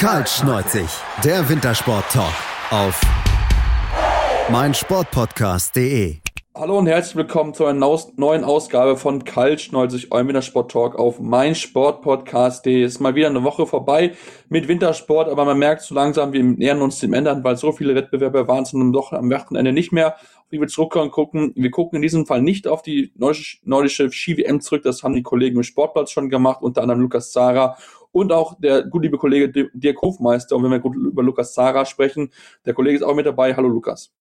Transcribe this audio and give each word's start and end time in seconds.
Kaltschneuzig, 0.00 0.88
der 1.22 1.46
Wintersport-Talk 1.46 2.32
auf 2.70 2.98
meinsportpodcast.de. 4.50 6.16
Hallo 6.54 6.78
und 6.78 6.86
herzlich 6.86 7.16
willkommen 7.16 7.52
zu 7.52 7.66
einer 7.66 7.98
neuen 8.16 8.44
Ausgabe 8.44 8.96
von 8.96 9.24
Kaltschneuzig, 9.24 10.10
eurem 10.10 10.28
Wintersport-Talk 10.28 10.98
auf 10.98 11.20
meinsportpodcast.de. 11.20 12.82
Ist 12.82 13.00
mal 13.00 13.14
wieder 13.14 13.26
eine 13.26 13.44
Woche 13.44 13.66
vorbei 13.66 14.14
mit 14.48 14.68
Wintersport, 14.68 15.28
aber 15.28 15.44
man 15.44 15.58
merkt 15.58 15.82
so 15.82 15.94
langsam, 15.94 16.32
wir 16.32 16.44
nähern 16.44 16.80
uns 16.80 16.98
dem 16.98 17.12
Ende 17.12 17.30
an, 17.30 17.44
weil 17.44 17.58
so 17.58 17.70
viele 17.70 17.94
Wettbewerbe 17.94 18.48
waren 18.48 18.62
es 18.62 18.72
doch 18.72 19.12
am 19.12 19.30
Wochenende 19.30 19.74
nicht 19.74 19.92
mehr, 19.92 20.16
die 20.50 20.58
wir 20.58 20.68
zurückkommen 20.68 21.10
gucken. 21.10 21.52
Wir 21.56 21.70
gucken 21.70 21.96
in 21.96 22.02
diesem 22.02 22.24
Fall 22.24 22.40
nicht 22.40 22.66
auf 22.66 22.80
die 22.80 23.12
nordische 23.16 24.10
Ski-WM 24.10 24.62
zurück, 24.62 24.82
das 24.82 25.02
haben 25.02 25.12
die 25.12 25.22
Kollegen 25.22 25.58
im 25.58 25.62
Sportplatz 25.62 26.10
schon 26.10 26.30
gemacht, 26.30 26.62
unter 26.62 26.80
anderem 26.80 27.02
Lukas 27.02 27.32
Zara 27.32 27.76
und 28.12 28.32
auch 28.32 28.58
der 28.60 28.82
gut 28.84 29.02
liebe 29.02 29.18
Kollege 29.18 29.70
Dirk 29.72 30.02
Hofmeister. 30.02 30.56
Und 30.56 30.64
wenn 30.64 30.70
wir 30.70 30.80
gut 30.80 30.96
über 30.96 31.22
Lukas 31.22 31.54
Zara 31.54 31.84
sprechen, 31.84 32.32
der 32.66 32.74
Kollege 32.74 32.96
ist 32.96 33.02
auch 33.02 33.14
mit 33.14 33.26
dabei. 33.26 33.54
Hallo 33.54 33.68
Lukas. 33.68 34.12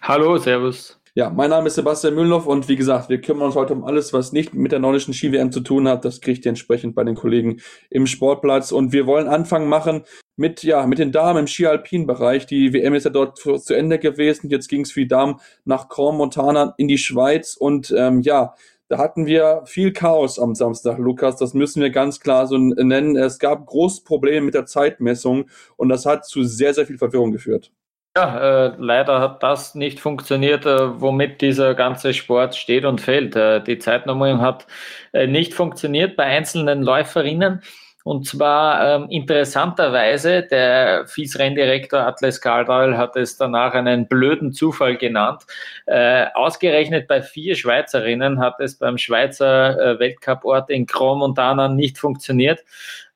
Hallo, 0.00 0.36
Servus. 0.38 0.98
Ja, 1.14 1.28
mein 1.28 1.50
Name 1.50 1.66
ist 1.66 1.74
Sebastian 1.74 2.14
Mühlenhoff 2.14 2.46
und 2.46 2.70
wie 2.70 2.76
gesagt, 2.76 3.10
wir 3.10 3.20
kümmern 3.20 3.44
uns 3.44 3.54
heute 3.54 3.74
um 3.74 3.84
alles, 3.84 4.14
was 4.14 4.32
nicht 4.32 4.54
mit 4.54 4.72
der 4.72 4.78
nordischen 4.78 5.12
Ski-WM 5.12 5.52
zu 5.52 5.60
tun 5.60 5.86
hat. 5.86 6.06
Das 6.06 6.22
kriegt 6.22 6.46
ihr 6.46 6.48
entsprechend 6.48 6.94
bei 6.94 7.04
den 7.04 7.16
Kollegen 7.16 7.60
im 7.90 8.06
Sportplatz. 8.06 8.72
Und 8.72 8.92
wir 8.92 9.06
wollen 9.06 9.28
Anfangen 9.28 9.68
machen 9.68 10.04
mit, 10.36 10.62
ja, 10.62 10.86
mit 10.86 10.98
den 10.98 11.12
Damen 11.12 11.40
im 11.40 11.46
Ski-Alpin-Bereich. 11.46 12.46
Die 12.46 12.72
WM 12.72 12.94
ist 12.94 13.04
ja 13.04 13.10
dort 13.10 13.38
zu 13.38 13.74
Ende 13.74 13.98
gewesen. 13.98 14.48
Jetzt 14.48 14.68
ging 14.68 14.80
es 14.80 14.92
für 14.92 15.00
die 15.00 15.08
Damen 15.08 15.38
nach 15.66 15.88
Corn 15.88 16.16
Montana 16.16 16.72
in 16.78 16.88
die 16.88 16.96
Schweiz. 16.96 17.56
Und 17.56 17.94
ähm, 17.94 18.22
ja, 18.22 18.54
da 18.92 18.98
hatten 18.98 19.24
wir 19.24 19.62
viel 19.64 19.90
Chaos 19.90 20.38
am 20.38 20.54
Samstag, 20.54 20.98
Lukas. 20.98 21.36
Das 21.36 21.54
müssen 21.54 21.80
wir 21.80 21.88
ganz 21.88 22.20
klar 22.20 22.46
so 22.46 22.58
nennen. 22.58 23.16
Es 23.16 23.38
gab 23.38 23.64
große 23.64 24.04
Probleme 24.04 24.44
mit 24.44 24.52
der 24.52 24.66
Zeitmessung 24.66 25.46
und 25.78 25.88
das 25.88 26.04
hat 26.04 26.26
zu 26.26 26.44
sehr, 26.44 26.74
sehr 26.74 26.84
viel 26.84 26.98
Verwirrung 26.98 27.32
geführt. 27.32 27.72
Ja, 28.14 28.66
äh, 28.66 28.74
leider 28.76 29.20
hat 29.20 29.42
das 29.42 29.74
nicht 29.74 29.98
funktioniert, 29.98 30.66
äh, 30.66 31.00
womit 31.00 31.40
dieser 31.40 31.74
ganze 31.74 32.12
Sport 32.12 32.54
steht 32.54 32.84
und 32.84 33.00
fällt. 33.00 33.34
Äh, 33.34 33.64
die 33.64 33.78
Zeitnummerung 33.78 34.42
hat 34.42 34.66
äh, 35.12 35.26
nicht 35.26 35.54
funktioniert 35.54 36.14
bei 36.14 36.24
einzelnen 36.24 36.82
Läuferinnen. 36.82 37.62
Und 38.04 38.26
zwar 38.26 39.02
ähm, 39.02 39.08
interessanterweise, 39.10 40.42
der 40.42 41.06
FIS-Renndirektor 41.06 42.00
Atlas 42.00 42.40
Caldwell 42.40 42.96
hat 42.96 43.16
es 43.16 43.36
danach 43.36 43.74
einen 43.74 44.08
blöden 44.08 44.52
Zufall 44.52 44.96
genannt. 44.96 45.42
Äh, 45.86 46.26
ausgerechnet 46.34 47.06
bei 47.06 47.22
vier 47.22 47.54
Schweizerinnen 47.54 48.40
hat 48.40 48.58
es 48.60 48.76
beim 48.76 48.98
Schweizer 48.98 49.78
äh, 49.78 49.98
Weltcuport 49.98 50.70
in 50.70 50.86
Grand 50.86 51.18
Montana 51.18 51.68
nicht 51.68 51.98
funktioniert. 51.98 52.64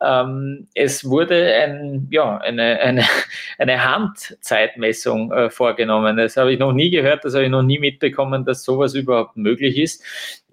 Ähm, 0.02 0.68
es 0.74 1.08
wurde 1.08 1.54
ein, 1.54 2.08
ja, 2.10 2.36
eine, 2.38 2.80
eine, 2.80 3.04
eine 3.58 3.84
Handzeitmessung 3.84 5.32
äh, 5.32 5.50
vorgenommen. 5.50 6.16
Das 6.16 6.36
habe 6.36 6.52
ich 6.52 6.58
noch 6.58 6.72
nie 6.72 6.90
gehört, 6.90 7.24
das 7.24 7.34
habe 7.34 7.44
ich 7.44 7.50
noch 7.50 7.62
nie 7.62 7.78
mitbekommen, 7.78 8.44
dass 8.44 8.64
sowas 8.64 8.94
überhaupt 8.94 9.36
möglich 9.36 9.78
ist. 9.78 10.02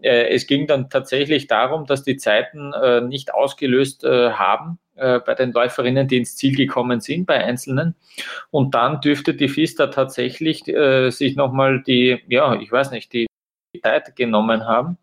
Äh, 0.01 0.29
es 0.33 0.47
ging 0.47 0.67
dann 0.67 0.89
tatsächlich 0.89 1.47
darum, 1.47 1.85
dass 1.85 2.03
die 2.03 2.17
Zeiten 2.17 2.73
äh, 2.73 3.01
nicht 3.01 3.33
ausgelöst 3.33 4.03
äh, 4.05 4.31
haben 4.31 4.79
äh, 4.95 5.19
bei 5.19 5.35
den 5.35 5.51
Läuferinnen, 5.51 6.07
die 6.07 6.17
ins 6.17 6.35
Ziel 6.35 6.55
gekommen 6.55 7.01
sind, 7.01 7.25
bei 7.25 7.43
Einzelnen. 7.43 7.95
Und 8.51 8.75
dann 8.75 9.01
dürfte 9.01 9.33
die 9.33 9.49
FISTA 9.49 9.87
tatsächlich 9.87 10.67
äh, 10.67 11.09
sich 11.09 11.35
nochmal 11.35 11.81
die, 11.81 12.21
ja, 12.27 12.55
ich 12.55 12.71
weiß 12.71 12.91
nicht, 12.91 13.11
die 13.11 13.27
Zeit 13.81 14.15
genommen 14.15 14.65
haben. 14.65 14.97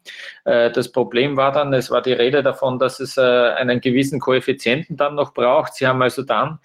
Äh, 0.45 0.71
das 0.71 0.93
Problem 0.93 1.37
war 1.37 1.53
dann, 1.53 1.73
es 1.73 1.91
war 1.91 2.03
die 2.03 2.13
Rede 2.13 2.43
davon, 2.43 2.79
dass 2.79 3.01
es 3.01 3.17
äh, 3.17 3.21
einen 3.21 3.81
gewissen 3.81 4.21
Koeffizienten 4.21 4.97
dann 4.97 5.15
noch 5.15 5.35
braucht. 5.35 5.75
Sie 5.75 5.87
haben 5.87 6.03
also 6.03 6.23
dann 6.23 6.59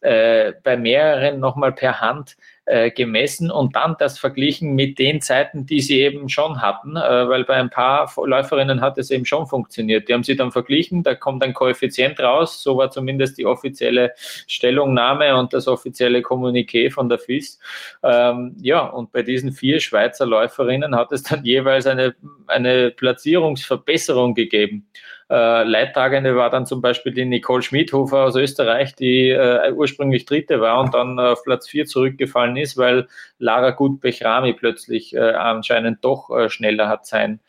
äh, 0.00 0.52
bei 0.62 0.76
mehreren 0.76 1.40
nochmal 1.40 1.72
per 1.72 2.00
Hand 2.00 2.36
äh, 2.64 2.90
gemessen 2.90 3.50
und 3.50 3.74
dann 3.74 3.96
das 3.98 4.18
verglichen 4.18 4.74
mit 4.74 4.98
den 4.98 5.20
Zeiten, 5.20 5.66
die 5.66 5.80
sie 5.80 6.00
eben 6.00 6.28
schon 6.28 6.62
hatten, 6.62 6.96
äh, 6.96 7.28
weil 7.28 7.44
bei 7.44 7.54
ein 7.54 7.70
paar 7.70 8.10
Läuferinnen 8.24 8.80
hat 8.80 8.98
es 8.98 9.10
eben 9.10 9.24
schon 9.24 9.46
funktioniert. 9.46 10.08
Die 10.08 10.14
haben 10.14 10.22
sie 10.22 10.36
dann 10.36 10.52
verglichen, 10.52 11.02
da 11.02 11.14
kommt 11.16 11.42
ein 11.42 11.54
Koeffizient 11.54 12.20
raus, 12.20 12.62
so 12.62 12.76
war 12.76 12.90
zumindest 12.90 13.36
die 13.38 13.46
offizielle 13.46 14.12
Stellungnahme 14.46 15.36
und 15.36 15.52
das 15.52 15.66
offizielle 15.66 16.20
Kommuniqué 16.20 16.90
von 16.92 17.08
der 17.08 17.18
FIS. 17.18 17.58
Ähm, 18.02 18.54
ja, 18.60 18.80
und 18.86 19.10
bei 19.10 19.22
diesen 19.22 19.52
vier 19.52 19.80
Schweizer 19.80 20.24
Läuferinnen 20.26 20.94
hat 20.94 21.10
es 21.10 21.24
dann 21.24 21.44
jeweils 21.44 21.86
eine, 21.86 22.14
eine 22.46 22.92
Platzierungsverbesserung 22.92 24.34
gegeben. 24.34 24.86
Äh, 25.32 25.64
Leidtragende 25.64 26.36
war 26.36 26.50
dann 26.50 26.66
zum 26.66 26.82
Beispiel 26.82 27.10
die 27.14 27.24
Nicole 27.24 27.62
Schmidhofer 27.62 28.24
aus 28.24 28.36
Österreich, 28.36 28.94
die 28.94 29.30
äh, 29.30 29.72
ursprünglich 29.72 30.26
Dritte 30.26 30.60
war 30.60 30.78
und 30.78 30.92
dann 30.92 31.18
auf 31.18 31.42
Platz 31.42 31.66
4 31.70 31.86
zurückgefallen 31.86 32.58
ist, 32.58 32.76
weil 32.76 33.08
Lara 33.38 33.70
Gut-Bechrami 33.70 34.52
plötzlich 34.52 35.14
äh, 35.14 35.32
anscheinend 35.32 36.04
doch 36.04 36.28
äh, 36.28 36.50
schneller 36.50 36.88
hat 36.88 37.06
sein 37.06 37.40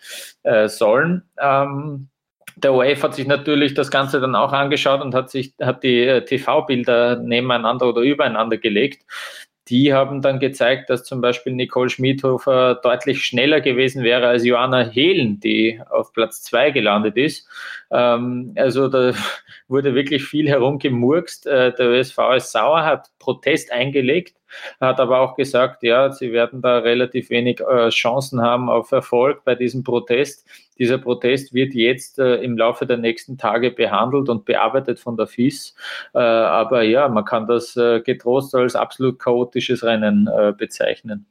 äh, 0.43 0.69
sollen. 0.69 1.23
Ähm, 1.37 2.07
der 2.55 2.73
OF 2.73 3.03
hat 3.03 3.15
sich 3.15 3.27
natürlich 3.27 3.73
das 3.73 3.91
Ganze 3.91 4.21
dann 4.21 4.35
auch 4.35 4.53
angeschaut 4.53 5.01
und 5.01 5.13
hat 5.13 5.29
sich 5.29 5.53
hat 5.61 5.83
die 5.83 6.03
äh, 6.03 6.23
TV-Bilder 6.23 7.17
nebeneinander 7.17 7.89
oder 7.89 7.99
übereinander 7.99 8.57
gelegt 8.57 9.03
die 9.69 9.93
haben 9.93 10.21
dann 10.21 10.39
gezeigt, 10.39 10.89
dass 10.89 11.03
zum 11.03 11.21
Beispiel 11.21 11.53
Nicole 11.53 11.89
Schmidhofer 11.89 12.75
deutlich 12.75 13.23
schneller 13.23 13.61
gewesen 13.61 14.03
wäre 14.03 14.27
als 14.27 14.45
Joanna 14.45 14.85
Hehlen, 14.85 15.39
die 15.39 15.79
auf 15.89 16.11
Platz 16.11 16.41
zwei 16.41 16.71
gelandet 16.71 17.15
ist. 17.15 17.47
Ähm, 17.93 18.53
also 18.57 18.87
da 18.87 19.13
wurde 19.67 19.93
wirklich 19.93 20.25
viel 20.25 20.49
herumgemurkst. 20.49 21.45
Äh, 21.45 21.73
der 21.73 21.89
ÖSV 21.89 22.17
ist 22.37 22.51
sauer, 22.51 22.83
hat 22.83 23.09
Protest 23.19 23.71
eingelegt, 23.71 24.35
hat 24.81 24.99
aber 24.99 25.19
auch 25.19 25.35
gesagt, 25.35 25.83
ja, 25.83 26.11
sie 26.11 26.33
werden 26.33 26.61
da 26.61 26.79
relativ 26.79 27.29
wenig 27.29 27.61
äh, 27.61 27.89
Chancen 27.89 28.41
haben 28.41 28.69
auf 28.69 28.91
Erfolg 28.91 29.43
bei 29.45 29.55
diesem 29.55 29.83
Protest. 29.83 30.47
Dieser 30.79 30.97
Protest 30.97 31.53
wird 31.53 31.75
jetzt 31.75 32.17
äh, 32.17 32.37
im 32.37 32.57
Laufe 32.57 32.87
der 32.87 32.97
nächsten 32.97 33.37
Tage 33.37 33.69
behandelt 33.69 34.27
und 34.27 34.45
bearbeitet 34.45 34.99
von 34.99 35.15
der 35.15 35.27
FIS. 35.27 35.75
Äh, 36.15 36.19
aber 36.19 36.81
ja, 36.81 37.07
man 37.09 37.25
kann 37.25 37.45
das 37.45 37.77
äh, 37.77 38.01
getrost 38.01 38.55
als 38.55 38.75
absolut 38.75 39.19
chaotisches 39.19 39.83
Rennen 39.83 40.27
äh, 40.27 40.51
bezeichnen. 40.51 41.27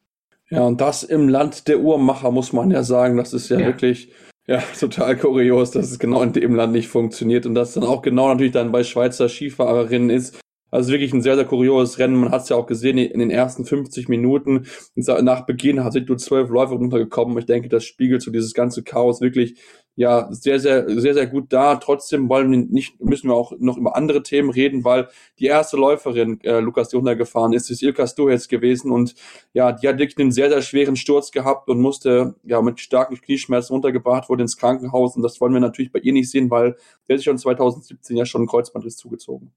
Ja, 0.48 0.60
und 0.60 0.80
das 0.80 1.02
im 1.02 1.28
Land 1.28 1.66
der 1.66 1.80
Uhrmacher, 1.80 2.30
muss 2.30 2.52
man 2.52 2.70
ja 2.70 2.82
sagen. 2.82 3.16
Das 3.16 3.32
ist 3.32 3.48
ja, 3.48 3.58
ja. 3.58 3.66
wirklich 3.66 4.12
ja, 4.46 4.62
total 4.78 5.16
kurios, 5.16 5.70
dass 5.70 5.90
es 5.90 5.98
genau 5.98 6.22
in 6.22 6.32
dem 6.32 6.54
Land 6.54 6.72
nicht 6.72 6.88
funktioniert 6.88 7.46
und 7.46 7.54
das 7.54 7.74
dann 7.74 7.84
auch 7.84 8.02
genau 8.02 8.28
natürlich 8.28 8.52
dann 8.52 8.72
bei 8.72 8.84
Schweizer 8.84 9.28
Skifahrerinnen 9.28 10.10
ist, 10.10 10.40
also 10.72 10.90
wirklich 10.90 11.12
ein 11.12 11.20
sehr, 11.20 11.36
sehr 11.36 11.44
kurioses 11.44 11.98
Rennen. 11.98 12.16
Man 12.16 12.32
hat 12.32 12.42
es 12.42 12.48
ja 12.48 12.56
auch 12.56 12.66
gesehen 12.66 12.96
in 12.96 13.20
den 13.20 13.30
ersten 13.30 13.66
50 13.66 14.08
Minuten. 14.08 14.66
Nach 14.96 15.44
Beginn 15.44 15.82
sind 15.90 16.08
nur 16.08 16.16
zwölf 16.16 16.48
Läufer 16.48 16.76
runtergekommen. 16.76 17.36
Ich 17.36 17.44
denke, 17.44 17.68
das 17.68 17.84
spiegelt 17.84 18.22
so 18.22 18.30
dieses 18.30 18.54
ganze 18.54 18.82
Chaos 18.82 19.20
wirklich 19.20 19.60
ja 19.96 20.28
sehr, 20.32 20.58
sehr, 20.58 20.88
sehr, 20.88 21.12
sehr 21.12 21.26
gut 21.26 21.52
da. 21.52 21.76
Trotzdem 21.76 22.30
wollen 22.30 22.50
wir 22.50 22.58
nicht, 22.58 22.98
müssen 23.02 23.28
wir 23.28 23.34
auch 23.34 23.52
noch 23.58 23.76
über 23.76 23.96
andere 23.96 24.22
Themen 24.22 24.48
reden, 24.48 24.82
weil 24.82 25.08
die 25.38 25.44
erste 25.44 25.76
Läuferin, 25.76 26.40
äh, 26.42 26.60
Lukas, 26.60 26.88
die 26.88 26.96
runtergefahren 26.96 27.52
ist, 27.52 27.70
ist 27.70 27.82
Ilka 27.82 28.06
Stohetz 28.06 28.48
gewesen 28.48 28.90
und 28.90 29.14
ja, 29.52 29.72
die 29.72 29.86
hat 29.86 29.98
wirklich 29.98 30.18
einen 30.18 30.32
sehr, 30.32 30.48
sehr 30.48 30.62
schweren 30.62 30.96
Sturz 30.96 31.32
gehabt 31.32 31.68
und 31.68 31.82
musste 31.82 32.36
ja 32.44 32.62
mit 32.62 32.80
starken 32.80 33.20
Knieschmerzen 33.20 33.74
runtergebracht 33.74 34.30
wurde 34.30 34.42
ins 34.42 34.56
Krankenhaus 34.56 35.16
und 35.16 35.22
das 35.22 35.38
wollen 35.42 35.52
wir 35.52 35.60
natürlich 35.60 35.92
bei 35.92 35.98
ihr 35.98 36.14
nicht 36.14 36.30
sehen, 36.30 36.50
weil 36.50 36.76
der 37.08 37.18
sich 37.18 37.24
schon 37.24 37.36
2017 37.36 38.16
ja 38.16 38.24
schon 38.24 38.44
ein 38.44 38.46
Kreuzbandriss 38.46 38.96
zugezogen. 38.96 39.52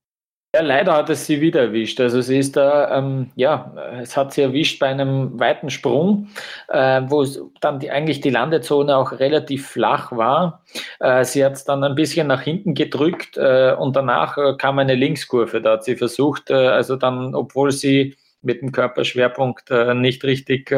Ja, 0.56 0.62
leider 0.62 0.94
hat 0.94 1.10
es 1.10 1.26
sie 1.26 1.42
wieder 1.42 1.64
erwischt. 1.64 2.00
Also 2.00 2.22
sie 2.22 2.38
ist 2.38 2.56
da, 2.56 2.98
ähm, 2.98 3.30
ja, 3.36 3.74
es 4.02 4.16
hat 4.16 4.34
sie 4.34 4.42
erwischt 4.42 4.80
bei 4.80 4.88
einem 4.88 5.38
weiten 5.38 5.70
Sprung, 5.70 6.30
äh, 6.70 7.02
wo 7.08 7.26
dann 7.60 7.82
die, 7.82 7.92
eigentlich 7.92 8.22
die 8.22 8.30
Landezone 8.30 8.96
auch 8.96 9.20
relativ 9.20 9.68
flach 9.68 10.14
war. 10.14 10.64
Äh, 11.02 11.26
sie 11.26 11.44
hat 11.44 11.54
es 11.54 11.66
dann 11.66 11.84
ein 11.84 11.96
bisschen 11.96 12.28
nach 12.28 12.40
hinten 12.42 12.74
gedrückt 12.74 13.36
äh, 13.36 13.76
und 13.78 13.98
danach 13.98 14.38
äh, 14.38 14.56
kam 14.58 14.80
eine 14.80 14.96
Linkskurve. 14.96 15.62
Da 15.62 15.74
hat 15.74 15.84
sie 15.84 15.98
versucht, 15.98 16.50
äh, 16.50 16.54
also 16.54 16.96
dann, 16.96 17.36
obwohl 17.36 17.74
sie 17.74 18.16
mit 18.42 18.62
dem 18.62 18.72
Körperschwerpunkt 18.72 19.72
äh, 19.72 19.94
nicht 19.94 20.24
richtig 20.24 20.72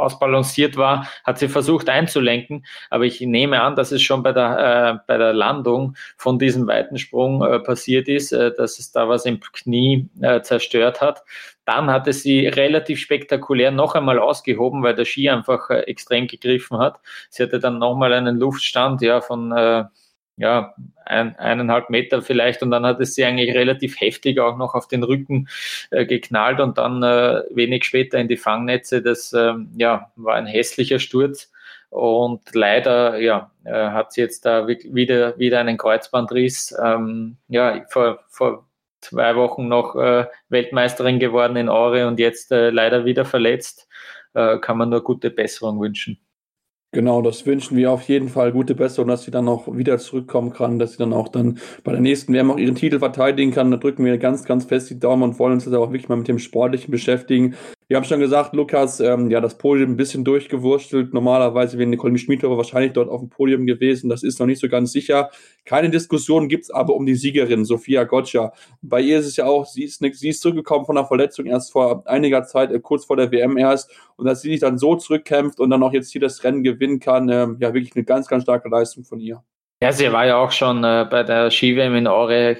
ausbalanciert 0.00 0.76
war, 0.76 1.06
hat 1.24 1.38
sie 1.38 1.48
versucht 1.48 1.88
einzulenken. 1.88 2.64
Aber 2.90 3.04
ich 3.04 3.20
nehme 3.20 3.60
an, 3.60 3.76
dass 3.76 3.92
es 3.92 4.02
schon 4.02 4.22
bei 4.22 4.32
der, 4.32 4.98
äh, 4.98 5.04
bei 5.06 5.18
der 5.18 5.32
Landung 5.32 5.96
von 6.16 6.38
diesem 6.38 6.66
weiten 6.66 6.98
Sprung 6.98 7.42
äh, 7.42 7.58
passiert 7.60 8.08
ist, 8.08 8.32
äh, 8.32 8.52
dass 8.54 8.78
es 8.78 8.92
da 8.92 9.08
was 9.08 9.26
im 9.26 9.40
Knie 9.40 10.08
äh, 10.20 10.40
zerstört 10.42 11.00
hat. 11.00 11.22
Dann 11.64 11.90
hatte 11.90 12.12
sie 12.12 12.48
relativ 12.48 12.98
spektakulär 12.98 13.70
noch 13.70 13.94
einmal 13.94 14.18
ausgehoben, 14.18 14.82
weil 14.82 14.94
der 14.94 15.04
Ski 15.04 15.30
einfach 15.30 15.70
äh, 15.70 15.80
extrem 15.80 16.26
gegriffen 16.26 16.78
hat. 16.78 17.00
Sie 17.28 17.42
hatte 17.42 17.60
dann 17.60 17.78
nochmal 17.78 18.12
einen 18.12 18.38
Luftstand 18.38 19.02
ja, 19.02 19.20
von 19.20 19.52
äh, 19.52 19.84
ja, 20.40 20.74
ein, 21.04 21.36
eineinhalb 21.36 21.90
Meter 21.90 22.22
vielleicht 22.22 22.62
und 22.62 22.70
dann 22.70 22.86
hat 22.86 23.00
es 23.00 23.14
sie 23.14 23.24
eigentlich 23.24 23.54
relativ 23.54 24.00
heftig 24.00 24.40
auch 24.40 24.56
noch 24.56 24.74
auf 24.74 24.88
den 24.88 25.02
Rücken 25.02 25.48
äh, 25.90 26.06
geknallt 26.06 26.60
und 26.60 26.78
dann 26.78 27.02
äh, 27.02 27.42
wenig 27.50 27.84
später 27.84 28.18
in 28.18 28.28
die 28.28 28.36
Fangnetze. 28.36 29.02
Das 29.02 29.32
ähm, 29.32 29.70
ja, 29.76 30.10
war 30.16 30.36
ein 30.36 30.46
hässlicher 30.46 30.98
Sturz 30.98 31.52
und 31.90 32.42
leider 32.54 33.18
ja, 33.18 33.50
äh, 33.64 33.72
hat 33.72 34.12
sie 34.12 34.22
jetzt 34.22 34.46
da 34.46 34.66
wieder, 34.66 35.38
wieder 35.38 35.60
einen 35.60 35.76
Kreuzbandriss. 35.76 36.74
Ähm, 36.82 37.36
ja, 37.48 37.84
vor, 37.90 38.20
vor 38.28 38.66
zwei 39.00 39.36
Wochen 39.36 39.68
noch 39.68 39.96
äh, 39.96 40.26
Weltmeisterin 40.48 41.18
geworden 41.18 41.56
in 41.56 41.68
Aure 41.68 42.06
und 42.06 42.18
jetzt 42.18 42.50
äh, 42.52 42.70
leider 42.70 43.04
wieder 43.04 43.24
verletzt. 43.26 43.88
Äh, 44.32 44.58
kann 44.58 44.78
man 44.78 44.88
nur 44.88 45.02
gute 45.02 45.30
Besserung 45.30 45.80
wünschen. 45.80 46.18
Genau, 46.92 47.22
das 47.22 47.46
wünschen 47.46 47.76
wir 47.76 47.92
auf 47.92 48.02
jeden 48.08 48.28
Fall 48.28 48.50
gute 48.50 48.74
Besserung, 48.74 49.08
dass 49.08 49.22
sie 49.22 49.30
dann 49.30 49.48
auch 49.48 49.68
wieder 49.76 49.98
zurückkommen 49.98 50.52
kann, 50.52 50.80
dass 50.80 50.92
sie 50.92 50.98
dann 50.98 51.12
auch 51.12 51.28
dann 51.28 51.58
bei 51.84 51.92
der 51.92 52.00
nächsten 52.00 52.32
WM 52.32 52.50
auch 52.50 52.58
ihren 52.58 52.74
Titel 52.74 52.98
verteidigen 52.98 53.52
kann. 53.52 53.70
Da 53.70 53.76
drücken 53.76 54.04
wir 54.04 54.18
ganz, 54.18 54.44
ganz 54.44 54.64
fest 54.64 54.90
die 54.90 54.98
Daumen 54.98 55.22
und 55.22 55.38
wollen 55.38 55.52
uns 55.52 55.64
jetzt 55.66 55.74
auch 55.74 55.92
wirklich 55.92 56.08
mal 56.08 56.16
mit 56.16 56.26
dem 56.26 56.40
Sportlichen 56.40 56.90
beschäftigen. 56.90 57.54
Wir 57.90 57.96
haben 57.96 58.04
schon 58.04 58.20
gesagt, 58.20 58.54
Lukas, 58.54 59.00
ähm, 59.00 59.32
ja, 59.32 59.40
das 59.40 59.58
Podium 59.58 59.90
ein 59.90 59.96
bisschen 59.96 60.22
durchgewurstelt. 60.22 61.12
Normalerweise 61.12 61.76
wäre 61.76 61.88
Nicole 61.88 62.16
Schmidtauer 62.18 62.56
wahrscheinlich 62.56 62.92
dort 62.92 63.08
auf 63.08 63.18
dem 63.18 63.30
Podium 63.30 63.66
gewesen. 63.66 64.08
Das 64.08 64.22
ist 64.22 64.38
noch 64.38 64.46
nicht 64.46 64.60
so 64.60 64.68
ganz 64.68 64.92
sicher. 64.92 65.30
Keine 65.64 65.90
Diskussion 65.90 66.48
gibt's 66.48 66.70
aber 66.70 66.94
um 66.94 67.04
die 67.04 67.16
Siegerin, 67.16 67.64
Sophia 67.64 68.04
Gotcha. 68.04 68.52
Bei 68.80 69.00
ihr 69.00 69.18
ist 69.18 69.26
es 69.26 69.34
ja 69.34 69.46
auch, 69.46 69.66
sie 69.66 69.82
ist, 69.82 69.98
sie 69.98 70.28
ist 70.28 70.40
zurückgekommen 70.40 70.86
von 70.86 70.94
der 70.94 71.04
Verletzung 71.04 71.46
erst 71.46 71.72
vor 71.72 72.06
einiger 72.06 72.44
Zeit, 72.44 72.70
äh, 72.70 72.78
kurz 72.78 73.06
vor 73.06 73.16
der 73.16 73.32
WM 73.32 73.56
erst. 73.56 73.90
Und 74.14 74.26
dass 74.26 74.42
sie 74.42 74.50
sich 74.50 74.60
dann 74.60 74.78
so 74.78 74.94
zurückkämpft 74.94 75.58
und 75.58 75.70
dann 75.70 75.82
auch 75.82 75.92
jetzt 75.92 76.12
hier 76.12 76.20
das 76.20 76.44
Rennen 76.44 76.62
gewinnen 76.62 77.00
kann, 77.00 77.28
äh, 77.28 77.48
ja, 77.58 77.74
wirklich 77.74 77.96
eine 77.96 78.04
ganz, 78.04 78.28
ganz 78.28 78.44
starke 78.44 78.68
Leistung 78.68 79.02
von 79.02 79.18
ihr. 79.18 79.42
Ja, 79.82 79.90
sie 79.90 80.12
war 80.12 80.26
ja 80.26 80.36
auch 80.36 80.52
schon 80.52 80.84
äh, 80.84 81.08
bei 81.10 81.24
der 81.24 81.50
Ski-WM 81.50 81.96
in 81.96 82.06
Aure 82.06 82.56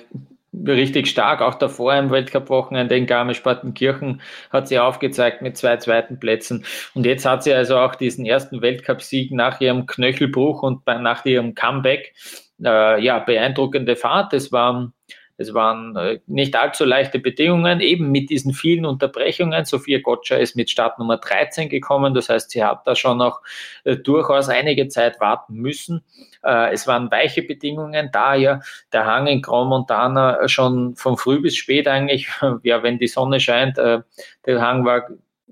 richtig 0.53 1.09
stark. 1.09 1.43
Auch 1.43 1.55
davor 1.55 1.95
im 1.95 2.11
Weltcup-Wochenende 2.11 2.97
in 2.97 3.07
Garmisch-Partenkirchen 3.07 4.21
hat 4.51 4.69
sie 4.69 4.79
aufgezeigt 4.79 5.43
mit 5.43 5.57
zwei 5.57 5.77
zweiten 5.77 6.19
Plätzen. 6.19 6.65
Und 6.95 7.07
jetzt 7.07 7.25
hat 7.25 7.45
sie 7.45 7.55
also 7.55 7.79
auch 7.79 7.95
diesen 7.95 8.27
ersten 8.27 8.63
Weltcup-Sieg 8.63 9.33
nach 9.33 9.61
ihrem 9.61 9.87
Knöchelbruch 9.87 10.63
und 10.63 10.87
nach 10.87 11.25
ihrem 11.25 11.55
Comeback. 11.55 12.15
Äh, 12.63 13.03
ja, 13.03 13.19
beeindruckende 13.21 13.97
Fahrt. 13.97 14.33
Es 14.35 14.53
war 14.53 14.93
es 15.41 15.55
waren 15.55 15.97
äh, 15.97 16.21
nicht 16.27 16.55
allzu 16.55 16.85
leichte 16.85 17.19
Bedingungen, 17.19 17.81
eben 17.81 18.11
mit 18.11 18.29
diesen 18.29 18.53
vielen 18.53 18.85
Unterbrechungen. 18.85 19.65
Sophia 19.65 19.99
Gotcha 19.99 20.37
ist 20.37 20.55
mit 20.55 20.69
Startnummer 20.69 21.17
13 21.17 21.71
gekommen, 21.71 22.13
das 22.13 22.29
heißt, 22.29 22.51
sie 22.51 22.63
hat 22.63 22.87
da 22.87 22.95
schon 22.95 23.17
noch 23.17 23.41
äh, 23.85 23.97
durchaus 23.97 24.51
einige 24.51 24.89
Zeit 24.89 25.19
warten 25.19 25.55
müssen. 25.55 26.05
Äh, 26.45 26.75
es 26.75 26.87
waren 26.87 27.11
weiche 27.11 27.43
Bedingungen, 27.43 28.11
da 28.13 28.35
ja 28.35 28.61
der 28.93 29.07
Hang 29.07 29.29
in 29.29 29.41
Grand 29.41 29.71
Montana 29.71 30.47
schon 30.47 30.95
von 30.97 31.17
früh 31.17 31.41
bis 31.41 31.57
spät 31.57 31.89
eigentlich, 31.89 32.29
ja, 32.63 32.83
wenn 32.83 32.99
die 32.99 33.09
Sonne 33.09 33.41
scheint, 33.41 33.79
der 33.79 34.05
Hang 34.47 34.85
war 34.85 35.09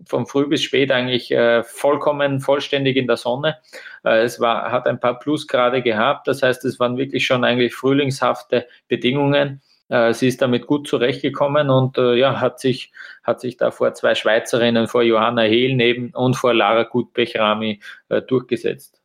von 0.06 0.26
früh 0.26 0.46
bis 0.46 0.62
spät 0.62 0.90
eigentlich 0.90 1.30
äh, 1.30 1.62
vollkommen 1.64 2.40
vollständig 2.40 2.96
in 2.96 3.06
der 3.06 3.16
Sonne. 3.16 3.58
Äh, 4.04 4.22
es 4.22 4.40
war, 4.40 4.70
hat 4.70 4.86
ein 4.86 5.00
paar 5.00 5.18
Plusgrade 5.18 5.82
gehabt, 5.82 6.28
das 6.28 6.42
heißt, 6.42 6.64
es 6.64 6.78
waren 6.78 6.96
wirklich 6.96 7.26
schon 7.26 7.44
eigentlich 7.44 7.74
frühlingshafte 7.74 8.66
Bedingungen. 8.88 9.60
Äh, 9.88 10.12
sie 10.14 10.28
ist 10.28 10.42
damit 10.42 10.66
gut 10.66 10.86
zurechtgekommen 10.86 11.70
und 11.70 11.98
äh, 11.98 12.14
ja, 12.14 12.40
hat 12.40 12.60
sich, 12.60 12.92
hat 13.22 13.40
sich 13.40 13.56
da 13.56 13.70
vor 13.70 13.94
zwei 13.94 14.14
Schweizerinnen, 14.14 14.88
vor 14.88 15.02
Johanna 15.02 15.42
Hehl 15.42 15.74
neben 15.74 16.10
und 16.10 16.36
vor 16.36 16.54
Lara 16.54 16.84
Gutbech-Rami 16.84 17.80
äh, 18.08 18.22
durchgesetzt. 18.22 18.98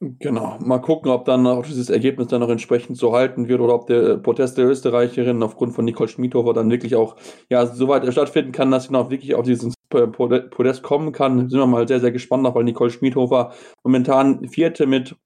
Genau, 0.00 0.58
mal 0.60 0.80
gucken, 0.80 1.10
ob 1.10 1.24
dann 1.24 1.46
auch 1.46 1.64
dieses 1.64 1.88
Ergebnis 1.88 2.26
dann 2.26 2.40
noch 2.40 2.50
entsprechend 2.50 2.98
so 2.98 3.14
halten 3.14 3.48
wird 3.48 3.60
oder 3.60 3.74
ob 3.74 3.86
der 3.86 4.16
Protest 4.18 4.58
der 4.58 4.66
Österreicherin 4.66 5.42
aufgrund 5.42 5.72
von 5.74 5.84
Nicole 5.84 6.08
Schmidhofer 6.08 6.52
dann 6.52 6.70
wirklich 6.70 6.94
auch 6.94 7.16
ja, 7.48 7.64
so 7.64 7.88
weit 7.88 8.10
stattfinden 8.12 8.52
kann, 8.52 8.70
dass 8.70 8.84
sie 8.84 8.92
noch 8.92 9.10
wirklich 9.10 9.34
auf 9.34 9.46
dieses 9.46 9.72
Podest 9.88 10.82
kommen 10.82 11.12
kann. 11.12 11.48
Sind 11.48 11.58
wir 11.58 11.66
mal 11.66 11.88
sehr, 11.88 12.00
sehr 12.00 12.12
gespannt, 12.12 12.44
weil 12.54 12.64
Nicole 12.64 12.90
Schmidhofer 12.90 13.52
momentan 13.82 14.46
Vierte 14.48 14.86
mit 14.86 15.16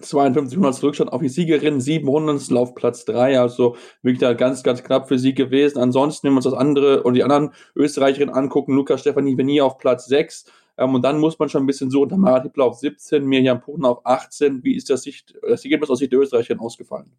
52 0.00 0.56
Hundertstel 0.56 0.86
Rückstand 0.86 1.12
auf 1.12 1.20
die 1.20 1.28
Siegerin, 1.28 1.80
7 1.80 2.08
Hundertstel 2.08 2.56
auf 2.56 2.74
Platz 2.74 3.04
3, 3.04 3.40
also 3.40 3.76
wirklich 4.02 4.20
da 4.20 4.32
ganz, 4.32 4.62
ganz 4.62 4.82
knapp 4.82 5.08
für 5.08 5.18
sie 5.18 5.34
gewesen. 5.34 5.78
Ansonsten, 5.78 6.26
wenn 6.26 6.34
wir 6.34 6.38
uns 6.38 6.44
das 6.44 6.54
andere 6.54 7.02
und 7.02 7.14
die 7.14 7.24
anderen 7.24 7.52
Österreicherinnen 7.76 8.34
angucken, 8.34 8.74
Lukas 8.74 9.00
Stefanie 9.00 9.36
Venier 9.36 9.64
auf 9.64 9.78
Platz 9.78 10.06
6, 10.06 10.46
ähm, 10.78 10.94
und 10.94 11.02
dann 11.02 11.18
muss 11.18 11.38
man 11.38 11.48
schon 11.48 11.62
ein 11.62 11.66
bisschen 11.66 11.90
so 11.90 12.02
unter 12.02 12.16
Marat 12.16 12.44
Hippler 12.44 12.64
auf 12.64 12.76
17, 12.76 13.24
Mirjam 13.24 13.60
Puchner 13.60 13.90
auf 13.90 14.06
18. 14.06 14.64
Wie 14.64 14.74
ist 14.74 14.90
das, 14.90 15.02
Sicht, 15.02 15.34
das 15.46 15.64
Ergebnis 15.64 15.90
aus 15.90 15.98
Sicht 15.98 16.12
der 16.12 16.20
Österreicherin 16.20 16.60
ausgefallen? 16.60 17.12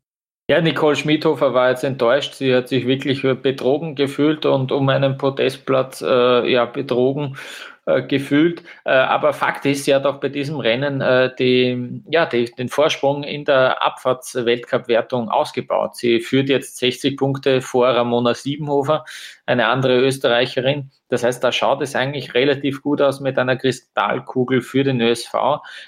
Ja, 0.49 0.59
Nicole 0.59 0.97
Schmidhofer 0.97 1.53
war 1.53 1.69
jetzt 1.69 1.85
enttäuscht. 1.85 2.33
Sie 2.33 2.53
hat 2.53 2.67
sich 2.67 2.85
wirklich 2.85 3.21
betrogen 3.21 3.95
gefühlt 3.95 4.45
und 4.45 4.73
um 4.73 4.89
einen 4.89 5.17
Podestplatz 5.17 6.01
äh, 6.01 6.51
ja, 6.51 6.65
betrogen 6.65 7.37
äh, 7.85 8.01
gefühlt. 8.01 8.63
Äh, 8.85 8.91
aber 8.91 9.33
Fakt 9.33 9.65
ist, 9.65 9.83
sie 9.83 9.93
hat 9.93 10.05
auch 10.05 10.19
bei 10.21 10.29
diesem 10.29 10.59
Rennen 10.59 11.01
äh, 11.01 11.35
die, 11.37 12.01
ja, 12.09 12.25
die, 12.25 12.45
den 12.45 12.69
Vorsprung 12.69 13.23
in 13.23 13.43
der 13.43 13.83
Abfahrtsweltcup-Wertung 13.83 15.29
ausgebaut. 15.29 15.97
Sie 15.97 16.21
führt 16.21 16.47
jetzt 16.47 16.77
60 16.77 17.17
Punkte 17.17 17.61
vor 17.61 17.89
Ramona 17.89 18.35
Siebenhofer, 18.35 19.03
eine 19.45 19.67
andere 19.67 19.99
Österreicherin. 19.99 20.91
Das 21.09 21.23
heißt, 21.23 21.43
da 21.43 21.51
schaut 21.51 21.81
es 21.81 21.95
eigentlich 21.95 22.33
relativ 22.33 22.81
gut 22.81 23.01
aus 23.01 23.19
mit 23.19 23.37
einer 23.37 23.57
Kristallkugel 23.57 24.61
für 24.61 24.83
den 24.83 25.01
ÖSV. 25.01 25.33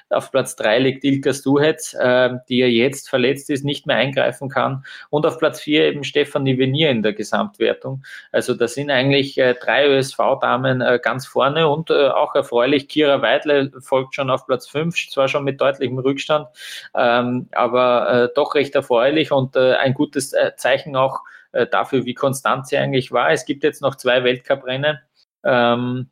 Auf 0.09 0.31
Platz 0.31 0.55
drei 0.55 0.77
liegt 0.77 1.03
Ilka 1.03 1.33
Stuhetz, 1.33 1.93
äh, 1.93 2.31
die 2.49 2.57
ja 2.57 2.67
jetzt 2.67 3.09
verletzt 3.09 3.49
ist, 3.49 3.63
nicht 3.63 3.87
mehr 3.87 3.95
eingreifen 3.95 4.49
kann. 4.49 4.85
Und 5.09 5.25
auf 5.25 5.39
Platz 5.39 5.61
vier 5.61 5.85
eben 5.85 6.03
Stefanie 6.03 6.59
Venier 6.59 6.91
in 6.91 7.01
der 7.01 7.13
Gesamtwertung. 7.13 8.03
Also 8.31 8.53
da 8.53 8.67
sind 8.67 8.91
eigentlich 8.91 9.37
äh, 9.37 9.55
drei 9.55 9.87
ÖSV-Damen 9.87 10.81
äh, 10.81 10.99
ganz 11.01 11.25
vorne 11.25 11.69
und 11.69 11.89
äh, 11.89 12.09
auch 12.09 12.35
erfreulich, 12.35 12.89
Kira 12.89 13.21
Weidle 13.21 13.71
folgt 13.79 14.15
schon 14.15 14.29
auf 14.29 14.45
Platz 14.45 14.67
fünf, 14.67 14.95
zwar 15.09 15.27
schon 15.27 15.45
mit 15.45 15.61
deutlichem 15.61 15.97
Rückstand, 15.97 16.47
ähm, 16.93 17.47
aber 17.53 18.09
äh, 18.09 18.29
doch 18.35 18.53
recht 18.55 18.75
erfreulich 18.75 19.31
und 19.31 19.55
äh, 19.55 19.75
ein 19.75 19.93
gutes 19.93 20.35
Zeichen 20.57 20.95
auch 20.95 21.21
äh, 21.55 21.67
dafür, 21.67 22.05
wie 22.05 22.13
konstant 22.13 22.67
sie 22.67 22.77
eigentlich 22.77 23.11
war. 23.11 23.31
Es 23.31 23.45
gibt 23.45 23.63
jetzt 23.63 23.81
noch 23.81 23.95
zwei 23.95 24.23
Weltcuprennen. 24.23 24.99
Ähm, 25.43 26.09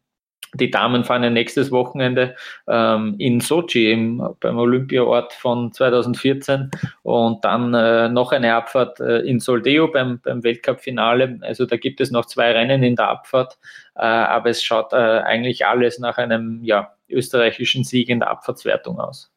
die 0.56 0.70
Damen 0.70 1.04
fahren 1.04 1.24
ja 1.24 1.30
nächstes 1.30 1.72
Wochenende 1.72 2.36
ähm, 2.68 3.16
in 3.18 3.40
Sochi 3.40 3.92
im, 3.92 4.36
beim 4.40 4.58
Olympiaort 4.58 5.34
von 5.34 5.72
2014 5.72 6.70
und 7.02 7.44
dann 7.44 7.74
äh, 7.74 8.10
noch 8.10 8.32
eine 8.32 8.54
Abfahrt 8.54 9.00
äh, 9.00 9.20
in 9.22 9.40
Soldeo 9.40 9.88
beim, 9.88 10.20
beim 10.22 10.44
Weltcup-Finale. 10.44 11.40
Also 11.42 11.66
da 11.66 11.78
gibt 11.78 12.02
es 12.02 12.12
noch 12.12 12.26
zwei 12.26 12.52
Rennen 12.52 12.84
in 12.84 12.96
der 12.96 13.10
Abfahrt, 13.10 13.58
äh, 13.96 14.02
aber 14.02 14.52
es 14.52 14.64
schaut 14.64 14.94
äh, 14.94 14.96
eigentlich 14.96 15.66
alles 15.66 15.98
nach 15.98 16.18
einem 16.18 16.64
ja, 16.64 16.94
österreichischen 17.10 17.84
Sieg 17.84 18.10
in 18.10 18.20
der 18.20 18.30
Abfahrtswertung 18.30 19.00
aus. 19.00 19.33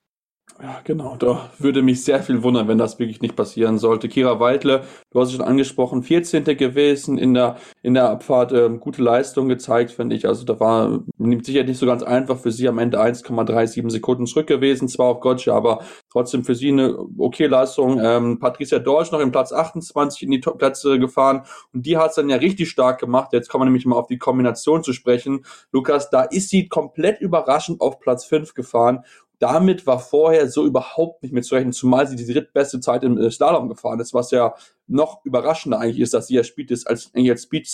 Ja, 0.63 0.81
genau. 0.85 1.17
Da 1.17 1.51
würde 1.59 1.83
mich 1.83 2.03
sehr 2.03 2.23
viel 2.23 2.43
wundern, 2.43 2.67
wenn 2.67 2.79
das 2.79 2.99
wirklich 2.99 3.21
nicht 3.21 3.37
passieren 3.37 3.79
sollte. 3.79 4.09
Kira 4.09 4.41
Weidle, 4.41 4.85
du 5.11 5.21
hast 5.21 5.29
es 5.29 5.35
schon 5.35 5.45
angesprochen, 5.45 6.03
14. 6.03 6.45
gewesen 6.45 7.19
in 7.19 7.35
der, 7.35 7.57
in 7.83 7.93
der 7.93 8.09
Abfahrt, 8.09 8.53
ähm, 8.53 8.81
gute 8.81 9.03
Leistung 9.03 9.49
gezeigt, 9.49 9.91
finde 9.91 10.17
ich. 10.17 10.27
Also 10.27 10.45
da 10.47 10.59
war 10.59 11.01
sicher 11.43 11.65
nicht 11.65 11.79
so 11.79 11.85
ganz 11.85 12.03
einfach 12.03 12.39
für 12.39 12.53
sie 12.53 12.69
am 12.69 12.79
Ende 12.79 12.99
1,37 12.99 13.91
Sekunden 13.91 14.27
zurück 14.27 14.47
gewesen, 14.47 14.89
zwar 14.89 15.07
auf 15.09 15.21
Gotcha, 15.21 15.55
aber 15.55 15.81
trotzdem 16.11 16.43
für 16.43 16.55
sie 16.55 16.71
eine 16.71 16.97
okay 17.19 17.47
Leistung. 17.47 18.01
Ähm, 18.03 18.39
Patricia 18.39 18.79
Dorsch 18.79 19.13
noch 19.13 19.21
im 19.21 19.33
Platz 19.33 19.53
28 19.53 20.23
in 20.23 20.31
die 20.31 20.41
Top-Plätze 20.41 20.99
gefahren 20.99 21.43
und 21.75 21.85
die 21.85 21.99
hat 21.99 22.11
es 22.11 22.17
dann 22.17 22.31
ja 22.31 22.37
richtig 22.37 22.71
stark 22.71 22.99
gemacht. 22.99 23.35
Jetzt 23.35 23.51
kommen 23.51 23.63
wir 23.63 23.67
nämlich 23.67 23.85
mal 23.85 23.97
auf 23.97 24.07
die 24.07 24.19
Kombination 24.19 24.83
zu 24.83 24.95
sprechen. 24.95 25.45
Lukas, 25.71 26.09
da 26.09 26.23
ist 26.23 26.49
sie 26.49 26.69
komplett 26.69 27.21
überraschend 27.21 27.83
auf 27.83 28.01
Platz 28.01 28.25
5 28.25 28.55
gefahren 28.55 29.05
damit 29.39 29.87
war 29.87 29.99
vorher 29.99 30.49
so 30.49 30.65
überhaupt 30.65 31.23
nicht 31.23 31.33
mehr 31.33 31.43
zu 31.43 31.55
rechnen, 31.55 31.73
zumal 31.73 32.07
sie 32.07 32.17
die 32.17 32.33
drittbeste 32.33 32.81
Zeit 32.81 33.05
im 33.05 33.19
äh, 33.19 33.31
Slalom 33.31 33.69
gefahren 33.69 34.01
ist, 34.01 34.15
was 34.15 34.31
ja 34.31 34.55
noch 34.87 35.25
überraschender 35.25 35.79
eigentlich 35.79 36.01
ist, 36.01 36.15
dass 36.15 36.29
sie 36.29 36.37
ja 36.37 36.45
spielt 36.45 36.71
ist, 36.71 36.87
als 36.87 37.11
als 37.15 37.43
Speed, 37.43 37.69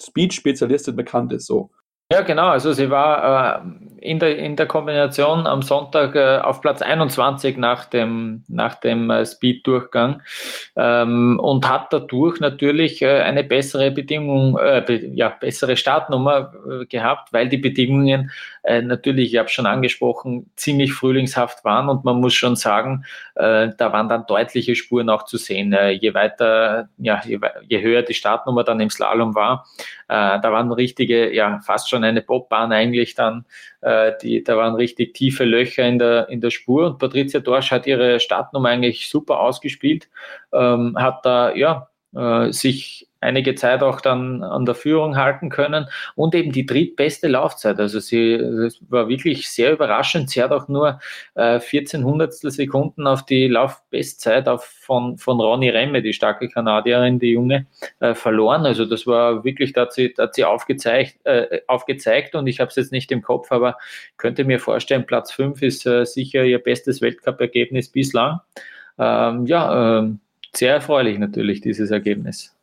Speed-Spezialistin 0.00 0.96
bekannt 0.96 1.32
ist, 1.32 1.46
so. 1.46 1.70
Ja, 2.10 2.22
genau. 2.22 2.48
Also 2.48 2.72
sie 2.72 2.88
war 2.88 3.64
äh, 3.64 3.85
in, 4.00 4.18
der, 4.18 4.38
in 4.38 4.56
der 4.56 4.66
Kombination 4.66 5.46
am 5.46 5.62
Sonntag 5.62 6.14
äh, 6.14 6.38
auf 6.38 6.60
Platz 6.60 6.82
21 6.82 7.56
nach 7.56 7.84
dem, 7.84 8.44
nach 8.48 8.74
dem 8.74 9.10
äh, 9.10 9.24
Speed-Durchgang 9.24 10.22
ähm, 10.76 11.38
und 11.40 11.68
hat 11.68 11.92
dadurch 11.92 12.40
natürlich 12.40 13.02
äh, 13.02 13.20
eine 13.20 13.44
bessere 13.44 13.90
Bedingung, 13.90 14.58
äh, 14.58 14.82
be 14.86 15.06
ja, 15.14 15.28
bessere 15.28 15.76
Startnummer 15.76 16.52
äh, 16.68 16.86
gehabt, 16.86 17.32
weil 17.32 17.48
die 17.48 17.56
Bedingungen 17.58 18.30
äh, 18.62 18.82
natürlich, 18.82 19.32
ich 19.32 19.38
habe 19.38 19.48
schon 19.48 19.66
angesprochen, 19.66 20.50
ziemlich 20.56 20.92
frühlingshaft 20.92 21.64
waren 21.64 21.88
und 21.88 22.04
man 22.04 22.20
muss 22.20 22.34
schon 22.34 22.56
sagen, 22.56 23.04
da 23.34 23.74
waren 23.78 24.08
dann 24.08 24.24
deutliche 24.26 24.74
Spuren 24.74 25.10
auch 25.10 25.24
zu 25.24 25.36
sehen. 25.36 25.76
Je 26.00 26.14
weiter, 26.14 26.88
ja, 26.96 27.20
je, 27.24 27.38
je 27.68 27.82
höher 27.82 28.02
die 28.02 28.14
Startnummer 28.14 28.64
dann 28.64 28.80
im 28.80 28.88
Slalom 28.88 29.34
war, 29.34 29.66
da 30.08 30.42
waren 30.42 30.72
richtige, 30.72 31.34
ja, 31.34 31.60
fast 31.60 31.90
schon 31.90 32.02
eine 32.02 32.22
Bobbahn 32.22 32.72
eigentlich 32.72 33.14
dann, 33.14 33.44
die, 34.22 34.42
da 34.42 34.56
waren 34.56 34.74
richtig 34.74 35.14
tiefe 35.14 35.44
Löcher 35.44 35.86
in 35.86 35.98
der, 35.98 36.28
in 36.28 36.40
der 36.40 36.50
Spur. 36.50 36.86
Und 36.86 36.98
Patricia 36.98 37.40
Dorsch 37.40 37.70
hat 37.70 37.86
ihre 37.86 38.20
Startnummer 38.20 38.70
eigentlich 38.70 39.08
super 39.08 39.40
ausgespielt, 39.40 40.08
ähm, 40.52 40.96
hat 40.98 41.24
da, 41.24 41.54
ja, 41.54 41.88
äh, 42.14 42.52
sich 42.52 43.05
einige 43.20 43.54
Zeit 43.54 43.82
auch 43.82 44.00
dann 44.00 44.42
an 44.42 44.66
der 44.66 44.74
Führung 44.74 45.16
halten 45.16 45.48
können 45.48 45.88
und 46.14 46.34
eben 46.34 46.52
die 46.52 46.66
drittbeste 46.66 47.28
Laufzeit. 47.28 47.78
Also 47.78 48.00
sie 48.00 48.38
war 48.88 49.08
wirklich 49.08 49.48
sehr 49.50 49.72
überraschend. 49.72 50.30
Sie 50.30 50.42
hat 50.42 50.52
auch 50.52 50.68
nur 50.68 51.00
äh, 51.34 51.60
14 51.60 52.04
Hundertstel 52.04 52.50
Sekunden 52.50 53.06
auf 53.06 53.24
die 53.24 53.48
Laufbestzeit 53.48 54.48
auf, 54.48 54.64
von, 54.64 55.18
von 55.18 55.40
Ronny 55.40 55.70
Remme, 55.70 56.02
die 56.02 56.12
starke 56.12 56.48
Kanadierin, 56.48 57.18
die 57.18 57.32
Junge, 57.32 57.66
äh, 58.00 58.14
verloren. 58.14 58.66
Also 58.66 58.84
das 58.84 59.06
war 59.06 59.44
wirklich, 59.44 59.72
da 59.72 59.82
hat 59.82 59.92
sie, 59.92 60.12
da 60.14 60.24
hat 60.24 60.34
sie 60.34 60.44
aufgezeigt, 60.44 61.18
äh, 61.24 61.60
aufgezeigt 61.66 62.34
und 62.34 62.46
ich 62.46 62.60
habe 62.60 62.70
es 62.70 62.76
jetzt 62.76 62.92
nicht 62.92 63.10
im 63.12 63.22
Kopf, 63.22 63.50
aber 63.52 63.76
könnte 64.16 64.44
mir 64.44 64.60
vorstellen, 64.60 65.06
Platz 65.06 65.32
5 65.32 65.62
ist 65.62 65.86
äh, 65.86 66.04
sicher 66.04 66.44
ihr 66.44 66.58
bestes 66.58 67.00
Weltcup-Ergebnis 67.00 67.88
bislang. 67.88 68.40
Ähm, 68.98 69.46
ja, 69.46 70.00
äh, 70.00 70.10
sehr 70.54 70.74
erfreulich 70.74 71.18
natürlich, 71.18 71.60
dieses 71.60 71.90
Ergebnis. 71.90 72.55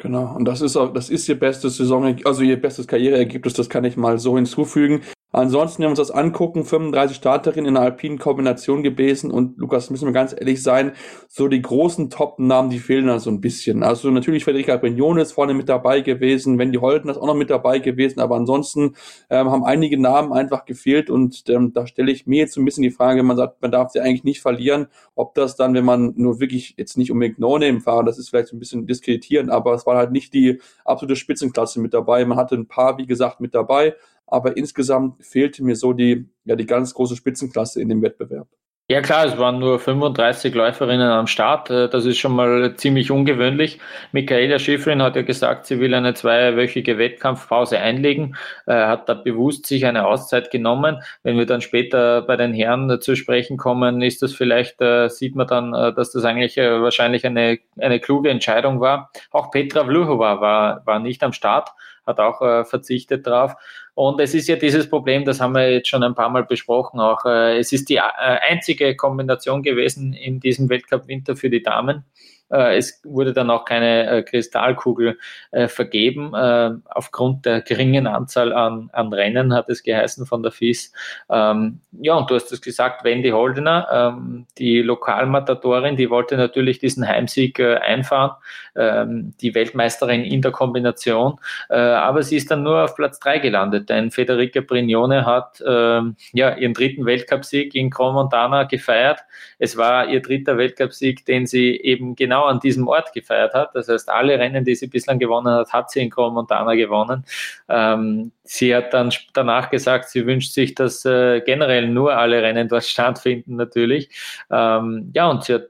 Genau, 0.00 0.36
und 0.36 0.44
das 0.44 0.60
ist 0.60 0.76
auch, 0.76 0.92
das 0.92 1.10
ist 1.10 1.28
ihr 1.28 1.38
bestes 1.38 1.76
Saison, 1.76 2.16
also 2.24 2.42
ihr 2.42 2.60
bestes 2.60 2.86
Karriereergebnis, 2.86 3.54
das 3.54 3.68
kann 3.68 3.84
ich 3.84 3.96
mal 3.96 4.18
so 4.20 4.36
hinzufügen. 4.36 5.02
Ansonsten, 5.30 5.82
wenn 5.82 5.88
wir 5.88 5.90
uns 5.90 5.98
das 5.98 6.10
angucken, 6.10 6.64
35 6.64 7.18
Starterinnen 7.18 7.68
in 7.68 7.76
einer 7.76 7.84
alpinen 7.84 8.18
Kombination 8.18 8.82
gewesen 8.82 9.30
und 9.30 9.58
Lukas, 9.58 9.90
müssen 9.90 10.06
wir 10.06 10.12
ganz 10.12 10.32
ehrlich 10.32 10.62
sein, 10.62 10.92
so 11.28 11.48
die 11.48 11.60
großen 11.60 12.08
Top-Namen, 12.08 12.70
die 12.70 12.78
fehlen 12.78 13.08
da 13.08 13.18
so 13.18 13.28
ein 13.28 13.42
bisschen. 13.42 13.82
Also 13.82 14.10
natürlich 14.10 14.44
Federica 14.44 14.78
Brignone 14.78 15.20
ist 15.20 15.32
vorne 15.32 15.52
mit 15.52 15.68
dabei 15.68 16.00
gewesen, 16.00 16.58
Wendy 16.58 16.78
Holden 16.78 17.10
ist 17.10 17.18
auch 17.18 17.26
noch 17.26 17.34
mit 17.34 17.50
dabei 17.50 17.78
gewesen, 17.78 18.20
aber 18.20 18.36
ansonsten 18.36 18.94
ähm, 19.28 19.50
haben 19.50 19.64
einige 19.64 20.00
Namen 20.00 20.32
einfach 20.32 20.64
gefehlt 20.64 21.10
und 21.10 21.44
ähm, 21.50 21.74
da 21.74 21.86
stelle 21.86 22.10
ich 22.10 22.26
mir 22.26 22.38
jetzt 22.38 22.54
so 22.54 22.62
ein 22.62 22.64
bisschen 22.64 22.82
die 22.82 22.90
Frage, 22.90 23.22
man 23.22 23.36
sagt, 23.36 23.60
man 23.60 23.70
darf 23.70 23.90
sie 23.90 24.00
eigentlich 24.00 24.24
nicht 24.24 24.40
verlieren, 24.40 24.86
ob 25.14 25.34
das 25.34 25.56
dann, 25.56 25.74
wenn 25.74 25.84
man 25.84 26.14
nur 26.16 26.40
wirklich 26.40 26.72
jetzt 26.78 26.96
nicht 26.96 27.12
unbedingt 27.12 27.38
No-Name-Fahrer, 27.38 28.04
das 28.04 28.18
ist 28.18 28.30
vielleicht 28.30 28.48
so 28.48 28.56
ein 28.56 28.60
bisschen 28.60 28.86
diskreditierend, 28.86 29.50
aber 29.50 29.74
es 29.74 29.84
war 29.84 29.98
halt 29.98 30.10
nicht 30.10 30.32
die 30.32 30.58
absolute 30.86 31.16
Spitzenklasse 31.16 31.80
mit 31.80 31.92
dabei. 31.92 32.24
Man 32.24 32.38
hatte 32.38 32.54
ein 32.54 32.66
paar, 32.66 32.96
wie 32.96 33.06
gesagt, 33.06 33.40
mit 33.40 33.54
dabei, 33.54 33.94
aber 34.28 34.56
insgesamt 34.56 35.24
fehlte 35.24 35.64
mir 35.64 35.76
so 35.76 35.92
die, 35.92 36.28
ja, 36.44 36.56
die 36.56 36.66
ganz 36.66 36.94
große 36.94 37.16
Spitzenklasse 37.16 37.80
in 37.80 37.88
dem 37.88 38.02
Wettbewerb. 38.02 38.48
Ja 38.90 39.02
klar, 39.02 39.26
es 39.26 39.36
waren 39.36 39.58
nur 39.58 39.78
35 39.78 40.54
Läuferinnen 40.54 41.10
am 41.10 41.26
Start. 41.26 41.68
Äh, 41.68 41.90
das 41.90 42.06
ist 42.06 42.16
schon 42.16 42.34
mal 42.34 42.74
ziemlich 42.76 43.10
ungewöhnlich. 43.10 43.80
Michaela 44.12 44.58
Schifrin 44.58 45.02
hat 45.02 45.14
ja 45.14 45.20
gesagt, 45.20 45.66
sie 45.66 45.78
will 45.78 45.92
eine 45.92 46.14
zweiwöchige 46.14 46.96
Wettkampfpause 46.96 47.78
einlegen, 47.78 48.34
äh, 48.66 48.72
hat 48.72 49.06
da 49.10 49.12
bewusst 49.12 49.66
sich 49.66 49.84
eine 49.84 50.06
Auszeit 50.06 50.50
genommen. 50.50 51.02
Wenn 51.22 51.36
wir 51.36 51.44
dann 51.44 51.60
später 51.60 52.22
bei 52.22 52.36
den 52.36 52.54
Herren 52.54 52.98
zu 53.02 53.14
sprechen 53.14 53.58
kommen, 53.58 54.00
ist 54.00 54.22
das 54.22 54.32
vielleicht, 54.32 54.80
äh, 54.80 55.10
sieht 55.10 55.36
man 55.36 55.46
dann, 55.46 55.72
dass 55.72 56.12
das 56.12 56.24
eigentlich 56.24 56.56
wahrscheinlich 56.56 57.26
eine, 57.26 57.58
eine 57.78 58.00
kluge 58.00 58.30
Entscheidung 58.30 58.80
war. 58.80 59.10
Auch 59.30 59.50
Petra 59.50 59.84
Vluhova 59.84 60.40
war, 60.40 60.86
war 60.86 60.98
nicht 60.98 61.22
am 61.22 61.34
Start 61.34 61.68
hat 62.06 62.20
auch 62.20 62.64
verzichtet 62.64 63.26
drauf. 63.26 63.54
Und 63.98 64.20
es 64.20 64.32
ist 64.32 64.46
ja 64.46 64.54
dieses 64.54 64.88
Problem, 64.88 65.24
das 65.24 65.40
haben 65.40 65.56
wir 65.56 65.72
jetzt 65.72 65.88
schon 65.88 66.04
ein 66.04 66.14
paar 66.14 66.28
Mal 66.28 66.44
besprochen, 66.44 67.00
auch 67.00 67.24
äh, 67.24 67.58
es 67.58 67.72
ist 67.72 67.88
die 67.88 67.96
äh, 67.96 68.00
einzige 68.48 68.94
Kombination 68.94 69.60
gewesen 69.60 70.12
in 70.12 70.38
diesem 70.38 70.68
Weltcup 70.68 71.08
Winter 71.08 71.34
für 71.34 71.50
die 71.50 71.64
Damen. 71.64 72.04
Äh, 72.50 72.76
es 72.76 73.00
wurde 73.04 73.32
dann 73.32 73.50
auch 73.50 73.64
keine 73.64 74.08
äh, 74.08 74.22
Kristallkugel 74.22 75.18
äh, 75.50 75.68
vergeben. 75.68 76.34
Aufgrund 76.34 77.46
der 77.46 77.60
geringen 77.62 78.06
Anzahl 78.06 78.52
an, 78.52 78.90
an 78.92 79.12
Rennen 79.12 79.54
hat 79.54 79.68
es 79.68 79.82
geheißen 79.82 80.26
von 80.26 80.42
der 80.42 80.52
FIS. 80.52 80.92
Ähm, 81.30 81.80
ja, 81.92 82.14
und 82.14 82.30
du 82.30 82.34
hast 82.34 82.52
es 82.52 82.60
gesagt, 82.60 83.04
Wendy 83.04 83.30
Holdener, 83.30 83.88
ähm, 83.90 84.46
die 84.58 84.82
Lokalmatatorin, 84.82 85.96
die 85.96 86.10
wollte 86.10 86.36
natürlich 86.36 86.78
diesen 86.78 87.06
Heimsieg 87.06 87.60
einfahren, 87.60 88.32
ähm, 88.76 89.34
die 89.40 89.54
Weltmeisterin 89.54 90.24
in 90.24 90.42
der 90.42 90.52
Kombination. 90.52 91.38
Aber 91.68 92.22
sie 92.22 92.36
ist 92.36 92.50
dann 92.50 92.62
nur 92.62 92.84
auf 92.84 92.94
Platz 92.94 93.18
drei 93.18 93.38
gelandet, 93.38 93.88
denn 93.88 94.10
Federica 94.10 94.60
Brignone 94.60 95.26
hat 95.26 95.60
ja, 95.60 96.56
ihren 96.56 96.74
dritten 96.74 97.04
Weltcupsieg 97.04 97.74
in 97.74 97.90
Cromontana 97.90 98.64
gefeiert. 98.64 99.20
Es 99.58 99.76
war 99.76 100.08
ihr 100.08 100.20
dritter 100.20 100.56
Weltcupsieg, 100.56 101.24
den 101.24 101.46
sie 101.46 101.76
eben 101.76 102.16
genau 102.16 102.37
genau 102.38 102.46
an 102.46 102.60
diesem 102.60 102.86
Ort 102.88 103.12
gefeiert 103.12 103.54
hat. 103.54 103.74
Das 103.74 103.88
heißt, 103.88 104.08
alle 104.08 104.38
Rennen, 104.38 104.64
die 104.64 104.74
sie 104.74 104.86
bislang 104.86 105.18
gewonnen 105.18 105.52
hat, 105.52 105.72
hat 105.72 105.90
sie 105.90 106.00
in 106.00 106.12
Montana 106.16 106.74
gewonnen. 106.74 107.24
Ähm, 107.68 108.32
sie 108.44 108.74
hat 108.74 108.94
dann 108.94 109.12
danach 109.32 109.70
gesagt, 109.70 110.08
sie 110.08 110.26
wünscht 110.26 110.52
sich, 110.52 110.74
dass 110.74 111.04
äh, 111.04 111.40
generell 111.40 111.88
nur 111.88 112.16
alle 112.16 112.42
Rennen 112.42 112.68
dort 112.68 112.84
stattfinden, 112.84 113.56
natürlich. 113.56 114.10
Ähm, 114.50 115.10
ja, 115.14 115.28
und 115.28 115.44
sie 115.44 115.54
hat, 115.54 115.68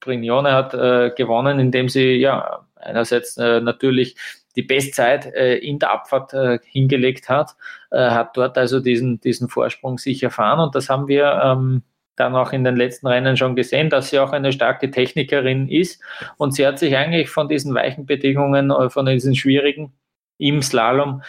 Brignone 0.00 0.52
hat 0.52 0.74
äh, 0.74 1.10
gewonnen, 1.16 1.58
indem 1.58 1.88
sie 1.88 2.16
ja 2.16 2.66
einerseits 2.76 3.36
äh, 3.38 3.60
natürlich 3.60 4.16
die 4.54 4.62
Bestzeit 4.62 5.26
äh, 5.34 5.56
in 5.56 5.78
der 5.78 5.92
Abfahrt 5.92 6.32
äh, 6.32 6.58
hingelegt 6.64 7.28
hat, 7.28 7.56
äh, 7.90 8.10
hat 8.10 8.36
dort 8.36 8.56
also 8.56 8.80
diesen, 8.80 9.20
diesen 9.20 9.48
Vorsprung 9.48 9.98
sich 9.98 10.22
erfahren 10.22 10.60
und 10.60 10.74
das 10.74 10.88
haben 10.88 11.08
wir 11.08 11.40
ähm, 11.44 11.82
dann 12.16 12.34
auch 12.34 12.52
in 12.52 12.64
den 12.64 12.76
letzten 12.76 13.06
Rennen 13.06 13.36
schon 13.36 13.54
gesehen, 13.54 13.90
dass 13.90 14.10
sie 14.10 14.18
auch 14.18 14.32
eine 14.32 14.52
starke 14.52 14.90
Technikerin 14.90 15.68
ist. 15.68 16.02
Und 16.38 16.52
sie 16.54 16.66
hat 16.66 16.78
sich 16.78 16.96
eigentlich 16.96 17.28
von 17.28 17.48
diesen 17.48 17.74
weichen 17.74 18.06
Bedingungen, 18.06 18.70
äh, 18.70 18.90
von 18.90 19.06
diesen 19.06 19.34
schwierigen 19.34 19.92
im 20.38 20.62
Slalom, 20.62 21.22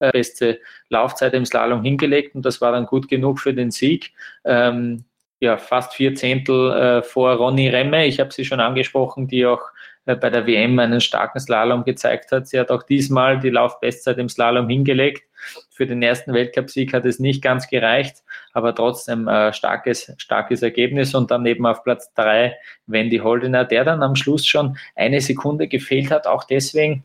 äh, 0.00 0.10
beste 0.10 0.60
Laufzeit 0.88 1.34
im 1.34 1.44
Slalom 1.44 1.82
hingelegt. 1.82 2.34
Und 2.34 2.44
das 2.44 2.60
war 2.60 2.72
dann 2.72 2.86
gut 2.86 3.08
genug 3.08 3.38
für 3.38 3.54
den 3.54 3.70
Sieg. 3.70 4.12
Ähm, 4.44 5.04
ja, 5.40 5.58
fast 5.58 5.94
vier 5.94 6.14
Zehntel 6.14 6.72
äh, 6.72 7.02
vor 7.02 7.34
Ronny 7.34 7.68
Remme. 7.68 8.06
Ich 8.06 8.18
habe 8.18 8.32
sie 8.32 8.44
schon 8.44 8.60
angesprochen, 8.60 9.28
die 9.28 9.44
auch 9.44 9.62
äh, 10.06 10.16
bei 10.16 10.30
der 10.30 10.46
WM 10.46 10.78
einen 10.78 11.00
starken 11.00 11.38
Slalom 11.40 11.84
gezeigt 11.84 12.32
hat. 12.32 12.48
Sie 12.48 12.58
hat 12.58 12.70
auch 12.70 12.82
diesmal 12.82 13.40
die 13.40 13.50
Laufbestzeit 13.50 14.18
im 14.18 14.28
Slalom 14.28 14.68
hingelegt. 14.68 15.24
Für 15.70 15.86
den 15.86 16.02
ersten 16.02 16.32
Weltcupsieg 16.32 16.92
hat 16.92 17.04
es 17.04 17.18
nicht 17.18 17.42
ganz 17.42 17.68
gereicht, 17.68 18.22
aber 18.52 18.74
trotzdem 18.74 19.28
äh, 19.28 19.52
starkes, 19.52 20.12
starkes 20.18 20.62
Ergebnis. 20.62 21.14
Und 21.14 21.30
dann 21.30 21.46
eben 21.46 21.66
auf 21.66 21.82
Platz 21.84 22.12
drei 22.14 22.56
Wendy 22.86 23.18
Holdener, 23.18 23.64
der 23.64 23.84
dann 23.84 24.02
am 24.02 24.16
Schluss 24.16 24.46
schon 24.46 24.76
eine 24.94 25.20
Sekunde 25.20 25.68
gefehlt 25.68 26.10
hat, 26.10 26.26
auch 26.26 26.44
deswegen, 26.44 27.04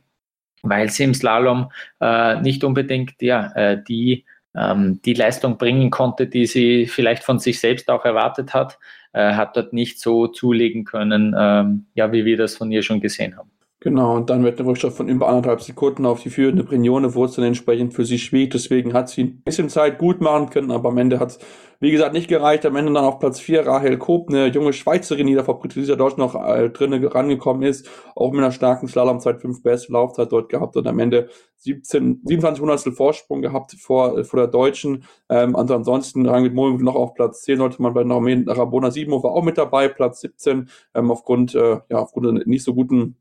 weil 0.62 0.90
sie 0.90 1.04
im 1.04 1.14
Slalom 1.14 1.72
äh, 2.02 2.40
nicht 2.42 2.64
unbedingt 2.64 3.22
ja, 3.22 3.52
äh, 3.56 3.84
die 3.88 4.26
ähm, 4.56 5.00
die 5.04 5.14
Leistung 5.14 5.58
bringen 5.58 5.90
konnte, 5.90 6.28
die 6.28 6.46
sie 6.46 6.88
vielleicht 6.88 7.24
von 7.24 7.40
sich 7.40 7.60
selbst 7.60 7.90
auch 7.90 8.06
erwartet 8.06 8.54
hat, 8.54 8.80
äh, 9.14 9.34
hat 9.34 9.56
dort 9.56 9.74
nicht 9.74 10.00
so 10.00 10.28
zulegen 10.28 10.86
können, 10.86 11.36
ähm, 11.38 11.86
ja, 11.94 12.12
wie 12.12 12.26
wir 12.26 12.38
das 12.38 12.58
von 12.58 12.72
ihr 12.72 12.84
schon 12.84 13.02
gesehen 13.02 13.38
haben. 13.38 13.52
Genau, 13.82 14.18
und 14.18 14.30
dann 14.30 14.44
wird 14.44 14.60
eine 14.60 14.68
Rückstoff 14.68 14.98
von 14.98 15.08
über 15.08 15.30
anderthalb 15.30 15.62
Sekunden 15.62 16.06
auf 16.06 16.22
die 16.22 16.30
führende 16.30 16.66
Brignone, 16.66 17.16
wo 17.16 17.24
es 17.24 17.36
dann 17.36 17.46
entsprechend 17.46 17.94
für 17.94 18.04
sie 18.04 18.20
schwieg. 18.20 18.52
Deswegen 18.52 18.94
hat 18.94 19.08
sie 19.08 19.24
ein 19.24 19.42
bisschen 19.42 19.70
Zeit 19.70 20.00
gut 20.00 20.20
machen 20.20 20.50
können, 20.50 20.72
aber 20.72 20.90
am 20.90 20.98
Ende 20.98 21.18
hat 21.18 21.30
es, 21.30 21.40
wie 21.80 21.92
gesagt, 21.92 22.12
nicht 22.12 22.28
gereicht. 22.28 22.66
Am 22.66 22.76
Ende 22.76 22.92
dann 22.92 23.06
auf 23.06 23.20
Platz 23.20 23.40
4 23.40 23.66
Rahel 23.66 23.98
Koop, 23.98 24.28
eine 24.28 24.48
junge 24.48 24.74
Schweizerin, 24.74 25.28
die 25.28 25.36
da 25.36 25.46
vor 25.46 25.62
Patricia 25.62 25.96
Deutsch 25.96 26.18
noch 26.18 26.36
äh, 26.36 26.70
drinnen 26.70 27.06
rangekommen 27.06 27.64
ist, 27.64 27.90
auch 28.18 28.32
mit 28.32 28.42
einer 28.42 28.52
starken 28.52 28.90
Slalomzeit, 28.90 29.40
fünf 29.40 29.64
beste 29.64 29.94
Laufzeit 29.94 30.30
dort 30.30 30.50
gehabt 30.50 30.76
und 30.76 30.86
am 30.86 31.00
Ende 31.00 31.30
17, 31.60 32.20
27 32.26 32.62
Hundertstel 32.62 32.92
Vorsprung 32.92 33.42
gehabt 33.42 33.78
vor, 33.80 34.18
äh, 34.18 34.24
vor 34.26 34.42
der 34.42 34.48
Deutschen. 34.48 35.06
Ähm, 35.30 35.56
also 35.56 35.74
ansonsten 35.74 36.26
Rangit 36.26 36.54
Mohl 36.54 36.74
noch 36.80 36.96
auf 36.96 37.14
Platz 37.14 37.44
10 37.44 37.60
sollte 37.60 37.82
man 37.82 37.94
bei 37.94 38.04
Normen 38.04 38.46
Rabona 38.50 38.92
Siebenhofer 38.92 39.30
auch 39.30 39.44
mit 39.44 39.58
dabei, 39.58 39.88
Platz 39.88 40.20
17, 40.20 40.68
ähm, 40.96 41.12
aufgrund, 41.12 41.56
äh, 41.56 41.80
ja, 41.90 42.00
aufgrund 42.00 42.46
nicht 42.46 42.66
so 42.66 42.74
guten 42.74 43.16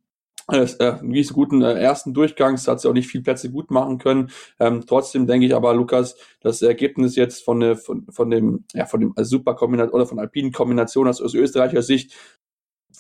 äh, 0.53 0.95
nicht 1.03 1.29
so 1.29 1.35
guten 1.35 1.63
äh, 1.63 1.75
ersten 1.75 2.15
Durchgangs 2.15 2.67
hat 2.69 2.81
sie 2.81 2.89
auch 2.89 2.95
nicht 2.95 3.09
viel 3.09 3.23
Plätze 3.23 3.51
gut 3.51 3.71
machen 3.71 3.99
können. 3.99 4.31
Ähm, 4.59 4.85
trotzdem 4.87 5.27
denke 5.27 5.47
ich 5.47 5.55
aber, 5.55 5.75
Lukas, 5.75 6.17
das 6.41 6.63
Ergebnis 6.63 7.17
jetzt 7.17 7.45
von, 7.45 7.61
der, 7.61 7.77
von, 7.77 8.07
von 8.11 8.31
dem, 8.31 8.65
ja, 8.75 8.87
von 8.87 9.01
dem 9.01 9.15
Super 9.19 9.55
Kombination 9.55 9.95
oder 9.95 10.07
von 10.07 10.19
alpinen 10.19 10.53
Kombination 10.53 11.09
aus, 11.09 11.21
aus 11.21 11.35
österreichischer 11.35 11.83
Sicht 11.83 12.15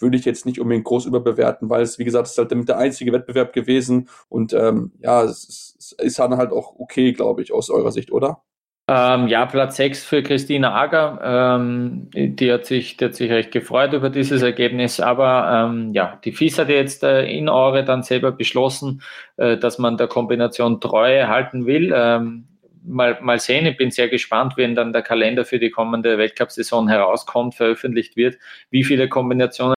würde 0.00 0.16
ich 0.16 0.24
jetzt 0.24 0.46
nicht 0.46 0.60
unbedingt 0.60 0.84
groß 0.84 1.06
überbewerten, 1.06 1.70
weil 1.70 1.82
es, 1.82 1.98
wie 1.98 2.04
gesagt, 2.04 2.26
es 2.26 2.32
ist 2.32 2.38
halt 2.38 2.52
damit 2.52 2.68
der 2.68 2.78
einzige 2.78 3.12
Wettbewerb 3.12 3.52
gewesen 3.52 4.08
und 4.28 4.52
ähm, 4.52 4.92
ja, 5.00 5.24
es, 5.24 5.74
es 5.78 5.92
ist 5.92 6.18
dann 6.18 6.36
halt 6.36 6.52
auch 6.52 6.78
okay, 6.78 7.12
glaube 7.12 7.42
ich, 7.42 7.52
aus 7.52 7.70
eurer 7.70 7.90
Sicht, 7.92 8.12
oder? 8.12 8.42
Ähm, 8.90 9.28
ja, 9.28 9.44
Platz 9.44 9.76
6 9.76 10.02
für 10.02 10.22
Christina 10.22 10.74
Ager. 10.74 11.20
Ähm, 11.22 12.08
die, 12.14 12.50
hat 12.50 12.64
sich, 12.64 12.96
die 12.96 13.04
hat 13.04 13.14
sich 13.14 13.30
recht 13.30 13.52
gefreut 13.52 13.92
über 13.92 14.08
dieses 14.08 14.40
Ergebnis. 14.40 14.98
Aber 14.98 15.68
ähm, 15.70 15.92
ja, 15.92 16.18
die 16.24 16.32
FIS 16.32 16.58
hat 16.58 16.70
jetzt 16.70 17.02
äh, 17.02 17.26
in 17.26 17.50
Aure 17.50 17.84
dann 17.84 18.02
selber 18.02 18.32
beschlossen, 18.32 19.02
äh, 19.36 19.58
dass 19.58 19.78
man 19.78 19.98
der 19.98 20.06
Kombination 20.06 20.80
Treue 20.80 21.28
halten 21.28 21.66
will. 21.66 21.92
Ähm, 21.94 22.48
mal, 22.82 23.18
mal 23.20 23.38
sehen, 23.38 23.66
ich 23.66 23.76
bin 23.76 23.90
sehr 23.90 24.08
gespannt, 24.08 24.54
wenn 24.56 24.74
dann 24.74 24.94
der 24.94 25.02
Kalender 25.02 25.44
für 25.44 25.58
die 25.58 25.70
kommende 25.70 26.16
Weltcup-Saison 26.16 26.88
herauskommt, 26.88 27.54
veröffentlicht 27.54 28.16
wird, 28.16 28.38
wie 28.70 28.84
viele 28.84 29.10
Kombinationen 29.10 29.74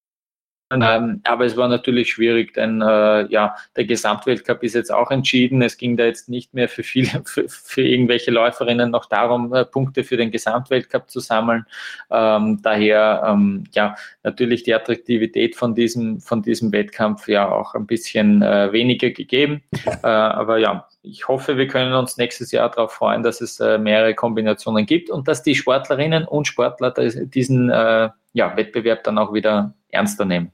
Ähm, 0.72 1.22
aber 1.26 1.46
es 1.46 1.58
war 1.58 1.68
natürlich 1.68 2.12
schwierig, 2.12 2.54
denn 2.54 2.82
äh, 2.82 3.28
ja, 3.32 3.56
der 3.76 3.86
Gesamtweltcup 3.86 4.64
ist 4.64 4.76
jetzt 4.76 4.92
auch 4.92 5.12
entschieden. 5.12 5.62
Es 5.62 5.78
ging 5.78 5.98
da 5.98 6.06
jetzt 6.06 6.30
nicht 6.30 6.54
mehr 6.54 6.70
für 6.70 6.84
viele, 6.84 7.10
für, 7.26 7.48
für 7.50 7.82
irgendwelche 7.82 8.32
Läuferinnen 8.32 8.92
noch 8.92 9.06
darum, 9.06 9.54
äh, 9.54 9.66
Punkte 9.66 10.04
für 10.04 10.18
den 10.18 10.32
Gesamtweltcup 10.32 11.10
zu 11.10 11.20
sammeln. 11.20 11.66
Ähm, 12.10 12.60
daher 12.62 13.24
ähm, 13.28 13.66
ja 13.74 13.96
natürlich 14.24 14.64
die 14.64 14.74
Attraktivität 14.74 15.56
von 15.56 15.76
diesem, 15.76 16.22
von 16.22 16.42
diesem 16.42 16.72
Wettkampf 16.72 17.28
ja 17.28 17.52
auch 17.52 17.76
ein 17.76 17.86
bisschen 17.86 18.42
äh, 18.42 18.72
weniger 18.72 19.10
gegeben. 19.10 19.62
Äh, 20.04 20.08
aber 20.08 20.58
ja, 20.58 20.88
ich 21.04 21.28
hoffe, 21.28 21.58
wir 21.58 21.68
können 21.68 21.94
uns 21.94 22.18
nächstes 22.18 22.52
Jahr 22.52 22.70
darauf 22.70 22.94
freuen, 22.94 23.24
dass 23.24 23.42
es 23.42 23.60
äh, 23.60 23.78
mehrere 23.78 24.14
Kombinationen 24.14 24.86
gibt 24.86 25.10
und 25.10 25.28
dass 25.28 25.44
die 25.44 25.56
Sportlerinnen 25.56 26.26
und 26.26 26.48
Sportler 26.48 26.92
diesen 26.92 27.70
äh, 27.70 28.10
ja, 28.34 28.58
Wettbewerb 28.58 29.04
dann 29.04 29.18
auch 29.18 29.34
wieder 29.34 29.74
ernster 29.90 30.26
nehmen. 30.26 30.52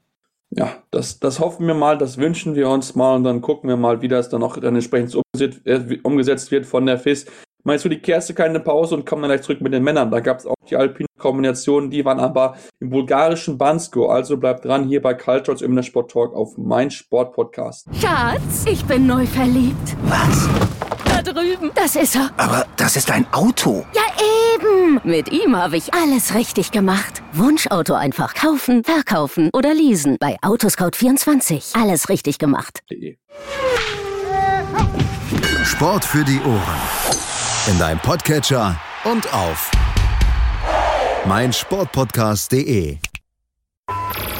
Ja, 0.50 0.78
das, 0.92 1.20
das 1.20 1.40
hoffen 1.40 1.68
wir 1.68 1.74
mal, 1.74 1.98
das 1.98 2.18
wünschen 2.18 2.56
wir 2.56 2.70
uns 2.70 2.96
mal 2.96 3.16
und 3.16 3.24
dann 3.24 3.42
gucken 3.42 3.70
wir 3.70 3.78
mal, 3.78 4.02
wie 4.02 4.08
das 4.08 4.30
dann 4.30 4.44
auch 4.44 4.58
dann 4.58 4.76
entsprechend 4.76 5.14
umgesetzt, 5.16 5.62
äh, 5.66 6.00
umgesetzt 6.04 6.52
wird 6.52 6.66
von 6.66 6.86
der 6.86 6.98
FIS. 6.98 7.26
Meinst 7.64 7.84
du, 7.84 7.90
die 7.90 8.00
kehrst 8.00 8.30
du 8.30 8.34
keine 8.34 8.62
Pause 8.62 8.96
und 8.96 9.06
kommen 9.06 9.24
dann 9.24 9.32
gleich 9.32 9.42
zurück 9.42 9.60
mit 9.60 9.74
den 9.74 9.84
Männern? 9.84 10.10
Da 10.10 10.22
gab 10.22 10.40
es 10.40 10.46
auch 10.46 10.56
die 10.70 10.78
alpine 10.78 11.08
Kombinationen, 11.18 11.92
die 11.92 12.06
waren 12.06 12.20
aber 12.20 12.56
im 12.80 12.90
bulgarischen 12.90 13.58
Bansko. 13.58 14.08
Also 14.08 14.38
bleibt 14.38 14.64
dran 14.64 14.88
hier 14.88 15.02
bei 15.02 15.14
Cultures 15.14 15.62
im 15.62 15.82
Sport 15.84 16.12
Talk 16.12 16.34
auf 16.34 16.58
mein 16.58 16.92
Sport 16.92 17.34
Podcast. 17.34 17.88
Schatz, 18.00 18.66
ich 18.72 18.86
bin 18.86 19.06
neu 19.06 19.26
verliebt. 19.26 19.98
Was? 20.04 20.48
Drüben. 21.34 21.72
Das 21.76 21.96
ist 21.96 22.16
er. 22.16 22.32
Aber 22.38 22.66
das 22.78 22.96
ist 22.96 23.12
ein 23.12 23.26
Auto. 23.34 23.86
Ja, 23.94 24.02
eben. 24.56 25.00
Mit 25.04 25.32
ihm 25.32 25.56
habe 25.56 25.78
ich 25.78 25.94
alles 25.94 26.34
richtig 26.34 26.72
gemacht. 26.72 27.22
Wunschauto 27.34 27.94
einfach 27.94 28.34
kaufen, 28.34 28.84
verkaufen 28.84 29.50
oder 29.54 29.74
leasen. 29.74 30.18
Bei 30.20 30.38
Autoscout24. 30.42 31.80
Alles 31.82 32.10
richtig 32.10 32.40
gemacht. 32.40 32.82
Sport 35.64 36.06
für 36.06 36.24
die 36.24 36.40
Ohren 36.40 36.82
in 37.68 37.78
deinem 37.78 38.00
Podcatcher 38.00 38.80
und 39.04 39.32
auf 39.34 39.70
meinsportpodcast.de. 41.26 42.98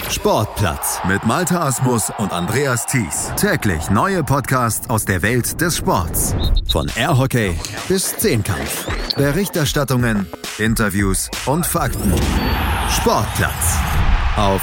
Sportplatz 0.10 1.00
mit 1.08 1.26
Malta 1.26 1.68
Asmus 1.68 2.12
und 2.18 2.32
Andreas 2.32 2.86
Thies. 2.86 3.32
Täglich 3.36 3.90
neue 3.90 4.24
Podcasts 4.24 4.90
aus 4.90 5.04
der 5.04 5.22
Welt 5.22 5.60
des 5.60 5.78
Sports. 5.78 6.34
Von 6.72 6.90
Airhockey 6.96 7.56
bis 7.90 8.16
Zehnkampf. 8.16 8.88
Berichterstattungen, 9.18 10.26
Interviews 10.60 11.30
und 11.46 11.66
Fakten. 11.66 12.14
Sportplatz 12.90 13.78
auf 14.38 14.62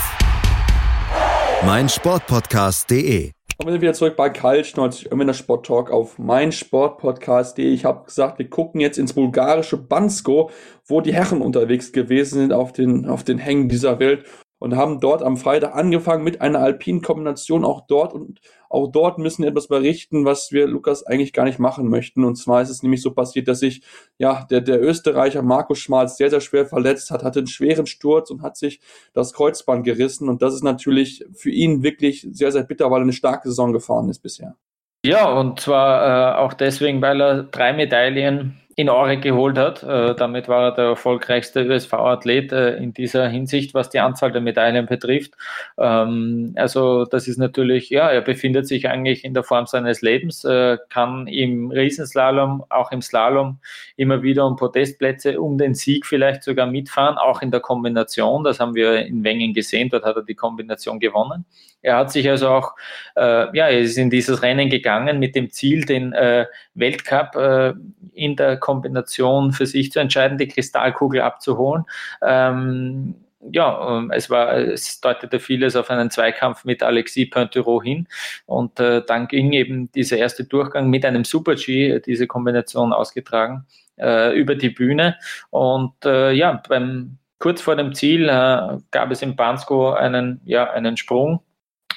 meinsportpodcast.de. 1.66 3.32
Und 3.58 3.66
wir 3.66 3.72
sind 3.72 3.82
wieder 3.82 3.92
zurück 3.92 4.16
bei 4.16 4.30
Kalch 4.30 4.74
90 4.74 5.12
immer 5.12 5.22
in 5.22 5.28
der 5.28 5.34
Sport 5.34 5.66
Talk 5.66 5.90
auf 5.90 6.18
meinsportpodcast.de. 6.18 7.72
Ich 7.72 7.84
habe 7.84 8.06
gesagt, 8.06 8.38
wir 8.38 8.48
gucken 8.48 8.80
jetzt 8.80 8.98
ins 8.98 9.12
bulgarische 9.12 9.76
Bansko, 9.76 10.50
wo 10.86 11.00
die 11.02 11.14
Herren 11.14 11.42
unterwegs 11.42 11.92
gewesen 11.92 12.40
sind 12.40 12.52
auf 12.52 12.72
den, 12.72 13.06
auf 13.06 13.24
den 13.24 13.38
Hängen 13.38 13.68
dieser 13.68 13.98
Welt 13.98 14.24
und 14.64 14.76
haben 14.76 14.98
dort 14.98 15.22
am 15.22 15.36
Freitag 15.36 15.74
angefangen 15.74 16.24
mit 16.24 16.40
einer 16.40 16.60
alpinen 16.60 17.02
Kombination 17.02 17.66
auch 17.66 17.86
dort 17.86 18.14
und 18.14 18.40
auch 18.70 18.90
dort 18.90 19.18
müssen 19.18 19.42
wir 19.42 19.50
etwas 19.50 19.68
berichten, 19.68 20.24
was 20.24 20.52
wir 20.52 20.66
Lukas 20.66 21.04
eigentlich 21.04 21.34
gar 21.34 21.44
nicht 21.44 21.58
machen 21.58 21.90
möchten. 21.90 22.24
Und 22.24 22.36
zwar 22.36 22.62
ist 22.62 22.70
es 22.70 22.82
nämlich 22.82 23.02
so 23.02 23.10
passiert, 23.10 23.46
dass 23.46 23.60
sich 23.60 23.82
ja 24.16 24.46
der, 24.50 24.62
der 24.62 24.82
Österreicher 24.82 25.42
Markus 25.42 25.80
Schmalz 25.80 26.16
sehr, 26.16 26.30
sehr 26.30 26.40
schwer 26.40 26.64
verletzt 26.64 27.10
hat, 27.10 27.24
hatte 27.24 27.40
einen 27.40 27.46
schweren 27.46 27.86
Sturz 27.86 28.30
und 28.30 28.40
hat 28.40 28.56
sich 28.56 28.80
das 29.12 29.34
Kreuzband 29.34 29.84
gerissen. 29.84 30.30
Und 30.30 30.40
das 30.40 30.54
ist 30.54 30.64
natürlich 30.64 31.26
für 31.34 31.50
ihn 31.50 31.82
wirklich 31.82 32.26
sehr, 32.32 32.50
sehr 32.50 32.62
bitter, 32.64 32.90
weil 32.90 33.00
er 33.00 33.02
eine 33.02 33.12
starke 33.12 33.48
Saison 33.50 33.74
gefahren 33.74 34.08
ist 34.08 34.20
bisher. 34.20 34.56
Ja, 35.04 35.30
und 35.30 35.60
zwar 35.60 36.38
äh, 36.38 36.38
auch 36.38 36.54
deswegen, 36.54 37.02
weil 37.02 37.20
er 37.20 37.42
drei 37.42 37.74
Medaillen 37.74 38.58
in 38.76 38.88
Aure 38.88 39.18
geholt 39.18 39.56
hat. 39.58 39.82
Äh, 39.82 40.14
damit 40.14 40.48
war 40.48 40.64
er 40.64 40.72
der 40.72 40.84
erfolgreichste 40.86 41.62
ÖSV-Athlet 41.62 42.52
äh, 42.52 42.76
in 42.76 42.92
dieser 42.92 43.28
Hinsicht, 43.28 43.74
was 43.74 43.90
die 43.90 44.00
Anzahl 44.00 44.32
der 44.32 44.40
Medaillen 44.40 44.86
betrifft. 44.86 45.32
Ähm, 45.78 46.52
also 46.56 47.04
das 47.04 47.28
ist 47.28 47.38
natürlich, 47.38 47.90
ja, 47.90 48.08
er 48.08 48.20
befindet 48.20 48.66
sich 48.66 48.88
eigentlich 48.88 49.24
in 49.24 49.34
der 49.34 49.44
Form 49.44 49.66
seines 49.66 50.02
Lebens, 50.02 50.44
äh, 50.44 50.78
kann 50.88 51.26
im 51.26 51.70
Riesenslalom, 51.70 52.64
auch 52.68 52.90
im 52.90 53.02
Slalom 53.02 53.58
immer 53.96 54.22
wieder 54.22 54.46
um 54.46 54.56
Podestplätze, 54.56 55.40
um 55.40 55.58
den 55.58 55.74
Sieg 55.74 56.06
vielleicht 56.06 56.42
sogar 56.42 56.66
mitfahren, 56.66 57.16
auch 57.16 57.42
in 57.42 57.50
der 57.50 57.60
Kombination. 57.60 58.44
Das 58.44 58.58
haben 58.58 58.74
wir 58.74 59.06
in 59.06 59.22
Wengen 59.22 59.54
gesehen, 59.54 59.88
dort 59.88 60.04
hat 60.04 60.16
er 60.16 60.22
die 60.22 60.34
Kombination 60.34 60.98
gewonnen. 60.98 61.44
Er 61.84 61.96
hat 61.96 62.10
sich 62.10 62.28
also 62.28 62.48
auch, 62.48 62.74
äh, 63.14 63.56
ja, 63.56 63.68
er 63.68 63.80
ist 63.80 63.98
in 63.98 64.08
dieses 64.08 64.42
Rennen 64.42 64.70
gegangen 64.70 65.18
mit 65.18 65.36
dem 65.36 65.50
Ziel, 65.50 65.84
den 65.84 66.14
äh, 66.14 66.46
Weltcup 66.74 67.36
äh, 67.36 67.74
in 68.14 68.36
der 68.36 68.56
Kombination 68.56 69.52
für 69.52 69.66
sich 69.66 69.92
zu 69.92 70.00
entscheiden, 70.00 70.38
die 70.38 70.48
Kristallkugel 70.48 71.20
abzuholen. 71.20 71.84
Ähm, 72.22 73.16
ja, 73.52 73.98
ähm, 73.98 74.10
es 74.10 74.30
war, 74.30 74.54
es 74.54 75.00
deutete 75.00 75.38
vieles 75.38 75.76
auf 75.76 75.90
einen 75.90 76.10
Zweikampf 76.10 76.64
mit 76.64 76.82
Alexis 76.82 77.28
Pointerot 77.28 77.84
hin. 77.84 78.08
Und 78.46 78.80
äh, 78.80 79.02
dann 79.06 79.28
ging 79.28 79.52
eben 79.52 79.92
dieser 79.92 80.16
erste 80.16 80.44
Durchgang 80.44 80.88
mit 80.88 81.04
einem 81.04 81.24
Super-G, 81.24 82.00
diese 82.00 82.26
Kombination 82.26 82.94
ausgetragen, 82.94 83.66
äh, 83.98 84.34
über 84.34 84.54
die 84.54 84.70
Bühne. 84.70 85.16
Und 85.50 85.92
äh, 86.06 86.32
ja, 86.32 86.62
beim 86.66 87.18
kurz 87.38 87.60
vor 87.60 87.76
dem 87.76 87.94
Ziel 87.94 88.28
äh, 88.30 88.78
gab 88.90 89.10
es 89.10 89.20
in 89.20 89.36
Bansko 89.36 89.92
einen, 89.92 90.40
ja, 90.46 90.70
einen 90.70 90.96
Sprung 90.96 91.40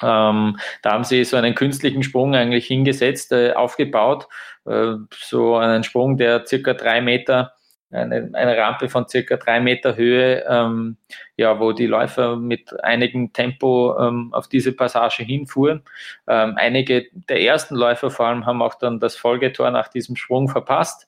ähm, 0.01 0.57
da 0.81 0.91
haben 0.91 1.03
sie 1.03 1.23
so 1.23 1.37
einen 1.37 1.55
künstlichen 1.55 2.03
Sprung 2.03 2.35
eigentlich 2.35 2.67
hingesetzt, 2.67 3.31
äh, 3.31 3.53
aufgebaut, 3.53 4.27
äh, 4.65 4.93
so 5.11 5.55
einen 5.55 5.83
Sprung, 5.83 6.17
der 6.17 6.45
circa 6.45 6.73
drei 6.73 7.01
Meter, 7.01 7.53
eine, 7.91 8.29
eine 8.33 8.57
Rampe 8.57 8.89
von 8.89 9.07
circa 9.07 9.37
drei 9.37 9.59
Meter 9.59 9.95
Höhe, 9.95 10.43
ähm, 10.47 10.97
ja, 11.37 11.59
wo 11.59 11.71
die 11.71 11.87
Läufer 11.87 12.35
mit 12.35 12.83
einigem 12.83 13.31
Tempo 13.31 13.97
ähm, 13.97 14.33
auf 14.33 14.47
diese 14.47 14.73
Passage 14.73 15.23
hinfuhren. 15.23 15.83
Ähm, 16.27 16.55
einige 16.57 17.07
der 17.13 17.41
ersten 17.41 17.75
Läufer 17.75 18.11
vor 18.11 18.27
allem 18.27 18.45
haben 18.45 18.61
auch 18.61 18.75
dann 18.75 18.99
das 18.99 19.15
Folgetor 19.15 19.71
nach 19.71 19.87
diesem 19.87 20.15
Sprung 20.15 20.49
verpasst. 20.49 21.07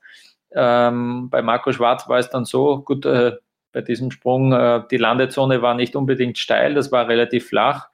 Ähm, 0.51 1.29
bei 1.29 1.41
Marco 1.41 1.71
Schwarz 1.71 2.07
war 2.07 2.17
es 2.17 2.29
dann 2.29 2.45
so, 2.45 2.81
gut, 2.81 3.05
äh, 3.05 3.33
bei 3.71 3.81
diesem 3.81 4.09
Sprung, 4.11 4.51
äh, 4.53 4.81
die 4.89 4.97
Landezone 4.97 5.61
war 5.61 5.75
nicht 5.75 5.95
unbedingt 5.95 6.37
steil, 6.37 6.73
das 6.73 6.91
war 6.91 7.07
relativ 7.07 7.49
flach. 7.49 7.89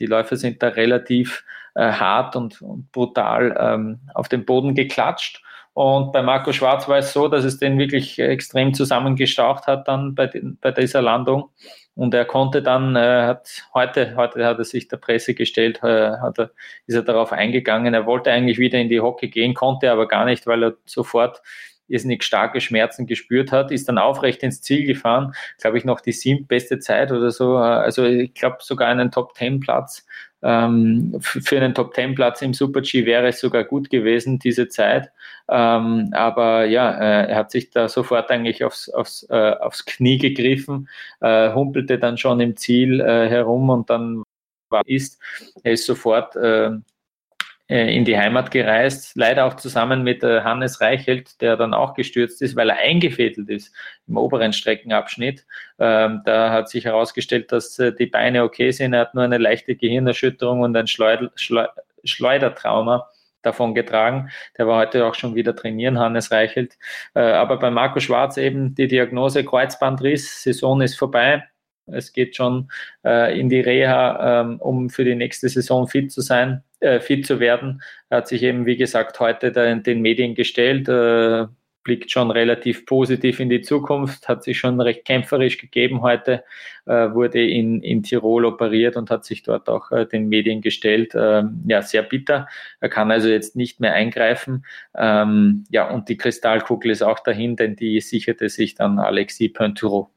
Die 0.00 0.06
Läufer 0.06 0.36
sind 0.36 0.62
da 0.62 0.68
relativ 0.68 1.44
äh, 1.74 1.92
hart 1.92 2.34
und, 2.34 2.60
und 2.62 2.90
brutal 2.90 3.56
ähm, 3.58 4.00
auf 4.14 4.28
den 4.28 4.44
Boden 4.44 4.74
geklatscht. 4.74 5.42
Und 5.72 6.12
bei 6.12 6.22
Marco 6.22 6.52
Schwarz 6.52 6.88
war 6.88 6.98
es 6.98 7.12
so, 7.12 7.28
dass 7.28 7.44
es 7.44 7.58
den 7.58 7.78
wirklich 7.78 8.18
extrem 8.18 8.74
zusammengestaucht 8.74 9.66
hat 9.66 9.86
dann 9.86 10.14
bei, 10.14 10.26
den, 10.26 10.58
bei 10.60 10.72
dieser 10.72 11.00
Landung. 11.00 11.50
Und 11.94 12.14
er 12.14 12.24
konnte 12.24 12.62
dann, 12.62 12.96
äh, 12.96 13.22
hat 13.24 13.64
heute, 13.74 14.16
heute 14.16 14.44
hat 14.44 14.58
er 14.58 14.64
sich 14.64 14.88
der 14.88 14.96
Presse 14.96 15.34
gestellt, 15.34 15.80
äh, 15.82 16.12
hat 16.18 16.38
er, 16.38 16.50
ist 16.86 16.96
er 16.96 17.02
darauf 17.02 17.32
eingegangen. 17.32 17.94
Er 17.94 18.06
wollte 18.06 18.32
eigentlich 18.32 18.58
wieder 18.58 18.78
in 18.78 18.88
die 18.88 19.00
Hocke 19.00 19.28
gehen, 19.28 19.54
konnte 19.54 19.90
aber 19.90 20.08
gar 20.08 20.24
nicht, 20.24 20.46
weil 20.46 20.64
er 20.64 20.74
sofort 20.86 21.42
irrsinnig 21.90 22.22
starke 22.22 22.60
Schmerzen 22.60 23.06
gespürt 23.06 23.52
hat, 23.52 23.70
ist 23.70 23.88
dann 23.88 23.98
aufrecht 23.98 24.42
ins 24.42 24.62
Ziel 24.62 24.86
gefahren, 24.86 25.34
glaube 25.58 25.78
ich, 25.78 25.84
noch 25.84 26.00
die 26.00 26.12
siebtbeste 26.12 26.78
Zeit 26.78 27.12
oder 27.12 27.30
so. 27.30 27.56
Also 27.56 28.04
ich 28.04 28.34
glaube 28.34 28.58
sogar 28.60 28.88
einen 28.88 29.10
Top-Ten-Platz. 29.10 30.06
Ähm, 30.42 31.16
für 31.20 31.56
einen 31.56 31.74
Top-Ten-Platz 31.74 32.40
im 32.42 32.54
Super-G 32.54 33.04
wäre 33.04 33.28
es 33.28 33.40
sogar 33.40 33.64
gut 33.64 33.90
gewesen, 33.90 34.38
diese 34.38 34.68
Zeit. 34.68 35.10
Ähm, 35.48 36.10
aber 36.12 36.64
ja, 36.64 36.90
äh, 36.92 37.30
er 37.30 37.36
hat 37.36 37.50
sich 37.50 37.70
da 37.70 37.88
sofort 37.88 38.30
eigentlich 38.30 38.64
aufs, 38.64 38.88
aufs, 38.88 39.26
äh, 39.28 39.52
aufs 39.60 39.84
Knie 39.84 40.18
gegriffen, 40.18 40.88
äh, 41.20 41.52
humpelte 41.52 41.98
dann 41.98 42.16
schon 42.16 42.40
im 42.40 42.56
Ziel 42.56 43.00
äh, 43.00 43.28
herum 43.28 43.68
und 43.68 43.90
dann 43.90 44.22
war 44.70 44.82
ist. 44.86 45.20
Er 45.62 45.72
ist 45.72 45.84
sofort 45.86 46.36
äh, 46.36 46.70
in 47.70 48.04
die 48.04 48.18
Heimat 48.18 48.50
gereist, 48.50 49.16
leider 49.16 49.46
auch 49.46 49.54
zusammen 49.54 50.02
mit 50.02 50.24
äh, 50.24 50.42
Hannes 50.42 50.80
Reichelt, 50.80 51.40
der 51.40 51.56
dann 51.56 51.72
auch 51.72 51.94
gestürzt 51.94 52.42
ist, 52.42 52.56
weil 52.56 52.70
er 52.70 52.78
eingefädelt 52.78 53.48
ist 53.48 53.72
im 54.08 54.16
oberen 54.16 54.52
Streckenabschnitt. 54.52 55.46
Ähm, 55.78 56.22
da 56.24 56.50
hat 56.50 56.68
sich 56.68 56.84
herausgestellt, 56.84 57.52
dass 57.52 57.78
äh, 57.78 57.94
die 57.94 58.06
Beine 58.06 58.42
okay 58.42 58.72
sind. 58.72 58.92
Er 58.92 59.02
hat 59.02 59.14
nur 59.14 59.22
eine 59.22 59.38
leichte 59.38 59.76
Gehirnerschütterung 59.76 60.62
und 60.62 60.76
ein 60.76 60.88
Schleudertrauma 60.88 63.08
davon 63.42 63.74
getragen. 63.74 64.30
Der 64.58 64.66
war 64.66 64.80
heute 64.80 65.06
auch 65.06 65.14
schon 65.14 65.36
wieder 65.36 65.54
trainieren, 65.54 65.98
Hannes 65.98 66.30
Reichelt. 66.30 66.76
aber 67.14 67.58
bei 67.58 67.70
Marco 67.70 68.00
Schwarz 68.00 68.36
eben 68.36 68.74
die 68.74 68.88
Diagnose 68.88 69.44
Kreuzbandriss, 69.44 70.42
Saison 70.42 70.82
ist 70.82 70.98
vorbei. 70.98 71.44
Es 71.86 72.12
geht 72.12 72.36
schon 72.36 72.70
äh, 73.04 73.38
in 73.38 73.48
die 73.48 73.60
Reha, 73.60 74.40
ähm, 74.40 74.60
um 74.60 74.90
für 74.90 75.04
die 75.04 75.14
nächste 75.14 75.48
Saison 75.48 75.88
fit 75.88 76.12
zu 76.12 76.20
sein, 76.20 76.62
äh, 76.80 77.00
fit 77.00 77.26
zu 77.26 77.40
werden. 77.40 77.82
Er 78.08 78.18
hat 78.18 78.28
sich 78.28 78.42
eben, 78.42 78.66
wie 78.66 78.76
gesagt, 78.76 79.20
heute 79.20 79.52
den 79.52 80.00
Medien 80.00 80.34
gestellt, 80.34 80.88
äh, 80.88 81.46
blickt 81.82 82.10
schon 82.10 82.30
relativ 82.30 82.84
positiv 82.84 83.40
in 83.40 83.48
die 83.48 83.62
Zukunft, 83.62 84.28
hat 84.28 84.44
sich 84.44 84.58
schon 84.58 84.80
recht 84.80 85.04
kämpferisch 85.04 85.58
gegeben 85.58 86.02
heute, 86.02 86.44
äh, 86.86 87.12
wurde 87.12 87.42
in, 87.42 87.82
in 87.82 88.02
Tirol 88.02 88.44
operiert 88.44 88.96
und 88.96 89.10
hat 89.10 89.24
sich 89.24 89.42
dort 89.42 89.68
auch 89.68 89.90
den 90.08 90.28
Medien 90.28 90.60
gestellt. 90.60 91.12
Ähm, 91.14 91.64
ja, 91.66 91.80
sehr 91.82 92.02
bitter. 92.02 92.48
Er 92.80 92.88
kann 92.90 93.10
also 93.10 93.28
jetzt 93.28 93.56
nicht 93.56 93.80
mehr 93.80 93.94
eingreifen. 93.94 94.66
Ähm, 94.94 95.64
ja, 95.70 95.90
und 95.90 96.08
die 96.08 96.16
Kristallkugel 96.16 96.90
ist 96.90 97.02
auch 97.02 97.20
dahin, 97.20 97.56
denn 97.56 97.76
die 97.76 98.00
sicherte 98.00 98.48
sich 98.50 98.74
dann 98.74 98.98
Alexis 98.98 99.52
Pointureau. 99.52 100.10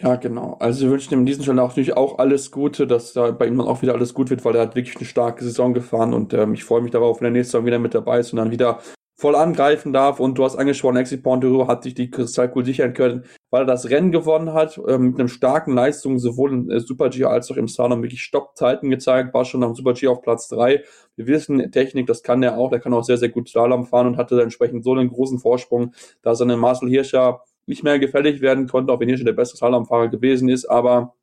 Ja, 0.00 0.16
genau. 0.16 0.56
Also 0.58 0.86
wir 0.86 0.90
wünschen 0.90 1.14
ihm 1.14 1.20
in 1.20 1.26
diesem 1.26 1.44
Fall 1.44 1.54
natürlich 1.54 1.96
auch 1.96 2.18
alles 2.18 2.50
Gute, 2.50 2.86
dass 2.86 3.12
da 3.12 3.30
bei 3.30 3.46
ihm 3.46 3.56
dann 3.58 3.68
auch 3.68 3.80
wieder 3.80 3.94
alles 3.94 4.12
gut 4.12 4.28
wird, 4.28 4.44
weil 4.44 4.56
er 4.56 4.62
hat 4.62 4.74
wirklich 4.74 4.96
eine 4.96 5.06
starke 5.06 5.44
Saison 5.44 5.72
gefahren 5.72 6.12
und 6.14 6.34
ähm, 6.34 6.52
ich 6.54 6.64
freue 6.64 6.80
mich 6.80 6.90
darauf, 6.90 7.20
wenn 7.20 7.26
er 7.28 7.30
nächste 7.30 7.52
Saison 7.52 7.66
wieder 7.66 7.78
mit 7.78 7.94
dabei 7.94 8.18
ist 8.18 8.32
und 8.32 8.38
dann 8.38 8.50
wieder 8.50 8.80
voll 9.16 9.36
angreifen 9.36 9.92
darf. 9.92 10.18
Und 10.18 10.36
du 10.36 10.44
hast 10.44 10.56
angesprochen, 10.56 10.96
Exi 10.96 11.16
Pontero 11.18 11.68
hat 11.68 11.84
sich 11.84 11.94
die 11.94 12.10
Kristallkugel 12.10 12.66
sichern 12.66 12.92
können, 12.92 13.24
weil 13.50 13.62
er 13.62 13.66
das 13.66 13.88
Rennen 13.88 14.10
gewonnen 14.10 14.52
hat, 14.52 14.80
ähm, 14.88 15.10
mit 15.10 15.20
einem 15.20 15.28
starken 15.28 15.74
Leistung, 15.74 16.18
sowohl 16.18 16.52
im 16.52 16.70
äh, 16.70 16.80
Super 16.80 17.08
G 17.10 17.24
als 17.24 17.48
auch 17.52 17.56
im 17.56 17.68
Slalom 17.68 18.02
wirklich 18.02 18.22
Stoppzeiten 18.22 18.90
gezeigt, 18.90 19.32
war 19.32 19.44
schon 19.44 19.60
dem 19.60 19.76
Super 19.76 19.92
G 19.92 20.08
auf 20.08 20.22
Platz 20.22 20.48
drei. 20.48 20.82
Wir 21.14 21.28
wissen, 21.28 21.70
Technik, 21.70 22.08
das 22.08 22.24
kann 22.24 22.42
er 22.42 22.58
auch, 22.58 22.70
der 22.70 22.80
kann 22.80 22.92
auch 22.94 23.04
sehr, 23.04 23.16
sehr 23.16 23.28
gut 23.28 23.48
Slalom 23.48 23.86
fahren 23.86 24.08
und 24.08 24.16
hatte 24.16 24.42
entsprechend 24.42 24.82
so 24.82 24.92
einen 24.92 25.08
großen 25.08 25.38
Vorsprung, 25.38 25.92
da 26.22 26.34
seine 26.34 26.56
Marcel 26.56 26.88
Hirscher 26.88 27.42
nicht 27.66 27.82
mehr 27.82 27.98
gefällig 27.98 28.40
werden 28.40 28.66
konnte, 28.68 28.92
auch 28.92 29.00
wenn 29.00 29.08
Hirscher 29.08 29.24
der 29.24 29.32
beste 29.32 29.56
Slalomfahrer 29.56 30.08
gewesen 30.08 30.48
ist, 30.48 30.66
aber 30.66 31.14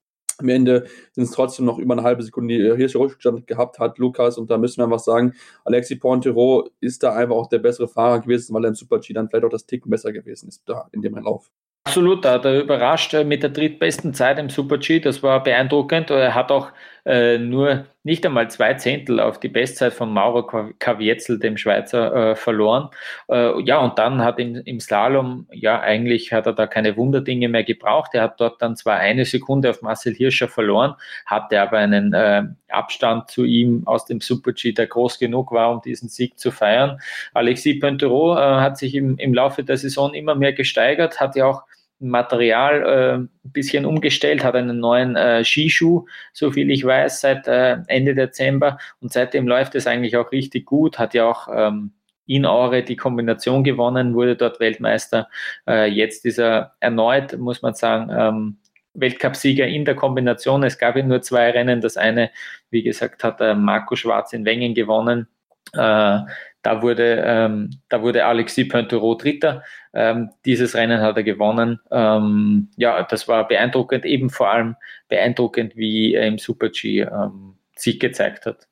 am 0.42 0.50
Ende 0.50 0.86
sind 1.12 1.26
es 1.26 1.32
trotzdem 1.32 1.66
noch 1.66 1.78
über 1.78 1.94
eine 1.94 2.04
halbe 2.04 2.24
Sekunde, 2.24 2.58
die 2.58 2.76
Hirscher 2.76 3.00
Rückstand 3.00 3.48
gehabt 3.48 3.80
hat, 3.80 3.98
Lukas. 3.98 4.38
Und 4.38 4.50
da 4.50 4.58
müssen 4.58 4.78
wir 4.78 4.86
einfach 4.86 5.00
sagen, 5.00 5.34
Alexi 5.66 5.96
Pontero 5.96 6.70
ist 6.80 7.04
da 7.04 7.14
einfach 7.16 7.36
auch 7.36 7.48
der 7.48 7.60
bessere 7.60 7.88
Fahrer 7.88 8.20
gewesen, 8.20 8.54
weil 8.54 8.66
er 8.66 8.70
im 8.70 8.76
Super-G 8.76 9.14
dann 9.14 9.30
vielleicht 9.30 9.46
auch 9.46 9.50
das 9.50 9.66
Ticken 9.66 9.90
besser 9.90 10.12
gewesen 10.12 10.50
ist 10.50 10.64
da 10.66 10.90
in 10.92 11.02
dem 11.02 11.16
Lauf. 11.16 11.52
Absolut, 11.84 12.24
da 12.26 12.34
hat 12.34 12.46
er 12.46 12.62
überrascht 12.62 13.14
mit 13.26 13.42
der 13.42 13.50
drittbesten 13.50 14.14
Zeit 14.14 14.38
im 14.38 14.50
Super-G. 14.50 15.00
Das 15.00 15.24
war 15.24 15.44
beeindruckend. 15.44 16.12
Er 16.12 16.36
hat 16.36 16.52
auch 16.52 16.72
äh, 17.06 17.38
nur 17.38 17.86
nicht 18.04 18.26
einmal 18.26 18.50
zwei 18.50 18.74
Zehntel 18.74 19.20
auf 19.20 19.40
die 19.40 19.48
Bestzeit 19.48 19.94
von 19.94 20.12
Mauro 20.12 20.44
Kavietzel, 20.80 21.40
dem 21.40 21.58
Schweizer, 21.58 22.32
äh, 22.32 22.36
verloren. 22.36 22.90
Äh, 23.30 23.62
ja, 23.62 23.80
und 23.80 24.00
dann 24.00 24.24
hat 24.24 24.40
im, 24.40 24.56
im 24.56 24.80
Slalom, 24.80 25.48
ja, 25.52 25.80
eigentlich 25.80 26.34
hat 26.34 26.48
er 26.48 26.54
da 26.54 26.68
keine 26.68 26.98
Wunderdinge 26.98 27.48
mehr 27.48 27.64
gebraucht. 27.64 28.12
Er 28.14 28.24
hat 28.24 28.40
dort 28.40 28.62
dann 28.62 28.76
zwar 28.76 28.98
eine 28.98 29.26
Sekunde 29.26 29.70
auf 29.70 29.82
Marcel 29.82 30.14
Hirscher 30.16 30.48
verloren, 30.48 30.96
hatte 31.26 31.62
aber 31.62 31.78
einen 31.78 32.14
äh, 32.14 32.44
Abstand 32.70 33.30
zu 33.30 33.44
ihm 33.46 33.84
aus 33.86 34.06
dem 34.06 34.22
Super-G, 34.22 34.74
der 34.74 34.88
groß 34.88 35.20
genug 35.20 35.52
war, 35.52 35.72
um 35.72 35.82
diesen 35.82 36.10
Sieg 36.10 36.40
zu 36.40 36.52
feiern. 36.52 37.00
Alexis 37.34 37.80
Pointerot 37.80 38.38
äh, 38.38 38.42
hat 38.42 38.78
sich 38.78 38.96
im, 38.96 39.18
im 39.18 39.34
Laufe 39.34 39.64
der 39.64 39.78
Saison 39.78 40.14
immer 40.14 40.36
mehr 40.36 40.54
gesteigert, 40.54 41.20
hat 41.20 41.36
ja 41.36 41.46
auch 41.46 41.64
Material 42.02 42.84
äh, 42.84 43.14
ein 43.18 43.30
bisschen 43.44 43.86
umgestellt, 43.86 44.44
hat 44.44 44.56
einen 44.56 44.80
neuen 44.80 45.16
äh, 45.16 45.44
Skischuh, 45.44 46.06
so 46.34 46.52
viel 46.52 46.72
ich 46.72 46.84
weiß, 46.84 47.22
seit 47.22 47.48
äh, 47.48 47.78
Ende 47.88 48.16
Dezember 48.16 48.78
und 49.00 49.14
seitdem 49.14 49.48
läuft 49.48 49.76
es 49.76 49.88
eigentlich 49.88 50.18
auch 50.18 50.32
richtig 50.32 50.66
gut, 50.66 51.00
hat 51.00 51.14
ja 51.14 51.30
auch 51.30 51.48
ähm, 51.54 51.94
in 52.26 52.46
Aure 52.46 52.84
die 52.84 52.96
Kombination 52.96 53.64
gewonnen, 53.64 54.14
wurde 54.16 54.36
dort 54.36 54.60
Weltmeister. 54.60 55.30
Äh, 55.68 55.92
jetzt 55.92 56.26
ist 56.26 56.40
er 56.40 56.76
erneut, 56.80 57.38
muss 57.38 57.62
man 57.62 57.74
sagen, 57.74 58.10
ähm, 58.12 58.58
Weltcupsieger 58.94 59.68
in 59.68 59.86
der 59.86 59.96
Kombination. 59.96 60.64
Es 60.64 60.78
gab 60.78 60.96
ja 60.96 61.04
nur 61.04 61.22
zwei 61.22 61.50
Rennen. 61.52 61.82
Das 61.82 61.98
eine, 61.98 62.32
wie 62.70 62.84
gesagt, 62.84 63.24
hat 63.24 63.40
äh, 63.42 63.54
Marco 63.54 63.96
Schwarz 63.96 64.34
in 64.34 64.46
Wengen 64.46 64.74
gewonnen. 64.74 65.28
Äh, 65.74 66.20
da 66.62 66.82
wurde, 66.82 67.24
ähm, 67.26 67.70
da 67.90 68.02
wurde 68.02 68.26
Alexis 68.26 68.68
Pointerot 68.68 69.24
Dritter. 69.24 69.64
Ähm, 69.94 70.30
dieses 70.46 70.76
Rennen 70.76 71.02
hat 71.02 71.18
er 71.18 71.24
gewonnen. 71.24 71.80
Ähm, 71.92 72.70
ja, 72.78 73.04
das 73.04 73.28
war 73.28 73.48
beeindruckend, 73.48 74.06
eben 74.06 74.30
vor 74.30 74.50
allem 74.50 74.76
beeindruckend, 75.08 75.76
wie 75.76 76.14
er 76.14 76.28
im 76.28 76.38
Super-G 76.38 77.02
ähm, 77.02 77.56
Sieg 77.76 78.00
gezeigt 78.00 78.46
hat. 78.46 78.68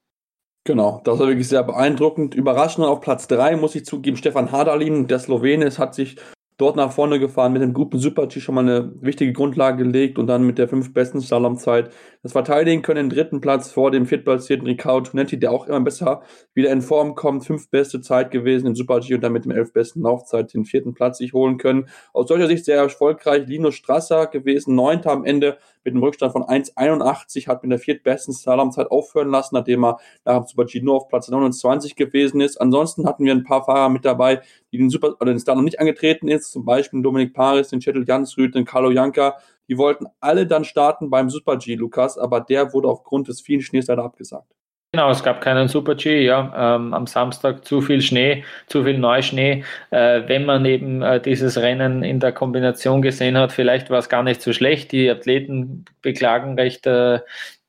Genau, 0.65 1.01
das 1.03 1.19
war 1.19 1.27
wirklich 1.27 1.47
sehr 1.47 1.63
beeindruckend. 1.63 2.35
Überraschend 2.35 2.85
auf 2.85 3.01
Platz 3.01 3.27
3 3.27 3.55
muss 3.55 3.75
ich 3.75 3.85
zugeben, 3.85 4.17
Stefan 4.17 4.51
Hardalin, 4.51 5.07
der 5.07 5.19
Slowene, 5.19 5.65
hat 5.77 5.95
sich 5.95 6.17
dort 6.57 6.75
nach 6.75 6.91
vorne 6.91 7.19
gefahren, 7.19 7.53
mit 7.53 7.61
dem 7.61 7.73
Gruppen 7.73 7.99
Super-G 7.99 8.39
schon 8.39 8.53
mal 8.53 8.61
eine 8.61 8.91
wichtige 9.01 9.33
Grundlage 9.33 9.83
gelegt 9.83 10.19
und 10.19 10.27
dann 10.27 10.43
mit 10.43 10.57
der 10.57 10.67
fünf 10.67 10.93
besten 10.93 11.21
Slalomzeit 11.21 11.89
das 12.21 12.33
verteidigen 12.33 12.81
können. 12.81 13.09
Den 13.09 13.15
dritten 13.15 13.41
Platz 13.41 13.71
vor 13.71 13.91
dem 13.91 14.05
viertplatzierten 14.05 14.67
Ricardo 14.67 15.09
Tonetti, 15.09 15.39
der 15.39 15.51
auch 15.51 15.67
immer 15.67 15.79
besser 15.79 16.21
wieder 16.53 16.71
in 16.71 16.81
Form 16.81 17.15
kommt. 17.15 17.45
Fünf 17.45 17.69
beste 17.69 18.01
Zeit 18.01 18.31
gewesen 18.31 18.67
im 18.67 18.75
Super-G 18.75 19.15
und 19.15 19.21
dann 19.21 19.31
mit 19.31 19.45
dem 19.45 19.51
elf 19.51 19.71
besten 19.71 20.01
Laufzeit 20.01 20.53
den 20.53 20.65
vierten 20.65 20.93
Platz 20.93 21.19
sich 21.19 21.33
holen 21.33 21.57
können. 21.57 21.87
Aus 22.13 22.27
solcher 22.27 22.47
Sicht 22.47 22.65
sehr 22.65 22.77
erfolgreich. 22.77 23.47
Linus 23.47 23.75
Strasser 23.75 24.27
gewesen, 24.27 24.75
neunter 24.75 25.11
am 25.11 25.23
Ende 25.23 25.57
mit 25.83 25.93
einem 25.93 26.03
Rückstand 26.03 26.33
von 26.33 26.43
1,81, 26.43 27.47
hat 27.47 27.63
mit 27.63 27.71
der 27.71 27.79
viertbesten 27.79 28.33
Slalomzeit 28.33 28.91
aufhören 28.91 29.29
lassen, 29.29 29.55
nachdem 29.55 29.85
er 29.85 29.97
nach 30.25 30.39
dem 30.39 30.47
Super-G 30.47 30.81
nur 30.81 30.95
auf 30.95 31.07
Platz 31.07 31.29
29 31.29 31.95
gewesen 31.95 32.41
ist. 32.41 32.59
Ansonsten 32.59 33.07
hatten 33.07 33.23
wir 33.23 33.31
ein 33.31 33.43
paar 33.43 33.63
Fahrer 33.63 33.89
mit 33.89 34.03
dabei, 34.03 34.41
die 34.71 34.77
den 34.77 34.89
Super 34.89 35.15
oder 35.19 35.31
den 35.31 35.39
Slalom 35.39 35.63
nicht 35.63 35.79
angetreten 35.79 36.27
ist, 36.27 36.51
zum 36.51 36.65
Beispiel 36.65 37.01
Dominik 37.01 37.33
Paris, 37.33 37.69
den 37.69 37.79
Chettel 37.79 38.05
Jansrud, 38.05 38.55
den 38.55 38.65
Carlo 38.65 38.91
Janka. 38.91 39.37
Die 39.69 39.77
wollten 39.77 40.07
alle 40.19 40.47
dann 40.47 40.65
starten 40.65 41.09
beim 41.09 41.29
Super-G, 41.29 41.75
Lukas, 41.75 42.17
aber 42.17 42.41
der 42.41 42.73
wurde 42.73 42.87
aufgrund 42.87 43.27
des 43.27 43.41
vielen 43.41 43.61
Schnees 43.61 43.87
leider 43.87 44.03
abgesagt. 44.03 44.51
Genau, 44.91 45.11
es 45.11 45.21
gab 45.21 45.41
keinen 45.41 45.67
Super-G, 45.67 46.25
ja. 46.25 46.75
Ähm, 46.75 46.95
am 46.95 47.05
Samstag 47.05 47.63
zu 47.63 47.79
viel 47.79 48.01
Schnee, 48.01 48.43
zu 48.65 48.83
viel 48.83 48.97
Neuschnee. 48.97 49.63
Äh, 49.91 50.23
wenn 50.25 50.45
man 50.45 50.65
eben 50.65 51.03
äh, 51.03 51.21
dieses 51.21 51.57
Rennen 51.57 52.01
in 52.01 52.19
der 52.19 52.31
Kombination 52.31 53.03
gesehen 53.03 53.37
hat, 53.37 53.51
vielleicht 53.51 53.91
war 53.91 53.99
es 53.99 54.09
gar 54.09 54.23
nicht 54.23 54.41
so 54.41 54.51
schlecht. 54.51 54.91
Die 54.91 55.07
Athleten 55.07 55.85
beklagen 56.01 56.55
recht 56.55 56.87
äh, 56.87 57.19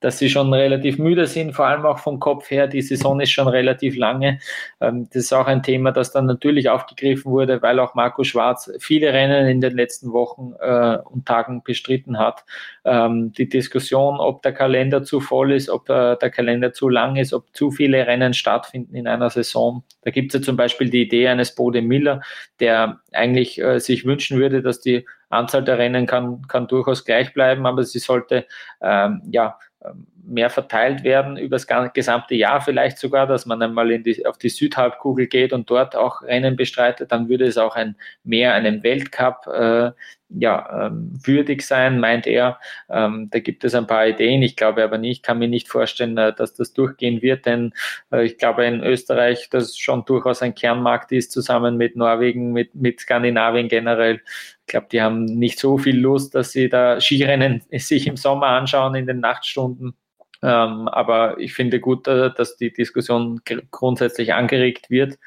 dass 0.01 0.19
sie 0.19 0.31
schon 0.31 0.53
relativ 0.53 0.99
müde 0.99 1.27
sind, 1.27 1.53
vor 1.53 1.67
allem 1.67 1.87
auch 1.87 1.99
vom 1.99 2.19
Kopf 2.19 2.51
her. 2.51 2.67
Die 2.67 2.83
Saison 2.83 3.21
ist 3.21 3.31
schon 3.31 3.49
relativ 3.49 3.97
lange. 3.97 4.41
Ähm, 4.81 5.09
das 5.13 5.25
ist 5.25 5.33
auch 5.33 5.47
ein 5.47 5.63
Thema, 5.63 5.93
das 5.93 6.13
dann 6.13 6.27
natürlich 6.27 6.69
aufgegriffen 6.69 7.31
wurde, 7.31 7.63
weil 7.63 7.79
auch 7.79 7.95
Marco 7.95 8.25
Schwarz 8.25 8.71
viele 8.79 9.13
Rennen 9.13 9.47
in 9.47 9.61
den 9.61 9.77
letzten 9.77 10.13
Wochen 10.13 10.55
äh, 10.61 10.99
und 11.05 11.27
Tagen 11.27 11.63
bestritten 11.63 12.19
hat. 12.19 12.45
Ähm, 12.85 13.33
die 13.33 13.49
Diskussion, 13.49 14.19
ob 14.19 14.43
der 14.43 14.53
Kalender 14.53 15.03
zu 15.03 15.21
voll 15.21 15.53
ist, 15.53 15.69
ob 15.69 15.89
äh, 15.91 16.17
der 16.17 16.31
Kalender 16.31 16.73
zu 16.73 16.89
lang 16.89 17.17
ist, 17.17 17.33
ob 17.33 17.55
zu 17.55 17.71
viele 17.71 18.07
Rennen 18.07 18.35
stattfinden 18.35 18.95
in 18.95 19.07
einer 19.07 19.31
Saison. 19.31 19.85
Da 20.03 20.11
gibt 20.11 20.35
es 20.35 20.41
ja 20.41 20.45
zum 20.45 20.57
Beispiel 20.57 20.91
die 20.91 21.03
Idee 21.03 21.29
eines 21.29 21.55
Bode 21.55 21.83
Miller, 21.83 22.23
der 22.59 23.01
eigentlich 23.13 23.61
äh, 23.61 23.79
sich 23.81 24.05
wünschen 24.05 24.39
würde, 24.39 24.63
dass 24.63 24.81
die 24.81 25.07
Anzahl 25.29 25.63
der 25.63 25.79
Rennen 25.79 26.07
kann, 26.07 26.47
kann 26.49 26.67
durchaus 26.67 27.05
gleich 27.05 27.33
bleiben, 27.33 27.67
aber 27.67 27.85
sie 27.85 28.01
sollte 28.01 28.47
ähm, 28.83 29.23
ja 29.31 29.59
mehr 30.23 30.51
verteilt 30.51 31.05
werden 31.05 31.37
über 31.37 31.57
das 31.57 31.67
gesamte 31.93 32.35
Jahr 32.35 32.61
vielleicht 32.61 32.99
sogar, 32.99 33.27
dass 33.27 33.47
man 33.47 33.63
einmal 33.63 33.91
in 33.91 34.05
die, 34.05 34.27
auf 34.27 34.39
die 34.39 34.49
Südhalbkugel 34.49 35.27
geht 35.27 35.53
und 35.53 35.71
dort 35.71 35.97
auch 35.97 36.23
Rennen 36.23 36.57
bestreitet, 36.57 37.11
dann 37.13 37.29
würde 37.29 37.47
es 37.47 37.59
auch 37.59 37.77
ein 37.77 37.97
mehr 38.23 38.55
einem 38.55 38.83
Weltcup 38.83 39.47
äh, 39.47 39.91
ja, 40.33 40.87
ähm, 40.87 41.13
würdig 41.25 41.63
sein, 41.63 41.99
meint 41.99 42.27
er. 42.27 42.61
Ähm, 42.89 43.29
da 43.31 43.41
gibt 43.41 43.65
es 43.65 43.75
ein 43.75 43.87
paar 43.87 44.07
Ideen. 44.07 44.43
Ich 44.43 44.55
glaube 44.55 44.85
aber 44.85 44.99
nicht, 44.99 45.25
kann 45.25 45.39
mir 45.39 45.49
nicht 45.49 45.69
vorstellen, 45.69 46.17
äh, 46.19 46.33
dass 46.33 46.55
das 46.55 46.73
durchgehen 46.73 47.21
wird, 47.23 47.47
denn 47.47 47.73
äh, 48.13 48.25
ich 48.25 48.39
glaube 48.39 48.65
in 48.65 48.83
Österreich, 48.83 49.49
das 49.51 49.77
schon 49.77 50.05
durchaus 50.05 50.43
ein 50.43 50.55
Kernmarkt 50.55 51.11
ist, 51.13 51.33
zusammen 51.33 51.77
mit 51.77 51.97
Norwegen, 51.97 52.53
mit, 52.53 52.75
mit 52.75 53.01
Skandinavien 53.01 53.69
generell. 53.69 54.21
Ich 54.71 54.73
glaube, 54.73 54.87
die 54.93 55.03
haben 55.03 55.25
nicht 55.25 55.59
so 55.59 55.79
viel 55.79 55.99
Lust, 55.99 56.37
dass 56.37 56.53
sie 56.53 56.69
da 56.69 57.01
Skirennen 57.01 57.61
sich 57.73 58.07
im 58.07 58.17
Sommer 58.17 58.47
anschauen 58.47 58.95
in 58.95 59.05
den 59.05 59.19
Nachtstunden. 59.19 59.95
Ähm, 60.45 60.87
aber 60.87 61.41
ich 61.41 61.55
finde 61.55 61.81
gut, 61.81 62.07
äh, 62.07 62.33
dass 62.33 62.57
die 62.57 62.73
Diskussion 62.73 63.41
grundsätzlich 63.73 64.33
angeregt 64.33 64.89
wird. 64.89 65.19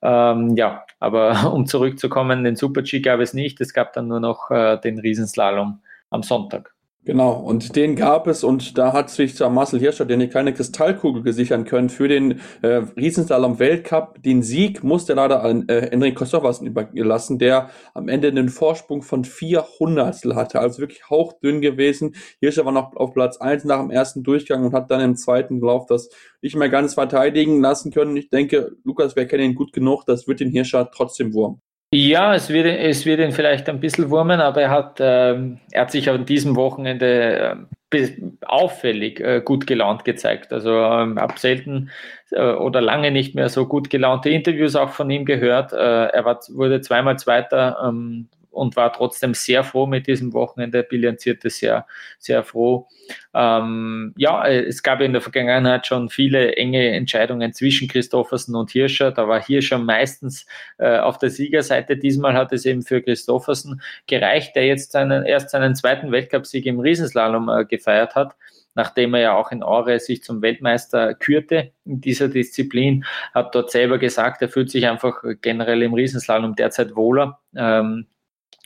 Ähm, 0.00 0.56
ja, 0.56 0.86
aber 0.98 1.52
um 1.52 1.66
zurückzukommen, 1.66 2.42
den 2.42 2.56
Super-G 2.56 3.00
gab 3.00 3.20
es 3.20 3.34
nicht. 3.34 3.60
Es 3.60 3.74
gab 3.74 3.92
dann 3.92 4.08
nur 4.08 4.20
noch 4.20 4.50
äh, 4.50 4.78
den 4.78 4.98
Riesenslalom 4.98 5.82
am 6.08 6.22
Sonntag. 6.22 6.75
Genau, 7.06 7.34
und 7.34 7.76
den 7.76 7.94
gab 7.94 8.26
es 8.26 8.42
und 8.42 8.76
da 8.76 8.92
hat 8.92 9.10
sich 9.10 9.36
der 9.36 9.48
Marcel 9.48 9.78
Hirscher 9.78 10.06
den 10.06 10.28
keine 10.28 10.52
Kristallkugel 10.52 11.22
gesichern 11.22 11.64
können 11.64 11.88
für 11.88 12.08
den 12.08 12.40
äh, 12.62 12.82
Riesenslalom 12.96 13.60
Weltcup. 13.60 14.20
Den 14.24 14.42
Sieg 14.42 14.82
musste 14.82 15.12
er 15.12 15.16
leider 15.16 15.44
an 15.44 15.68
äh, 15.68 15.86
Enric 15.92 16.16
Christoffersen 16.16 16.66
überlassen, 16.66 17.38
der 17.38 17.70
am 17.94 18.08
Ende 18.08 18.26
einen 18.26 18.48
Vorsprung 18.48 19.02
von 19.02 19.24
400 19.24 20.34
hatte, 20.34 20.58
also 20.58 20.80
wirklich 20.80 21.08
hauchdünn 21.08 21.60
gewesen. 21.60 22.16
Hirscher 22.40 22.64
war 22.64 22.72
noch 22.72 22.96
auf 22.96 23.14
Platz 23.14 23.36
1 23.36 23.62
nach 23.66 23.78
dem 23.78 23.92
ersten 23.92 24.24
Durchgang 24.24 24.64
und 24.64 24.72
hat 24.72 24.90
dann 24.90 25.00
im 25.00 25.14
zweiten 25.14 25.60
Lauf 25.60 25.86
das 25.86 26.08
nicht 26.42 26.56
mehr 26.56 26.70
ganz 26.70 26.94
verteidigen 26.94 27.60
lassen 27.60 27.92
können. 27.92 28.16
Ich 28.16 28.30
denke, 28.30 28.72
Lukas, 28.82 29.14
wir 29.14 29.26
kennen 29.26 29.44
ihn 29.44 29.54
gut 29.54 29.72
genug, 29.72 30.06
das 30.06 30.26
wird 30.26 30.40
den 30.40 30.50
Hirscher 30.50 30.90
trotzdem 30.90 31.34
wurm. 31.34 31.60
Ja, 31.92 32.34
es 32.34 32.48
wird, 32.50 32.66
es 32.66 33.06
wird 33.06 33.20
ihn 33.20 33.32
vielleicht 33.32 33.68
ein 33.68 33.80
bisschen 33.80 34.10
wurmen, 34.10 34.40
aber 34.40 34.60
er 34.60 34.70
hat, 34.70 34.98
ähm, 35.00 35.60
er 35.70 35.82
hat 35.82 35.92
sich 35.92 36.10
an 36.10 36.26
diesem 36.26 36.56
Wochenende 36.56 37.66
äh, 37.92 38.08
auffällig 38.44 39.20
äh, 39.20 39.40
gut 39.44 39.66
gelaunt 39.66 40.04
gezeigt. 40.04 40.52
Also 40.52 40.70
ähm, 40.72 41.16
ab 41.16 41.38
selten 41.38 41.90
äh, 42.32 42.52
oder 42.52 42.80
lange 42.80 43.12
nicht 43.12 43.36
mehr 43.36 43.48
so 43.48 43.66
gut 43.66 43.88
gelaunte 43.88 44.30
Interviews 44.30 44.74
auch 44.74 44.90
von 44.90 45.08
ihm 45.10 45.24
gehört. 45.24 45.72
Äh, 45.72 45.76
er 45.76 46.24
war, 46.24 46.40
wurde 46.48 46.80
zweimal 46.80 47.18
Zweiter, 47.18 47.78
ähm, 47.88 48.28
und 48.56 48.76
war 48.76 48.92
trotzdem 48.92 49.34
sehr 49.34 49.62
froh 49.64 49.86
mit 49.86 50.06
diesem 50.06 50.32
Wochenende, 50.32 50.82
bilanzierte 50.82 51.50
sehr, 51.50 51.86
sehr 52.18 52.42
froh. 52.42 52.88
Ähm, 53.34 54.14
ja, 54.16 54.46
es 54.46 54.82
gab 54.82 55.00
in 55.00 55.12
der 55.12 55.20
Vergangenheit 55.20 55.86
schon 55.86 56.08
viele 56.08 56.56
enge 56.56 56.90
Entscheidungen 56.92 57.52
zwischen 57.52 57.86
Christoffersen 57.88 58.54
und 58.56 58.70
Hirscher. 58.70 59.12
Da 59.12 59.28
war 59.28 59.42
Hirscher 59.42 59.78
meistens 59.78 60.46
äh, 60.78 60.98
auf 60.98 61.18
der 61.18 61.30
Siegerseite. 61.30 61.96
Diesmal 61.96 62.34
hat 62.34 62.52
es 62.52 62.64
eben 62.64 62.82
für 62.82 63.02
Christoffersen 63.02 63.82
gereicht, 64.06 64.56
der 64.56 64.66
jetzt 64.66 64.92
seinen, 64.92 65.24
erst 65.24 65.50
seinen 65.50 65.74
zweiten 65.74 66.10
Weltcupsieg 66.10 66.66
im 66.66 66.80
Riesenslalom 66.80 67.48
äh, 67.48 67.64
gefeiert 67.64 68.14
hat 68.14 68.34
nachdem 68.76 69.14
er 69.14 69.20
ja 69.20 69.34
auch 69.34 69.50
in 69.50 69.62
Aure 69.62 69.98
sich 69.98 70.22
zum 70.22 70.42
Weltmeister 70.42 71.14
kürte 71.14 71.72
in 71.84 72.00
dieser 72.00 72.28
Disziplin, 72.28 73.04
hat 73.34 73.54
dort 73.54 73.70
selber 73.70 73.98
gesagt, 73.98 74.42
er 74.42 74.50
fühlt 74.50 74.70
sich 74.70 74.86
einfach 74.86 75.22
generell 75.40 75.82
im 75.82 75.94
Riesenslalom 75.94 76.54
derzeit 76.54 76.94
wohler. 76.94 77.40
Ähm, 77.56 78.06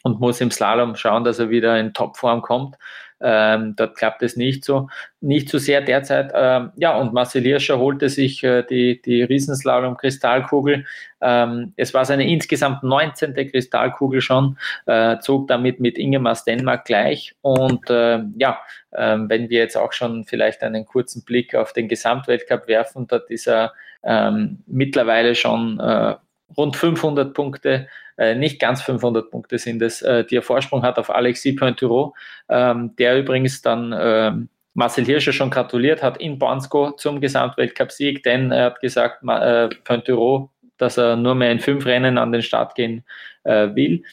und 0.02 0.20
muss 0.20 0.40
im 0.40 0.50
Slalom 0.50 0.96
schauen, 0.96 1.24
dass 1.24 1.38
er 1.38 1.50
wieder 1.50 1.78
in 1.78 1.94
Topform 1.94 2.42
kommt. 2.42 2.76
Ähm, 3.22 3.74
dort 3.76 3.96
klappt 3.96 4.22
es 4.22 4.36
nicht 4.36 4.64
so, 4.64 4.88
nicht 5.20 5.50
so 5.50 5.58
sehr 5.58 5.82
derzeit. 5.82 6.32
Ähm, 6.34 6.72
ja, 6.76 6.96
und 6.96 7.12
Marcel 7.12 7.42
Hirscher 7.42 7.78
holte 7.78 8.08
sich 8.08 8.42
äh, 8.42 8.62
die, 8.62 9.02
die 9.02 9.22
Riesenslalom-Kristallkugel. 9.22 10.86
Ähm, 11.20 11.74
es 11.76 11.92
war 11.92 12.06
seine 12.06 12.26
insgesamt 12.30 12.82
19. 12.82 13.34
Kristallkugel 13.34 14.22
schon, 14.22 14.56
äh, 14.86 15.18
zog 15.18 15.48
damit 15.48 15.80
mit 15.80 15.98
Ingemar 15.98 16.34
Stenmark 16.34 16.86
gleich. 16.86 17.34
Und 17.42 17.90
äh, 17.90 18.20
ja, 18.38 18.58
ähm, 18.96 19.28
wenn 19.28 19.50
wir 19.50 19.58
jetzt 19.58 19.76
auch 19.76 19.92
schon 19.92 20.24
vielleicht 20.24 20.62
einen 20.62 20.86
kurzen 20.86 21.22
Blick 21.22 21.54
auf 21.54 21.74
den 21.74 21.88
Gesamtweltcup 21.88 22.68
werfen, 22.68 23.06
dort 23.06 23.30
ist 23.30 23.46
er 23.46 23.74
ähm, 24.02 24.60
mittlerweile 24.66 25.34
schon 25.34 25.78
äh, 25.78 26.14
rund 26.56 26.76
500 26.76 27.34
Punkte 27.34 27.88
äh, 28.20 28.34
nicht 28.34 28.60
ganz 28.60 28.82
500 28.82 29.30
Punkte 29.30 29.58
sind 29.58 29.80
es, 29.80 30.02
äh, 30.02 30.24
die 30.24 30.36
er 30.36 30.42
Vorsprung 30.42 30.82
hat 30.82 30.98
auf 30.98 31.10
Alexis 31.10 31.56
Pointureau, 31.56 32.14
ähm, 32.48 32.94
der 32.96 33.18
übrigens 33.18 33.62
dann 33.62 33.94
ähm, 33.98 34.48
Marcel 34.74 35.04
Hirscher 35.04 35.32
schon 35.32 35.50
gratuliert 35.50 36.02
hat 36.02 36.18
in 36.18 36.38
Bonsko 36.38 36.92
zum 36.92 37.20
Gesamtweltcup-Sieg, 37.20 38.22
denn 38.22 38.52
er 38.52 38.66
hat 38.66 38.80
gesagt, 38.80 39.24
äh, 39.26 39.68
Pointureau, 39.84 40.50
dass 40.76 40.98
er 40.98 41.16
nur 41.16 41.34
mehr 41.34 41.50
in 41.50 41.60
fünf 41.60 41.86
Rennen 41.86 42.18
an 42.18 42.30
den 42.30 42.42
Start 42.42 42.74
gehen 42.74 43.04
äh, 43.44 43.74
will. 43.74 44.04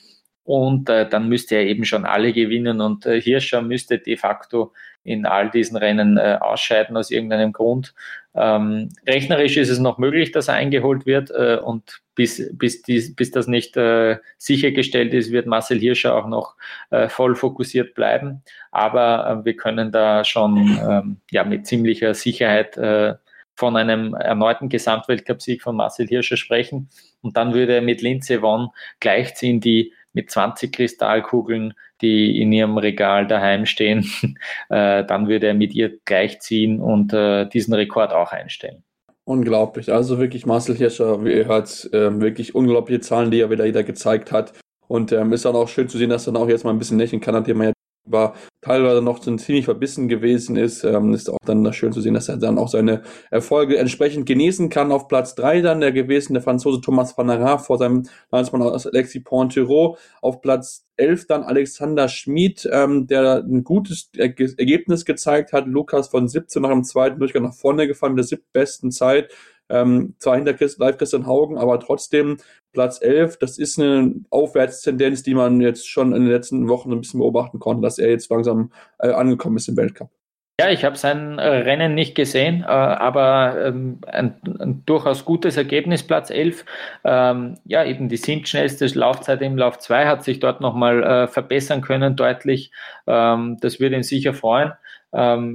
Und 0.47 0.87
äh, 0.87 1.09
dann 1.09 1.27
müsste 1.27 1.55
er 1.55 1.65
eben 1.65 1.83
schon 1.83 2.05
alle 2.05 2.31
gewinnen 2.31 2.79
und 2.79 3.05
äh, 3.05 3.19
Hirscher 3.19 3.61
müsste 3.61 3.99
de 3.99 4.15
facto 4.15 4.71
in 5.03 5.25
all 5.25 5.49
diesen 5.49 5.75
Rennen 5.75 6.17
äh, 6.17 6.37
ausscheiden 6.39 6.95
aus 6.95 7.11
irgendeinem 7.11 7.51
Grund. 7.51 7.93
Ähm, 8.33 8.87
rechnerisch 9.05 9.57
ist 9.57 9.67
es 9.67 9.79
noch 9.79 9.97
möglich, 9.97 10.31
dass 10.31 10.47
er 10.47 10.53
eingeholt 10.53 11.05
wird 11.05 11.31
äh, 11.31 11.57
und 11.61 12.01
bis, 12.15 12.49
bis, 12.53 12.81
dies, 12.81 13.13
bis 13.13 13.31
das 13.31 13.47
nicht 13.47 13.75
äh, 13.75 14.19
sichergestellt 14.37 15.13
ist, 15.13 15.33
wird 15.33 15.47
Marcel 15.47 15.79
Hirscher 15.79 16.15
auch 16.15 16.27
noch 16.27 16.55
äh, 16.91 17.09
voll 17.09 17.35
fokussiert 17.35 17.93
bleiben. 17.93 18.41
Aber 18.71 19.41
äh, 19.41 19.45
wir 19.45 19.57
können 19.57 19.91
da 19.91 20.23
schon 20.23 20.79
ähm, 20.89 21.17
ja, 21.29 21.43
mit 21.43 21.67
ziemlicher 21.67 22.13
Sicherheit 22.13 22.77
äh, 22.77 23.15
von 23.53 23.75
einem 23.75 24.13
erneuten 24.13 24.69
Gesamtweltcupsieg 24.69 25.61
von 25.61 25.75
Marcel 25.75 26.07
Hirscher 26.07 26.37
sprechen. 26.37 26.87
Und 27.21 27.35
dann 27.35 27.53
würde 27.53 27.73
er 27.73 27.81
mit 27.81 28.01
Linze 28.01 28.41
Won 28.41 28.69
gleichziehen, 29.01 29.59
die 29.59 29.91
mit 30.17 30.31
20 30.31 30.73
Kristallkugeln, 30.73 31.73
die 32.01 32.41
in 32.41 32.51
ihrem 32.51 32.77
Regal 32.77 33.27
daheim 33.27 33.65
stehen, 33.65 34.09
äh, 34.69 35.05
dann 35.05 35.27
würde 35.27 35.47
er 35.47 35.53
mit 35.53 35.73
ihr 35.73 35.99
gleichziehen 36.05 36.81
und 36.81 37.13
äh, 37.13 37.47
diesen 37.47 37.73
Rekord 37.75 38.11
auch 38.11 38.31
einstellen. 38.31 38.83
Unglaublich. 39.23 39.93
Also 39.93 40.17
wirklich 40.19 40.45
Marcel 40.45 40.75
Hirscher 40.75 41.19
hat 41.47 41.89
ähm, 41.93 42.19
wirklich 42.19 42.55
unglaubliche 42.55 43.01
Zahlen, 43.01 43.29
die 43.29 43.41
er 43.41 43.49
wieder, 43.49 43.65
wieder 43.65 43.83
gezeigt 43.83 44.31
hat. 44.31 44.53
Und 44.87 45.11
ähm, 45.11 45.33
ist 45.33 45.45
dann 45.45 45.55
auch 45.55 45.67
schön 45.67 45.89
zu 45.89 45.97
sehen, 45.97 46.09
dass 46.09 46.25
er 46.27 46.33
dann 46.33 46.41
auch 46.41 46.47
jetzt 46.47 46.63
mal 46.63 46.71
ein 46.71 46.79
bisschen 46.79 46.97
lächeln 46.97 47.21
kann, 47.21 47.35
nachdem 47.35 47.61
er 47.61 47.73
war 48.11 48.35
teilweise 48.61 49.01
noch 49.01 49.19
ziemlich 49.19 49.65
verbissen 49.65 50.07
gewesen 50.07 50.55
ist, 50.55 50.83
ähm, 50.83 51.13
ist 51.13 51.29
auch 51.29 51.37
dann 51.45 51.71
schön 51.73 51.91
zu 51.93 52.01
sehen, 52.01 52.13
dass 52.13 52.29
er 52.29 52.37
dann 52.37 52.57
auch 52.57 52.67
seine 52.67 53.03
Erfolge 53.31 53.77
entsprechend 53.77 54.25
genießen 54.25 54.69
kann. 54.69 54.91
Auf 54.91 55.07
Platz 55.07 55.35
drei 55.35 55.61
dann 55.61 55.79
der 55.79 55.91
gewesen, 55.91 56.33
der 56.33 56.43
Franzose 56.43 56.81
Thomas 56.81 57.17
van 57.17 57.29
Raaf 57.29 57.65
vor 57.65 57.77
seinem 57.77 58.03
Landsmann 58.31 58.61
aus 58.61 58.87
Alexis 58.87 59.23
Pontero. 59.23 59.97
Auf 60.21 60.41
Platz 60.41 60.85
elf 60.97 61.27
dann 61.27 61.43
Alexander 61.43 62.09
Schmid, 62.09 62.67
ähm, 62.71 63.07
der 63.07 63.43
ein 63.43 63.63
gutes 63.63 64.09
Ergebnis 64.17 65.05
gezeigt 65.05 65.53
hat. 65.53 65.67
Lukas 65.67 66.09
von 66.09 66.27
17 66.27 66.61
nach 66.61 66.71
dem 66.71 66.83
zweiten 66.83 67.19
Durchgang 67.19 67.43
nach 67.43 67.53
vorne 67.53 67.87
gefahren 67.87 68.13
mit 68.13 68.19
der 68.19 68.27
siebtbesten 68.27 68.91
Zeit. 68.91 69.31
Ähm, 69.69 70.15
zwar 70.19 70.35
hinter 70.35 70.53
Christ, 70.53 70.79
live 70.79 70.97
Christian 70.97 71.27
Haugen, 71.27 71.57
aber 71.57 71.79
trotzdem 71.79 72.37
Platz 72.77 73.01
11. 73.01 73.39
Das 73.39 73.57
ist 73.57 73.79
eine 73.79 74.13
Aufwärtstendenz, 74.29 75.23
die 75.23 75.33
man 75.33 75.61
jetzt 75.61 75.89
schon 75.89 76.13
in 76.13 76.21
den 76.21 76.31
letzten 76.31 76.67
Wochen 76.67 76.91
ein 76.91 77.01
bisschen 77.01 77.19
beobachten 77.19 77.57
konnte, 77.57 77.81
dass 77.81 77.97
er 77.97 78.11
jetzt 78.11 78.29
langsam 78.29 78.71
äh, 78.99 79.09
angekommen 79.09 79.57
ist 79.57 79.67
im 79.67 79.77
Weltcup. 79.77 80.11
Ja, 80.59 80.69
ich 80.69 80.85
habe 80.85 80.95
sein 80.95 81.39
äh, 81.39 81.47
Rennen 81.47 81.95
nicht 81.95 82.13
gesehen, 82.13 82.61
äh, 82.61 82.65
aber 82.65 83.63
ähm, 83.63 83.99
ein, 84.05 84.39
ein, 84.59 84.83
durchaus 84.85 85.25
gutes 85.25 85.57
Ergebnis, 85.57 86.01
Platz 86.01 86.29
11. 86.29 86.65
Ähm, 87.03 87.57
ja, 87.65 87.83
eben 87.83 88.09
die 88.09 88.17
sindschnellste 88.17 88.85
Laufzeit 88.87 89.41
im 89.41 89.57
Lauf 89.57 89.79
2 89.79 90.05
hat 90.05 90.23
sich 90.23 90.39
dort 90.39 90.61
nochmal 90.61 91.03
äh, 91.03 91.27
verbessern 91.27 91.81
können, 91.81 92.15
deutlich. 92.15 92.71
Ähm, 93.07 93.57
das 93.59 93.79
würde 93.79 93.95
ihn 93.95 94.03
sicher 94.03 94.33
freuen. 94.33 94.73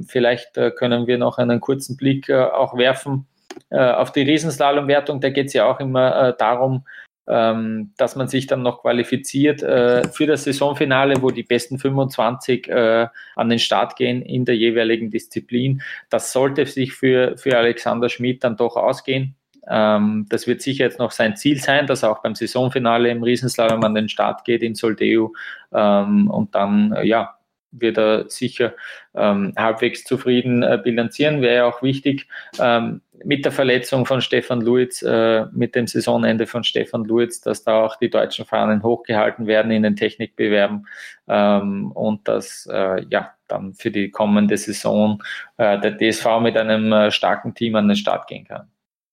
Vielleicht 0.09 0.55
können 0.55 1.07
wir 1.07 1.19
noch 1.19 1.37
einen 1.37 1.61
kurzen 1.61 1.99
Blick 1.99 2.31
auch 2.31 2.77
werfen 2.79 3.27
auf 3.69 4.11
die 4.11 4.23
Riesenslalom-Wertung. 4.23 5.21
Da 5.21 5.29
geht 5.29 5.49
es 5.49 5.53
ja 5.53 5.67
auch 5.67 5.79
immer 5.79 6.33
darum, 6.33 6.87
ähm, 7.29 7.93
dass 7.97 8.17
man 8.17 8.29
sich 8.29 8.47
dann 8.47 8.63
noch 8.63 8.83
qualifiziert 8.83 9.63
äh, 9.63 10.09
für 10.09 10.27
das 10.27 10.45
Saisonfinale, 10.45 11.23
wo 11.23 11.31
die 11.31 11.43
besten 11.43 11.79
25 11.79 12.69
äh, 12.69 13.07
an 13.37 13.49
den 13.49 13.59
Start 13.59 13.97
gehen 13.97 14.23
in 14.23 14.45
der 14.45 14.57
jeweiligen 14.57 15.11
Disziplin. 15.11 15.83
Das 16.11 16.33
sollte 16.33 16.67
sich 16.67 16.95
für, 16.95 17.37
für 17.39 17.57
Alexander 17.57 18.09
Schmidt 18.09 18.43
dann 18.45 18.57
doch 18.57 18.77
ausgehen. 18.77 19.37
Ähm, 19.69 20.27
das 20.29 20.47
wird 20.47 20.63
sicher 20.63 20.85
jetzt 20.85 20.99
noch 20.99 21.13
sein 21.13 21.37
Ziel 21.37 21.59
sein, 21.61 21.87
dass 21.87 22.03
er 22.03 22.11
auch 22.11 22.23
beim 22.23 22.35
Saisonfinale 22.35 23.11
im 23.11 23.23
Riesenslalom 23.23 23.85
an 23.85 23.95
den 23.95 24.09
Start 24.09 24.45
geht 24.45 24.63
in 24.63 24.75
Soldeu 24.75 25.29
ähm, 25.73 26.29
und 26.29 26.55
dann, 26.55 26.93
äh, 26.93 27.07
ja, 27.07 27.37
wird 27.73 27.97
er 27.97 28.29
sicher 28.29 28.75
ähm, 29.15 29.55
halbwegs 29.57 30.05
zufrieden 30.05 30.63
äh, 30.63 30.79
bilanzieren. 30.83 31.41
Wäre 31.41 31.57
ja 31.57 31.65
auch 31.65 31.83
wichtig, 31.83 32.29
ähm, 32.61 33.01
mit 33.25 33.45
der 33.45 33.53
Verletzung 33.53 34.07
von 34.07 34.21
Stefan 34.21 34.61
Luiz, 34.61 35.03
äh, 35.03 35.47
mit 35.53 35.75
dem 35.75 35.87
Saisonende 35.87 36.47
von 36.47 36.65
Stefan 36.65 37.05
Luiz, 37.05 37.41
dass 37.41 37.65
da 37.65 37.85
auch 37.85 37.97
die 37.97 38.11
deutschen 38.11 38.45
Fahnen 38.45 38.83
hochgehalten 38.83 39.47
werden 39.47 39.73
in 39.73 39.83
den 39.83 39.97
Technikbewerben 39.97 40.87
ähm, 41.29 41.93
und 41.93 42.29
dass 42.29 42.69
äh, 42.71 43.05
ja 43.11 43.33
dann 43.49 43.75
für 43.75 43.91
die 43.91 44.11
kommende 44.11 44.57
Saison 44.57 45.23
äh, 45.57 45.79
der 45.81 45.97
DSV 45.97 46.41
mit 46.41 46.57
einem 46.57 46.93
äh, 46.93 47.11
starken 47.11 47.55
Team 47.55 47.77
an 47.77 47.89
den 47.89 47.97
Start 47.97 48.27
gehen 48.27 48.45
kann. 48.45 48.69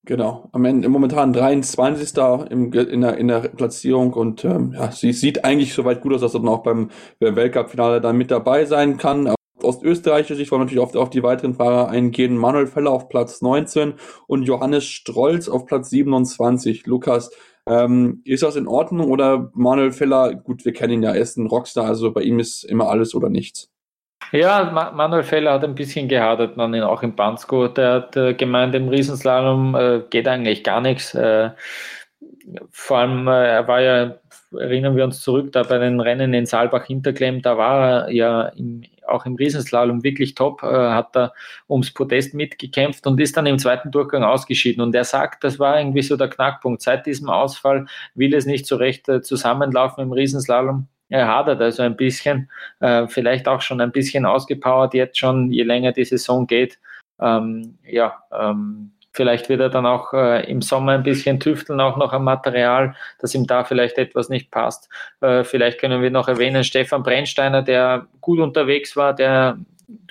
Genau, 0.06 0.50
am 0.54 0.66
Ende 0.66 0.90
momentan 0.90 1.34
23. 1.34 2.18
Im, 2.50 2.74
in, 2.74 3.02
der, 3.02 3.18
in 3.18 3.28
der 3.28 3.42
Platzierung 3.42 4.14
und 4.14 4.44
ähm, 4.46 4.74
ja, 4.74 4.92
sie 4.92 5.12
sieht 5.12 5.44
eigentlich 5.46 5.74
soweit 5.74 6.02
gut 6.02 6.14
aus, 6.14 6.22
dass 6.22 6.34
er 6.34 6.40
dann 6.40 6.50
auch 6.50 6.64
beim, 6.64 6.90
beim 7.20 7.36
Weltcup-Finale 7.36 8.02
dann 8.02 8.18
mit 8.18 8.32
dabei 8.32 8.66
sein 8.66 8.98
kann. 8.98 9.34
Aus 9.64 9.82
österreichischer 9.84 10.36
Sicht 10.36 10.52
wollen 10.52 10.62
wir 10.62 10.66
natürlich 10.66 10.84
auf, 10.84 10.96
auf 10.96 11.10
die 11.10 11.24
weiteren 11.24 11.54
Fahrer 11.54 11.90
eingehen. 11.90 12.38
Manuel 12.38 12.68
Feller 12.68 12.92
auf 12.92 13.10
Platz 13.10 13.42
19 13.42 13.96
und 14.28 14.44
Johannes 14.44 14.86
Strolz 14.86 15.50
auf 15.50 15.66
Platz 15.66 15.90
27. 15.90 16.86
Lukas, 16.86 17.32
ähm, 17.68 18.22
ist 18.26 18.44
das 18.44 18.56
in 18.56 18.68
Ordnung 18.68 19.12
oder 19.12 19.52
Manuel 19.54 19.92
Feller, 19.92 20.34
gut, 20.34 20.66
wir 20.66 20.74
kennen 20.74 20.94
ihn 20.94 21.04
ja, 21.04 21.12
er 21.12 21.22
ist 21.22 21.38
ein 21.38 21.48
Rockstar, 21.48 21.86
also 21.86 22.12
bei 22.12 22.22
ihm 22.22 22.40
ist 22.40 22.64
immer 22.64 22.90
alles 22.90 23.14
oder 23.14 23.30
nichts. 23.30 23.70
Ja, 24.32 24.92
Manuel 24.94 25.24
Feller 25.24 25.54
hat 25.54 25.64
ein 25.64 25.76
bisschen 25.76 26.08
gehadert, 26.08 26.56
man 26.56 26.74
ihn 26.74 26.84
auch 26.84 27.02
in 27.02 27.16
Bansko. 27.16 27.68
Der 27.68 27.94
hat 27.94 28.16
äh, 28.16 28.34
gemeint, 28.36 28.76
im 28.76 28.90
Riesenslalom 28.90 29.76
äh, 29.76 30.02
geht 30.10 30.28
eigentlich 30.28 30.64
gar 30.64 30.82
nichts. 30.82 31.16
Äh, 31.16 31.52
vor 32.70 32.98
allem, 32.98 33.28
äh, 33.28 33.48
er 33.48 33.68
war 33.68 33.82
ja, 33.82 34.16
erinnern 34.52 34.96
wir 34.96 35.04
uns 35.04 35.22
zurück, 35.22 35.52
da 35.52 35.64
bei 35.64 35.80
den 35.80 36.00
Rennen 36.00 36.34
in 36.34 36.46
Saalbach-Hinterklemm, 36.46 37.42
da 37.42 37.58
war 37.58 38.08
er 38.08 38.12
ja 38.12 38.42
im, 38.50 38.84
auch 39.12 39.26
im 39.26 39.36
Riesenslalom 39.36 40.04
wirklich 40.04 40.36
top, 40.36 40.64
äh, 40.64 40.68
hat 40.68 41.16
da 41.16 41.34
ums 41.70 41.92
Podest 41.92 42.34
mitgekämpft 42.34 43.06
und 43.08 43.20
ist 43.20 43.38
dann 43.38 43.46
im 43.46 43.60
zweiten 43.60 43.92
Durchgang 43.92 44.24
ausgeschieden. 44.24 44.82
Und 44.82 44.96
er 44.96 45.04
sagt, 45.04 45.44
das 45.44 45.60
war 45.60 45.80
irgendwie 45.80 46.02
so 46.02 46.18
der 46.18 46.30
Knackpunkt. 46.30 46.82
Seit 46.82 47.06
diesem 47.06 47.30
Ausfall 47.30 47.86
will 48.16 48.34
es 48.34 48.46
nicht 48.46 48.66
so 48.66 48.76
recht 48.76 49.10
äh, 49.10 49.22
zusammenlaufen 49.22 50.04
im 50.04 50.12
Riesenslalom 50.12 50.88
er 51.10 51.28
hadert 51.28 51.60
also 51.60 51.82
ein 51.82 51.98
bisschen, 51.98 52.50
äh, 52.80 53.08
vielleicht 53.08 53.48
auch 53.48 53.62
schon 53.62 53.82
ein 53.82 53.92
bisschen 53.92 54.26
ausgepowert 54.26 54.94
jetzt 54.94 55.18
schon, 55.18 55.52
je 55.52 55.64
länger 55.64 55.92
die 55.92 56.06
Saison 56.06 56.46
geht. 56.46 56.80
Ähm, 57.20 57.80
ja, 57.84 58.24
ähm, 58.32 58.92
vielleicht 59.12 59.50
wird 59.50 59.62
er 59.62 59.70
dann 59.70 59.86
auch 59.86 60.14
äh, 60.14 60.50
im 60.50 60.62
Sommer 60.62 60.94
ein 60.94 61.04
bisschen 61.04 61.40
tüfteln, 61.40 61.80
auch 61.80 61.98
noch 61.98 62.14
am 62.14 62.24
Material, 62.24 62.96
dass 63.20 63.36
ihm 63.36 63.48
da 63.48 63.64
vielleicht 63.64 63.98
etwas 63.98 64.30
nicht 64.30 64.52
passt. 64.52 64.90
Äh, 65.22 65.44
vielleicht 65.44 65.80
können 65.80 66.02
wir 66.02 66.12
noch 66.12 66.28
erwähnen, 66.28 66.64
Stefan 66.64 67.04
Brennsteiner, 67.04 67.62
der 67.62 68.08
gut 68.22 68.40
unterwegs 68.40 68.96
war, 68.96 69.14
der 69.14 69.58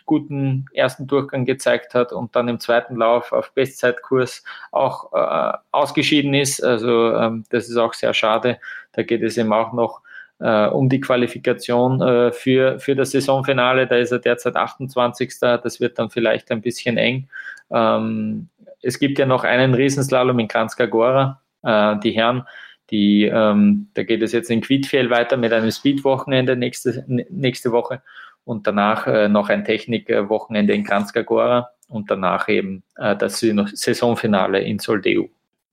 guten 0.09 0.65
ersten 0.73 1.07
Durchgang 1.07 1.45
gezeigt 1.45 1.95
hat 1.95 2.13
und 2.13 2.35
dann 2.35 2.49
im 2.49 2.59
zweiten 2.59 2.97
Lauf 2.97 3.31
auf 3.31 3.53
Bestzeitkurs 3.53 4.43
auch 4.73 5.13
äh, 5.13 5.57
ausgeschieden 5.71 6.35
ist. 6.35 6.65
Also 6.65 7.13
ähm, 7.15 7.45
das 7.51 7.69
ist 7.69 7.77
auch 7.77 7.93
sehr 7.93 8.15
schade. 8.15 8.59
Da 8.93 9.03
geht 9.03 9.23
es 9.23 9.37
eben 9.37 9.53
auch 9.53 9.73
noch 9.73 10.01
äh, 10.41 10.67
um 10.67 10.89
die 10.89 11.01
Qualifikation 11.01 12.01
äh, 12.01 12.33
für, 12.33 12.81
für 12.81 12.97
das 12.97 13.11
Saisonfinale. 13.11 13.87
Da 13.87 13.97
ist 13.97 14.11
er 14.11 14.19
derzeit 14.19 14.57
28. 14.57 15.39
Das 15.41 15.79
wird 15.79 15.99
dann 15.99 16.11
vielleicht 16.11 16.51
ein 16.51 16.63
bisschen 16.63 16.97
eng. 16.97 17.29
Ähm, 17.71 18.49
es 18.83 18.99
gibt 18.99 19.19
ja 19.19 19.27
noch 19.27 19.45
einen 19.45 19.75
Riesenslalom 19.75 20.39
in 20.39 20.49
Kranjska 20.49 21.39
Äh, 21.63 21.99
die 22.01 22.13
Herren, 22.13 22.45
die, 22.91 23.25
ähm, 23.25 23.89
da 23.95 24.03
geht 24.03 24.23
es 24.23 24.33
jetzt 24.33 24.51
in 24.51 24.61
Quidfjell 24.61 25.11
weiter 25.11 25.37
mit 25.37 25.53
einem 25.53 25.71
Speed-Wochenende 25.71 26.57
nächste, 26.57 27.05
nächste 27.07 27.73
Woche 27.73 28.03
und 28.45 28.67
danach 28.67 29.07
äh, 29.07 29.29
noch 29.29 29.49
ein 29.51 29.65
Technik-Wochenende 29.65 30.73
in 30.73 30.85
Kranjska 30.85 31.69
und 31.89 32.11
danach 32.11 32.49
eben 32.49 32.83
äh, 32.97 33.17
das 33.17 33.41
Saisonfinale 33.41 34.61
in 34.61 34.79
Soldeu. 34.79 35.27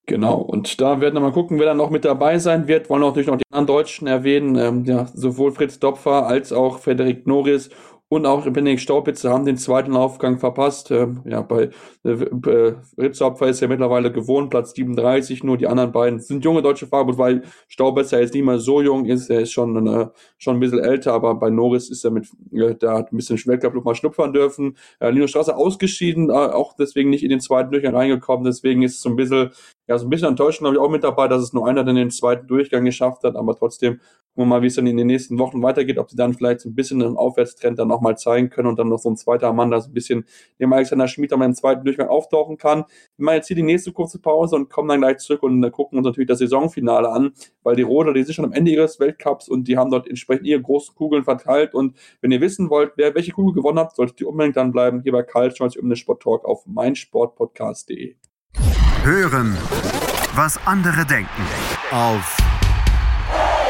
Genau, 0.08 0.36
und 0.36 0.80
da 0.82 1.02
werden 1.02 1.15
wir 1.15 1.22
mal 1.22 1.32
gucken, 1.32 1.58
wer 1.58 1.65
dann 1.65 1.78
noch 1.78 1.89
mit 1.89 2.06
dabei 2.06 2.38
sein 2.38 2.68
wird. 2.68 2.89
Wollen 2.89 3.02
auch 3.02 3.08
natürlich 3.08 3.28
noch 3.28 3.38
die 3.38 3.44
anderen 3.52 3.65
Deutschen 3.65 4.08
erwähnen, 4.08 4.56
ähm, 4.56 4.86
ja, 4.86 5.08
sowohl 5.08 5.52
Fritz 5.52 5.80
Dopfer 5.80 6.28
als 6.28 6.54
auch 6.54 6.80
Frederik 6.80 7.26
Norris 7.26 7.72
und 8.08 8.26
auch 8.28 8.44
Benedikt 8.44 8.82
Staupitze 8.82 9.32
haben 9.32 9.46
den 9.46 9.58
zweiten 9.58 9.96
Aufgang 9.96 10.38
verpasst. 10.38 10.91
Ähm, 10.91 11.22
ja, 11.26 11.41
bei 11.41 11.70
äh, 12.04 12.12
äh, 12.12 12.76
Ritzapfer 13.00 13.48
ist 13.48 13.62
ja 13.62 13.68
mittlerweile 13.68 14.12
gewohnt, 14.12 14.52
Platz 14.52 14.74
37, 14.76 15.44
nur 15.44 15.58
die 15.58 15.65
anderen 15.65 15.91
beiden 15.91 16.20
sind 16.20 16.46
junge 16.46 16.62
deutsche 16.62 16.86
Fahrer, 16.86 17.18
weil 17.18 17.44
Staupitze 17.68 18.20
jetzt 18.20 18.36
nicht 18.36 18.46
mehr 18.46 18.60
so 18.60 18.82
jung 18.82 19.06
ist, 19.06 19.30
er 19.32 19.41
ist 19.41 19.54
schon, 19.54 19.88
äh, 19.88 20.08
schon 20.38 20.58
ein 20.58 20.60
bisschen 20.60 20.80
älter, 20.80 21.13
aber 21.13 21.34
bei 21.36 21.50
Norris 21.50 21.89
ist 21.89 22.06
er 22.06 22.12
mit, 22.12 22.28
äh, 22.52 22.76
der 22.76 22.91
hat 22.94 23.12
ein 23.12 23.18
bisschen 23.18 23.39
Weltcup 23.46 23.74
mal 23.84 23.96
schnupfern 23.96 24.34
dürfen. 24.34 24.78
Äh, 25.00 25.10
Lino 25.10 25.26
Straße 25.26 25.56
ausgeschieden, 25.56 26.30
äh, 26.30 26.34
auch 26.34 26.74
deswegen 26.74 27.10
nicht 27.10 27.24
in 27.24 27.30
den 27.30 27.39
zweiten 27.39 27.72
Durchgang 27.72 27.96
reingekommen, 27.96 28.46
deswegen 28.46 28.84
ist 28.84 28.96
es 28.96 29.02
so 29.02 29.10
ein 29.10 29.15
bisschen 29.15 29.50
ja, 29.88 29.98
so 29.98 30.08
ein 30.08 30.10
bisschen 30.10 30.30
enttäuschend 30.30 30.62
glaube 30.62 30.76
ich 30.76 30.82
auch 30.82 30.89
mit 30.89 31.04
dabei, 31.04 31.28
dass 31.28 31.44
es 31.44 31.54
nur 31.54 31.68
einer 31.68 31.84
dann 31.84 31.96
den 31.96 32.10
zweiten 32.10 32.48
Durchgang 32.48 32.86
geschafft 32.86 33.24
hat, 33.24 33.36
aber 33.36 33.56
trotzdem 33.56 34.00
gucken 34.36 34.50
mal, 34.50 34.62
wie 34.62 34.67
es 34.67 34.76
dann 34.76 34.86
in 34.86 34.98
den 34.98 35.08
nächsten 35.08 35.39
Wochen 35.39 35.63
weitergeht, 35.63 35.98
ob 35.98 36.10
sie 36.12 36.17
dann 36.17 36.34
vielleicht 36.34 36.60
so 36.60 36.69
ein 36.69 36.76
bisschen 36.76 37.02
einen 37.02 37.17
Aufwärtstrend 37.17 37.80
dann 37.80 37.88
nochmal 37.88 38.17
zeigen 38.17 38.50
können 38.50 38.67
und 38.67 38.78
dann 38.78 38.89
noch 38.89 39.00
so 39.00 39.10
ein 39.10 39.15
zweiter 39.15 39.54
Mann, 39.54 39.71
da 39.71 39.80
so 39.80 39.89
ein 39.89 39.93
bisschen 39.93 40.26
dem 40.60 40.74
Alexander 40.74 41.08
Schmid 41.08 41.32
dann 41.32 41.39
mal 41.39 41.45
im 41.45 41.56
zweiten 41.56 41.86
Durchgang 41.86 42.10
auftauchen 42.10 42.58
kann. 42.58 42.84
Wir 43.17 43.26
machen 43.26 43.36
jetzt 43.36 43.48
hier 43.48 43.56
die 43.56 43.63
nächste 43.63 43.93
kurze 43.93 44.19
Pause 44.19 44.58
und 44.58 44.69
kommen 44.69 44.89
dann 44.89 45.00
gleich 45.00 45.17
zurück 45.17 45.43
und 45.43 45.62
gucken 45.71 45.98
uns 45.98 46.06
natürlich 46.06 46.28
das 46.28 46.39
Saisonfinale 46.39 47.10
an, 47.10 47.32
weil 47.63 47.76
die 47.76 47.84
Roder, 47.84 48.13
die 48.13 48.24
sind 48.24 48.36
schon 48.36 48.45
am 48.45 48.52
Ende 48.52 48.71
ihres 48.71 49.00
Weltcups 49.00 49.48
und 49.48 49.67
die 49.67 49.78
haben 49.78 49.89
dort 49.89 50.08
entsprechend 50.08 50.45
ihre 50.48 50.62
großen 50.62 50.95
Kugeln 50.95 51.24
verteilt 51.24 51.74
und 51.74 51.95
wenn 52.21 52.32
ihr 52.32 52.41
wissen 52.41 52.69
wollt, 52.69 52.93
wer 52.98 53.15
welche 53.15 53.32
Kugel 53.32 53.54
gewonnen 53.54 53.80
hat, 53.80 53.95
solltet 53.95 54.19
ihr 54.19 54.28
unbedingt 54.28 54.58
dann 54.58 54.71
bleiben 54.71 55.02
hier 55.02 55.13
bei 55.13 55.24
Karl 55.24 55.56
Scholz 55.56 55.74
den 55.74 55.95
Sport 55.95 56.21
Talk 56.21 56.45
auf 56.45 56.65
meinsportpodcast.de. 56.65 58.15
Hören, 59.04 59.58
was 60.36 60.60
andere 60.65 61.06
denken 61.06 61.30
auf 61.91 62.38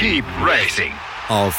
Keep 0.00 0.24
racing 0.40 0.92
auf 1.28 1.58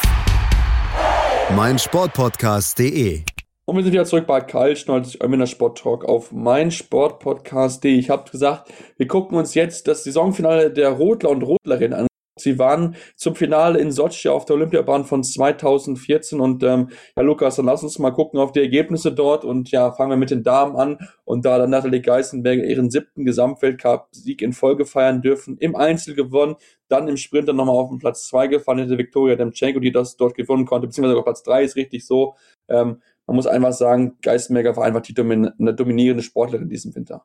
meinsportpodcast.de. 1.54 3.20
Und 3.66 3.76
wir 3.76 3.82
sind 3.82 3.92
wieder 3.92 4.06
zurück 4.06 4.26
bei 4.26 4.40
Karl 4.40 4.76
Schnolz, 4.76 5.18
Eumener 5.20 5.46
Sport 5.46 5.76
Talk 5.76 6.06
auf 6.06 6.32
meinsportpodcast.de. 6.32 7.92
Ich 7.98 8.08
habe 8.08 8.30
gesagt, 8.30 8.72
wir 8.96 9.06
gucken 9.06 9.36
uns 9.36 9.52
jetzt 9.52 9.88
das 9.88 10.04
Saisonfinale 10.04 10.70
der 10.70 10.88
Rotler 10.88 11.28
und 11.28 11.42
Rotlerinnen 11.42 12.00
an. 12.00 12.09
Sie 12.40 12.58
waren 12.58 12.96
zum 13.16 13.34
Finale 13.34 13.78
in 13.78 13.92
Sochi 13.92 14.28
auf 14.28 14.44
der 14.44 14.56
Olympiabahn 14.56 15.04
von 15.04 15.22
2014 15.22 16.40
und 16.40 16.62
ähm, 16.62 16.88
ja 17.16 17.22
Lukas, 17.22 17.56
dann 17.56 17.66
lass 17.66 17.82
uns 17.82 17.98
mal 17.98 18.10
gucken 18.10 18.40
auf 18.40 18.52
die 18.52 18.60
Ergebnisse 18.60 19.12
dort 19.12 19.44
und 19.44 19.70
ja, 19.70 19.92
fangen 19.92 20.10
wir 20.10 20.16
mit 20.16 20.30
den 20.30 20.42
Damen 20.42 20.76
an 20.76 20.98
und 21.24 21.44
da 21.44 21.58
dann 21.58 21.70
Nathalie 21.70 22.00
Geisenberger 22.00 22.64
ihren 22.64 22.90
siebten 22.90 23.24
Gesamtweltcup-Sieg 23.24 24.42
in 24.42 24.52
Folge 24.52 24.86
feiern 24.86 25.22
dürfen, 25.22 25.56
im 25.58 25.76
Einzel 25.76 26.14
gewonnen, 26.14 26.56
dann 26.88 27.08
im 27.08 27.16
Sprint 27.16 27.48
dann 27.48 27.56
nochmal 27.56 27.76
auf 27.76 27.90
den 27.90 27.98
Platz 27.98 28.26
zwei 28.26 28.48
gefahren 28.48 28.78
hinter 28.78 28.98
Viktoria 28.98 29.36
Demchenko, 29.36 29.80
die 29.80 29.92
das 29.92 30.16
dort 30.16 30.34
gewonnen 30.34 30.66
konnte, 30.66 30.88
beziehungsweise 30.88 31.18
auf 31.18 31.24
Platz 31.24 31.42
drei 31.42 31.62
ist 31.62 31.76
richtig 31.76 32.06
so. 32.06 32.34
Ähm, 32.68 33.00
man 33.26 33.36
muss 33.36 33.46
einfach 33.46 33.72
sagen, 33.72 34.18
Geisenberger 34.22 34.76
war 34.76 34.84
einfach 34.84 35.02
die 35.02 35.14
domin 35.14 35.50
eine 35.58 35.72
dominierende 35.72 36.22
Sportlerin 36.22 36.64
in 36.64 36.68
diesem 36.68 36.94
Winter. 36.94 37.24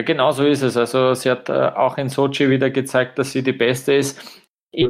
Ja, 0.00 0.04
genau 0.04 0.30
so 0.32 0.46
ist 0.46 0.62
es. 0.62 0.78
Also 0.78 1.12
sie 1.12 1.30
hat 1.30 1.50
äh, 1.50 1.52
auch 1.52 1.98
in 1.98 2.08
Sochi 2.08 2.48
wieder 2.48 2.70
gezeigt, 2.70 3.18
dass 3.18 3.32
sie 3.32 3.42
die 3.42 3.52
Beste 3.52 3.92
ist 3.92 4.18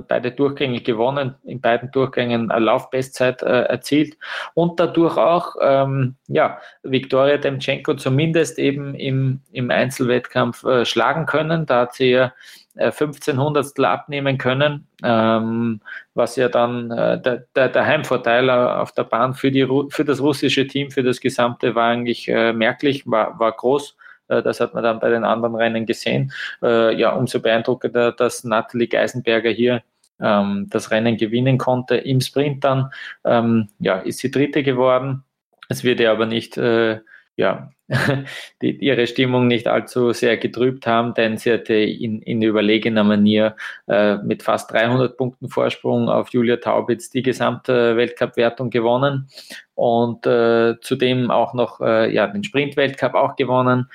beide 0.07 0.31
Durchgänge 0.31 0.83
gewonnen, 0.83 1.35
in 1.43 1.61
beiden 1.61 1.91
Durchgängen 1.91 2.53
eine 2.53 2.65
Laufbestzeit 2.65 3.43
äh, 3.43 3.63
erzielt 3.63 4.17
und 4.55 4.79
dadurch 4.79 5.17
auch 5.17 5.57
ähm, 5.61 6.15
ja, 6.29 6.61
Viktoria 6.85 7.39
Demchenko 7.39 7.95
zumindest 7.95 8.61
eben 8.61 8.95
im, 8.95 9.41
im 9.51 9.71
Einzelwettkampf 9.73 10.63
äh, 10.63 10.85
schlagen 10.85 11.27
können. 11.27 11.67
Da 11.67 11.81
hat 11.81 11.95
sie 11.95 12.11
ja 12.11 12.33
äh, 12.77 12.93
15 12.93 13.43
Hundertstel 13.43 13.87
abnehmen 13.87 14.39
können, 14.39 14.87
ähm, 15.03 15.81
was 16.15 16.37
ja 16.37 16.49
dann 16.49 16.93
äh, 16.93 17.21
der, 17.21 17.47
der, 17.57 17.71
der, 17.71 17.85
Heimvorteil 17.85 18.49
auf 18.49 18.93
der 18.93 19.05
Bahn 19.05 19.35
für, 19.35 19.51
die, 19.51 19.67
für 19.89 20.05
das 20.05 20.21
russische 20.21 20.69
Team, 20.69 20.93
für 20.93 21.03
das 21.03 21.21
Gesamte 21.21 21.75
war 21.75 21.89
eigentlich 21.89 22.29
äh, 22.29 22.53
merklich, 22.53 23.07
war, 23.07 23.41
war 23.41 23.51
groß. 23.51 23.97
Äh, 24.31 24.43
das 24.43 24.61
hat 24.61 24.75
man 24.75 24.83
dann 24.83 25.01
bei 25.01 25.11
den 25.11 25.25
anderen 25.25 25.55
Rennen 25.55 25.87
gesehen. 25.87 26.33
Äh, 26.63 26.95
ja, 26.97 27.13
umso 27.13 27.41
beeindruckender, 27.41 28.13
dass 28.13 28.45
Natalie 28.45 28.89
Geisenberger 28.89 29.51
hier 29.51 29.83
ähm, 30.21 30.69
das 30.71 30.91
Rennen 30.91 31.17
gewinnen 31.17 31.59
konnte. 31.59 31.97
Im 31.97 32.21
Sprint 32.21 32.65
dann 32.65 32.91
ähm, 33.25 33.69
ja, 33.79 33.99
ist 33.99 34.19
sie 34.19 34.31
Dritte 34.31 34.63
geworden. 34.63 35.25
Es 35.69 35.85
wird 35.85 36.01
ihr 36.01 36.11
aber 36.11 36.27
nicht 36.27 36.57
äh, 36.57 37.01
ja, 37.41 37.71
die, 38.63 38.77
ihre 38.77 39.07
Stimmung 39.07 39.47
nicht 39.47 39.67
allzu 39.67 40.13
sehr 40.13 40.37
getrübt 40.37 40.87
haben, 40.87 41.15
denn 41.15 41.39
sie 41.39 41.53
hatte 41.53 41.75
in, 41.75 42.21
in 42.23 42.43
überlegener 42.43 43.03
Manier 43.03 43.57
äh, 43.89 44.17
mit 44.17 44.43
fast 44.43 44.71
300 44.73 45.17
Punkten 45.17 45.49
Vorsprung 45.49 46.09
auf 46.09 46.29
Julia 46.29 46.57
Taubitz 46.57 47.09
die 47.11 47.23
gesamte 47.23 47.97
Weltcup-Wertung 47.97 48.71
gewonnen 48.71 49.29
und 49.75 50.27
äh, 50.27 50.79
zudem 50.83 51.31
auch 51.31 51.55
noch 51.55 51.81
äh, 51.81 52.15
ja, 52.15 52.27
den 52.27 52.45
Sprint-Weltcup 52.45 53.15
auch 53.15 53.37
gewonnen. 53.37 53.89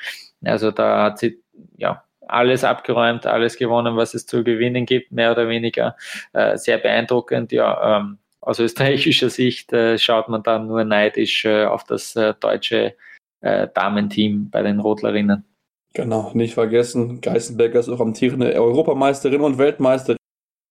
Also 0.47 0.71
da 0.71 1.03
hat 1.03 1.19
sie 1.19 1.41
ja 1.77 2.03
alles 2.27 2.63
abgeräumt, 2.63 3.25
alles 3.25 3.57
gewonnen, 3.57 3.95
was 3.97 4.13
es 4.13 4.25
zu 4.25 4.43
gewinnen 4.43 4.85
gibt, 4.85 5.11
mehr 5.11 5.31
oder 5.31 5.47
weniger. 5.47 5.95
Äh, 6.33 6.57
sehr 6.57 6.77
beeindruckend, 6.77 7.51
ja. 7.51 7.97
Ähm, 7.97 8.17
aus 8.41 8.59
österreichischer 8.59 9.29
Sicht 9.29 9.73
äh, 9.73 9.97
schaut 9.97 10.29
man 10.29 10.43
dann 10.43 10.67
nur 10.67 10.83
neidisch 10.83 11.45
äh, 11.45 11.65
auf 11.65 11.83
das 11.83 12.15
äh, 12.15 12.33
deutsche 12.39 12.95
äh, 13.41 13.67
Damenteam 13.73 14.49
bei 14.49 14.61
den 14.61 14.79
Rotlerinnen. 14.79 15.45
Genau, 15.93 16.31
nicht 16.33 16.53
vergessen, 16.53 17.21
Geißenberger 17.21 17.79
ist 17.79 17.89
auch 17.89 18.01
amtierende 18.01 18.53
Europameisterin 18.53 19.41
und 19.41 19.57
Weltmeisterin. 19.57 20.17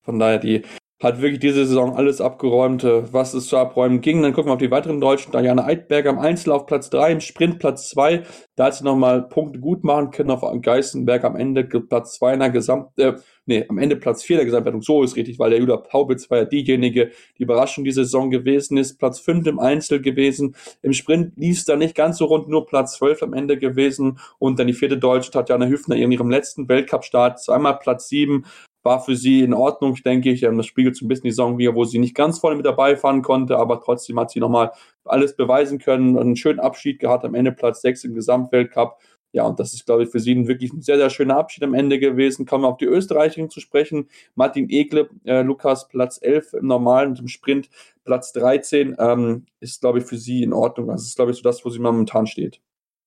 Von 0.05 0.19
daher, 0.19 0.39
die 0.39 0.63
hat 1.03 1.21
wirklich 1.21 1.41
diese 1.41 1.67
Saison 1.67 1.97
alles 1.97 2.21
abgeräumt, 2.21 2.85
äh, 2.85 3.13
was 3.13 3.35
es 3.35 3.49
zu 3.49 3.57
abräumen 3.57 4.01
ging. 4.01 4.23
Dann 4.23 4.33
gucken 4.33 4.49
wir 4.49 4.55
auf 4.55 4.61
die 4.61 4.71
weiteren 4.71 5.01
Deutschen. 5.01 5.33
Diana 5.33 5.65
Eidberger 5.65 6.11
im 6.11 6.19
Einzel 6.19 6.53
auf 6.53 6.67
Platz 6.67 6.89
3, 6.89 7.13
im 7.13 7.21
Sprint 7.21 7.59
Platz 7.59 7.89
2. 7.91 8.23
Da 8.55 8.67
hat 8.67 8.75
sie 8.75 8.85
nochmal 8.85 9.29
Punkte 9.29 9.59
gut 9.59 9.83
machen 9.83 10.13
können 10.13 10.31
auf 10.31 10.43
Geißenberg 10.63 11.25
am 11.25 11.37
Ende 11.37 11.65
Platz 11.65 12.15
2 12.15 12.35
in 12.35 12.41
der 12.41 12.51
Gesamt, 12.51 12.97
äh, 12.99 13.15
nee, 13.45 13.67
am 13.69 13.79
Ende 13.79 13.97
Platz 13.97 14.23
4 14.23 14.37
der 14.37 14.47
Gesamtwertung. 14.47 14.83
So 14.83 15.03
ist 15.03 15.17
richtig, 15.17 15.39
weil 15.41 15.51
der 15.51 15.59
Julia 15.59 15.79
Paubitz 15.79 16.31
war 16.31 16.39
ja 16.39 16.45
diejenige, 16.45 17.11
die 17.39 17.43
Überraschung 17.43 17.85
diese 17.85 18.05
Saison 18.05 18.31
gewesen 18.31 18.77
ist. 18.77 18.99
Platz 18.99 19.19
5 19.19 19.47
im 19.49 19.59
Einzel 19.59 20.01
gewesen. 20.01 20.55
Im 20.81 20.93
Sprint 20.93 21.37
lief 21.37 21.65
da 21.65 21.75
nicht 21.75 21.97
ganz 21.97 22.19
so 22.19 22.27
rund, 22.27 22.49
nur 22.49 22.67
Platz 22.67 22.95
12 22.99 23.25
am 23.25 23.33
Ende 23.35 23.59
gewesen. 23.59 24.19
Und 24.39 24.61
dann 24.61 24.69
die 24.69 24.73
vierte 24.73 24.97
Deutsche, 24.97 25.33
Tatjana 25.33 25.67
Hüfner, 25.67 25.97
in 25.97 26.13
ihrem 26.13 26.31
letzten 26.31 26.69
Weltcup-Start, 26.69 27.43
zweimal 27.43 27.79
Platz 27.81 28.09
7 28.09 28.45
war 28.85 29.03
für 29.03 29.17
sie 29.17 29.41
in 29.41 29.55
Ordnung, 29.55 29.97
denke 30.05 30.31
ich. 30.31 30.43
Das 30.43 30.67
spiegelt 30.67 30.97
so 30.97 31.05
ein 31.05 31.09
bisschen 31.09 31.25
die 31.25 31.31
Saison 31.31 31.59
wieder, 31.59 31.75
wo 31.75 31.85
sie 31.85 31.99
nicht 31.99 32.15
ganz 32.15 32.39
vorne 32.39 32.57
mit 32.57 32.67
dabei 32.67 32.97
fahren 32.97 33.23
konnte, 33.23 33.59
aber 33.59 33.81
trotzdem 33.81 34.21
hat 34.21 34.31
sie 34.31 34.41
nochmal 34.41 34.71
alles 35.05 35.35
beweisen 35.35 35.79
können. 35.79 36.19
Einen 36.19 36.37
schönen 36.37 36.61
Abschied 36.61 37.01
gehabt, 37.01 37.25
am 37.25 37.35
Ende 37.35 37.51
Platz 37.51 37.81
6 37.81 38.05
im 38.05 38.15
Gesamtweltcup. 38.15 38.99
Ja, 39.33 39.45
und 39.45 39.59
das 39.59 39.75
ist, 39.75 39.85
glaube 39.85 40.05
ich, 40.05 40.11
für 40.11 40.21
sie 40.21 40.33
ein 40.33 40.47
wirklich 40.47 40.73
ein 40.73 40.83
sehr, 40.83 40.97
sehr 40.97 41.11
schöner 41.11 41.37
Abschied 41.37 41.65
am 41.65 41.75
Ende 41.75 41.99
gewesen. 41.99 42.47
Kommen 42.47 42.63
wir 42.63 42.69
auf 42.69 42.77
die 42.77 42.85
Österreicherin 42.85 43.51
zu 43.51 43.59
sprechen. 43.59 44.09
Martin 44.37 44.71
Ekle, 44.71 45.09
äh, 45.25 45.43
Lukas 45.43 45.89
Platz 45.89 46.21
11 46.23 46.53
im 46.53 46.69
Normalen 46.69 47.11
und 47.11 47.19
im 47.21 47.27
Sprint 47.27 47.69
Platz 48.05 48.33
13 48.35 48.95
ähm, 48.97 49.47
ist, 49.59 49.81
glaube 49.81 49.99
ich, 49.99 50.05
für 50.05 50.19
sie 50.19 50.45
in 50.45 50.53
Ordnung. 50.53 50.87
Das 50.87 51.03
ist, 51.03 51.17
glaube 51.17 51.33
ich, 51.33 51.39
so 51.39 51.43
das, 51.43 51.65
wo 51.65 51.71
sie 51.71 51.81
momentan 51.81 52.29
steht. 52.29 52.61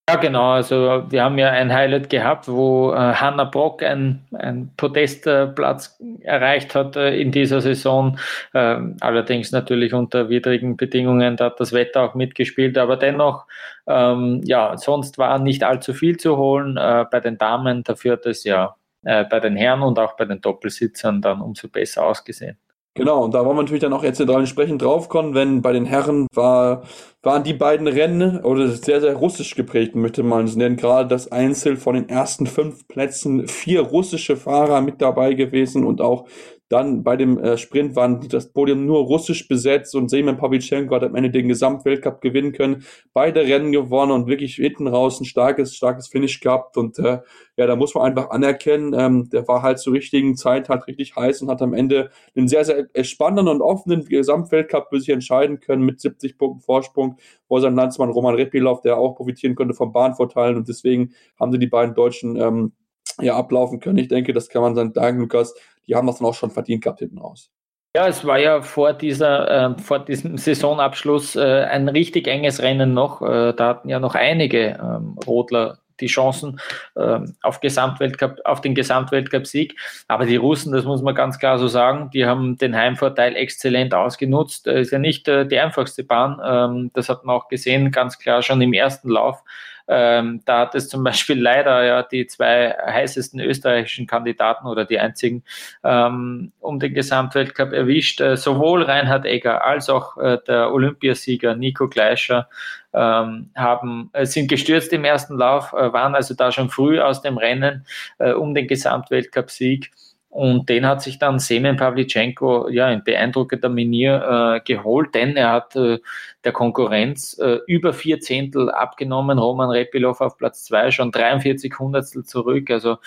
Ja, 0.10 0.16
genau. 0.16 0.52
Also 0.52 1.04
wir 1.10 1.22
haben 1.22 1.38
ja 1.38 1.50
ein 1.50 1.74
Highlight 1.74 2.10
gehabt, 2.10 2.48
wo 2.48 2.94
äh, 2.94 2.96
Hanna 2.96 3.44
Brock 3.44 3.84
einen 3.84 4.72
Podestplatz 4.78 6.00
erreicht 6.22 6.76
hat 6.76 6.96
äh, 6.96 7.20
in 7.20 7.34
dieser 7.34 7.60
Saison. 7.60 8.18
Äh, 8.54 8.78
allerdings 9.02 9.52
natürlich 9.52 9.94
unter 9.94 10.30
widrigen 10.30 10.78
Bedingungen, 10.78 11.36
da 11.36 11.48
hat 11.48 11.60
das 11.60 11.74
Wetter 11.74 12.04
auch 12.04 12.16
mitgespielt, 12.16 12.78
aber 12.78 12.96
dennoch, 12.96 13.48
ähm, 13.86 14.42
ja, 14.46 14.78
sonst 14.78 15.18
war 15.18 15.40
nicht 15.40 15.66
allzu 15.66 15.94
viel 15.94 16.16
zu 16.16 16.38
holen 16.38 16.78
äh, 16.78 17.04
bei 17.12 17.20
den 17.20 17.38
Damen. 17.38 17.84
Dafür 17.84 18.14
hat 18.14 18.26
es 18.26 18.46
ja 18.46 18.78
äh, 19.04 19.26
bei 19.26 19.42
den 19.42 19.58
Herren 19.58 19.82
und 19.82 20.00
auch 20.00 20.16
bei 20.16 20.24
den 20.24 20.40
Doppelsitzern 20.40 21.22
dann 21.22 21.42
umso 21.42 21.68
besser 21.68 22.06
ausgesehen. 22.06 22.58
Genau, 22.98 23.24
und 23.26 23.36
da 23.36 23.46
wollen 23.46 23.58
wir 23.58 23.62
natürlich 23.62 23.84
dann 23.84 23.94
auch 23.94 24.04
jetzt 24.04 24.20
entsprechend 24.20 24.82
draufkommen, 24.82 25.36
wenn 25.36 25.62
bei 25.62 25.72
den 25.72 25.86
Herren 25.86 26.26
war, 26.34 26.82
waren 27.22 27.44
die 27.44 27.54
beiden 27.54 27.88
Rennen 27.88 28.44
oder 28.44 28.70
sehr, 28.70 29.02
sehr 29.02 29.14
russisch 29.14 29.54
geprägt, 29.54 29.96
möchte 29.96 30.24
man 30.24 30.46
es 30.46 30.56
nennen. 30.56 30.78
Gerade 30.78 31.08
das 31.08 31.32
Einzel 31.32 31.78
von 31.78 31.94
den 31.94 32.10
ersten 32.10 32.48
fünf 32.48 32.88
Plätzen, 32.88 33.48
vier 33.48 33.82
russische 33.82 34.36
Fahrer 34.36 34.82
mit 34.82 35.00
dabei 35.00 35.36
gewesen 35.36 35.84
und 35.84 36.02
auch 36.02 36.26
dann 36.70 37.04
bei 37.04 37.16
dem 37.16 37.40
äh, 37.40 37.58
Sprint 37.58 37.96
waren 37.96 38.28
das 38.28 38.52
Podium 38.52 38.86
nur 38.86 39.00
russisch 39.00 39.48
besetzt 39.48 39.96
und 39.96 40.10
Semen 40.10 40.38
Pavlichenko 40.38 40.96
hat 40.96 41.04
am 41.04 41.16
Ende 41.16 41.30
den 41.30 41.48
Gesamtweltcup 41.48 42.20
gewinnen 42.20 42.52
können. 42.52 42.84
Beide 43.14 43.42
Rennen 43.42 43.72
gewonnen 43.72 44.12
und 44.12 44.28
wirklich 44.28 44.56
hinten 44.56 44.88
raus 44.88 45.22
ein 45.22 45.26
starkes, 45.26 45.76
starkes 45.76 46.08
Finish 46.08 46.42
gehabt. 46.42 46.76
Und 46.76 47.00
äh, 47.00 47.20
ja, 47.56 47.68
da 47.68 47.76
muss 47.78 47.96
man 47.96 48.04
einfach 48.04 48.32
anerkennen, 48.32 48.94
ähm, 48.98 49.30
der 49.30 49.48
war 49.48 49.62
halt 49.62 49.80
zur 49.80 49.94
richtigen 49.94 50.36
Zeit 50.36 50.68
halt 50.68 50.88
richtig 50.88 51.16
heiß 51.16 51.42
und 51.42 51.50
hat 51.50 51.62
am 51.62 51.74
Ende 51.74 52.10
einen 52.36 52.50
sehr, 52.50 52.66
sehr 52.66 52.88
spannenden 53.04 53.48
und 53.48 53.62
offenen 53.62 54.04
Gesamtweltcup 54.04 54.90
für 54.90 55.00
sich 55.00 55.10
entscheiden 55.10 55.62
können 55.62 55.84
mit 55.84 56.02
70 56.02 56.38
Punkten 56.38 56.62
Vorsprung 56.62 57.18
vor 57.48 57.62
seinem 57.62 57.78
Landsmann 57.78 58.10
Roman 58.10 58.36
Repilov, 58.36 58.82
der 58.82 58.98
auch 58.98 59.16
profitieren 59.16 59.56
könnte 59.56 59.74
vom 59.74 59.94
Bahnvorteilen. 59.94 60.58
Und 60.58 60.68
deswegen 60.68 61.14
haben 61.40 61.52
sie 61.54 61.60
die 61.60 61.68
beiden 61.68 61.96
Deutschen 61.96 62.36
ähm, 62.36 62.74
ja 63.22 63.36
ablaufen 63.36 63.80
können. 63.80 63.98
Ich 63.98 64.08
denke, 64.08 64.34
das 64.34 64.50
kann 64.50 64.62
man 64.62 64.76
dann 64.76 64.94
sagen, 64.94 65.20
Lukas, 65.20 65.54
die 65.88 65.96
haben 65.96 66.08
das 66.08 66.20
dann 66.20 66.28
auch 66.28 66.34
schon 66.34 66.52
verdient 66.52 66.84
gehabt 66.84 67.00
hinten 67.00 67.20
raus. 67.20 67.50
Ja, 67.96 68.08
es 68.08 68.24
war 68.26 68.38
ja 68.38 68.62
vor 68.62 68.94
dieser, 68.94 69.72
äh, 69.76 69.82
vor 69.82 70.00
diesem 70.00 70.38
Saisonabschluss 70.38 71.36
äh, 71.36 71.64
ein 71.64 71.90
richtig 71.90 72.28
enges 72.28 72.62
Rennen 72.62 72.94
noch. 72.94 73.22
Äh, 73.22 73.54
da 73.54 73.70
hatten 73.70 73.90
ja 73.90 74.00
noch 74.00 74.14
einige 74.14 74.78
ähm, 74.80 75.18
Rodler 75.26 75.80
die 76.00 76.08
Chancen 76.08 76.60
ähm, 76.96 77.36
auf 77.42 77.60
Gesamtweltcup, 77.60 78.40
auf 78.46 78.62
den 78.62 78.76
Gesamtweltcup-Sieg. 78.76 79.76
Aber 80.08 80.26
die 80.26 80.36
Russen, 80.36 80.72
das 80.74 80.86
muss 80.86 81.02
man 81.02 81.16
ganz 81.16 81.40
klar 81.40 81.58
so 81.58 81.68
sagen, 81.68 82.10
die 82.14 82.26
haben 82.26 82.58
den 82.58 82.76
Heimvorteil 82.76 83.36
exzellent 83.36 83.94
ausgenutzt. 83.94 84.68
Ist 84.68 84.92
ja 84.92 85.00
nicht 85.00 85.28
äh, 85.28 85.48
die 85.48 85.60
einfachste 85.60 86.04
Bahn. 86.04 86.40
Ähm, 86.44 86.92
das 86.94 87.10
hat 87.10 87.26
man 87.26 87.36
auch 87.36 87.48
gesehen, 87.48 87.92
ganz 87.92 88.20
klar 88.20 88.42
schon 88.42 88.62
im 88.62 88.74
ersten 88.74 89.10
Lauf. 89.10 89.44
Ähm, 89.88 90.42
da 90.46 90.60
hat 90.60 90.76
es 90.76 90.90
zum 90.90 91.04
Beispiel 91.06 91.42
leider 91.42 91.84
ja 91.84 92.04
die 92.04 92.28
zwei 92.28 92.76
heißesten 92.86 93.40
österreichischen 93.40 94.08
Kandidaten 94.08 94.68
oder 94.68 94.86
die 94.86 95.00
einzigen 95.00 95.44
ähm, 95.84 96.52
um 96.60 96.80
den 96.80 96.94
Gesamtweltcup 96.94 97.74
erwischt. 97.74 98.22
Äh, 98.22 98.38
sowohl 98.38 98.84
Reinhard 98.84 99.26
Egger 99.26 99.64
als 99.66 99.90
auch 99.90 100.18
äh, 100.18 100.38
der 100.48 100.72
Olympiasieger 100.74 101.56
Nico 101.56 101.88
Gleischer 101.88 102.50
ähm, 102.94 103.52
haben, 103.56 104.10
äh, 104.14 104.26
sind 104.26 104.50
gestürzt 104.50 104.92
im 104.94 105.06
ersten 105.06 105.38
Lauf, 105.38 105.74
äh, 105.74 105.94
waren 105.94 106.16
also 106.16 106.34
da 106.34 106.52
schon 106.52 106.70
früh 106.70 107.00
aus 107.00 107.22
dem 107.22 107.38
Rennen 107.38 107.86
äh, 108.18 108.32
um 108.32 108.54
den 108.54 108.68
Gesamtweltcup-Sieg. 108.68 109.92
Und 110.30 110.70
den 110.70 110.86
hat 110.86 111.02
sich 111.02 111.20
dann 111.20 111.40
Semen 111.40 111.78
Pavlichenko 111.78 112.70
ja 112.70 112.90
in 112.92 113.04
beeindruckender 113.04 113.70
Manier 113.70 114.58
äh, 114.58 114.60
geholt, 114.62 115.16
denn 115.16 115.36
er 115.36 115.52
hat 115.52 115.76
äh, 115.76 116.00
der 116.44 116.52
Konkurrenz 116.52 117.38
äh, 117.40 117.60
über 117.66 117.94
vier 117.94 118.20
Zehntel 118.20 118.70
abgenommen. 118.70 119.40
Roman 119.40 119.70
Repilov 119.70 120.22
auf 120.22 120.38
Platz 120.38 120.66
zwei 120.66 120.92
schon 120.92 121.12
43 121.12 121.74
Hundertstel 121.80 122.24
zurück. 122.24 122.70
Also 122.70 122.98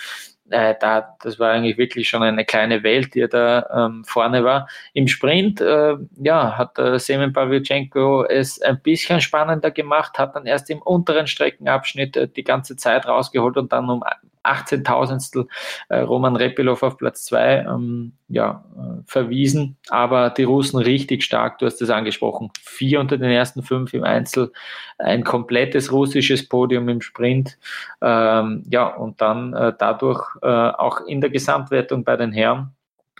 äh, 0.51 0.75
da, 0.79 1.15
das 1.21 1.39
war 1.39 1.51
eigentlich 1.51 1.77
wirklich 1.77 2.09
schon 2.09 2.23
eine 2.23 2.45
kleine 2.45 2.83
Welt, 2.83 3.15
die 3.15 3.21
er 3.21 3.27
da 3.27 3.87
ähm, 3.87 4.03
vorne 4.03 4.43
war. 4.43 4.67
Im 4.93 5.07
Sprint, 5.07 5.61
äh, 5.61 5.95
ja, 6.17 6.57
hat 6.57 6.77
äh, 6.79 6.99
Semen 6.99 7.33
Pavlichenko 7.33 8.25
es 8.25 8.61
ein 8.61 8.81
bisschen 8.81 9.21
spannender 9.21 9.71
gemacht, 9.71 10.19
hat 10.19 10.35
dann 10.35 10.45
erst 10.45 10.69
im 10.69 10.81
unteren 10.81 11.27
Streckenabschnitt 11.27 12.17
äh, 12.17 12.27
die 12.27 12.43
ganze 12.43 12.75
Zeit 12.75 13.07
rausgeholt 13.07 13.57
und 13.57 13.71
dann 13.71 13.89
um 13.89 14.03
18.000stel 14.43 15.47
äh, 15.89 15.99
Roman 15.99 16.35
Repilov 16.35 16.83
auf 16.83 16.97
Platz 16.97 17.25
zwei 17.25 17.65
ähm, 17.67 18.13
ja, 18.27 18.63
äh, 18.75 19.01
verwiesen. 19.05 19.77
Aber 19.89 20.29
die 20.29 20.43
Russen 20.43 20.79
richtig 20.79 21.23
stark, 21.23 21.59
du 21.59 21.65
hast 21.65 21.81
es 21.81 21.89
angesprochen. 21.89 22.51
Vier 22.61 22.99
unter 22.99 23.17
den 23.17 23.31
ersten 23.31 23.63
fünf 23.63 23.93
im 23.93 24.03
Einzel, 24.03 24.51
ein 24.97 25.23
komplettes 25.23 25.91
russisches 25.91 26.47
Podium 26.47 26.89
im 26.89 27.01
Sprint. 27.01 27.57
Ähm, 28.01 28.63
ja, 28.69 28.87
und 28.87 29.21
dann 29.21 29.53
äh, 29.53 29.73
dadurch 29.77 30.23
äh, 30.41 30.47
auch 30.47 31.01
in 31.01 31.21
der 31.21 31.29
Gesamtwertung 31.29 32.03
bei 32.03 32.15
den 32.17 32.31
Herren 32.31 32.73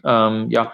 ähm, 0.03 0.49
ja, 0.49 0.73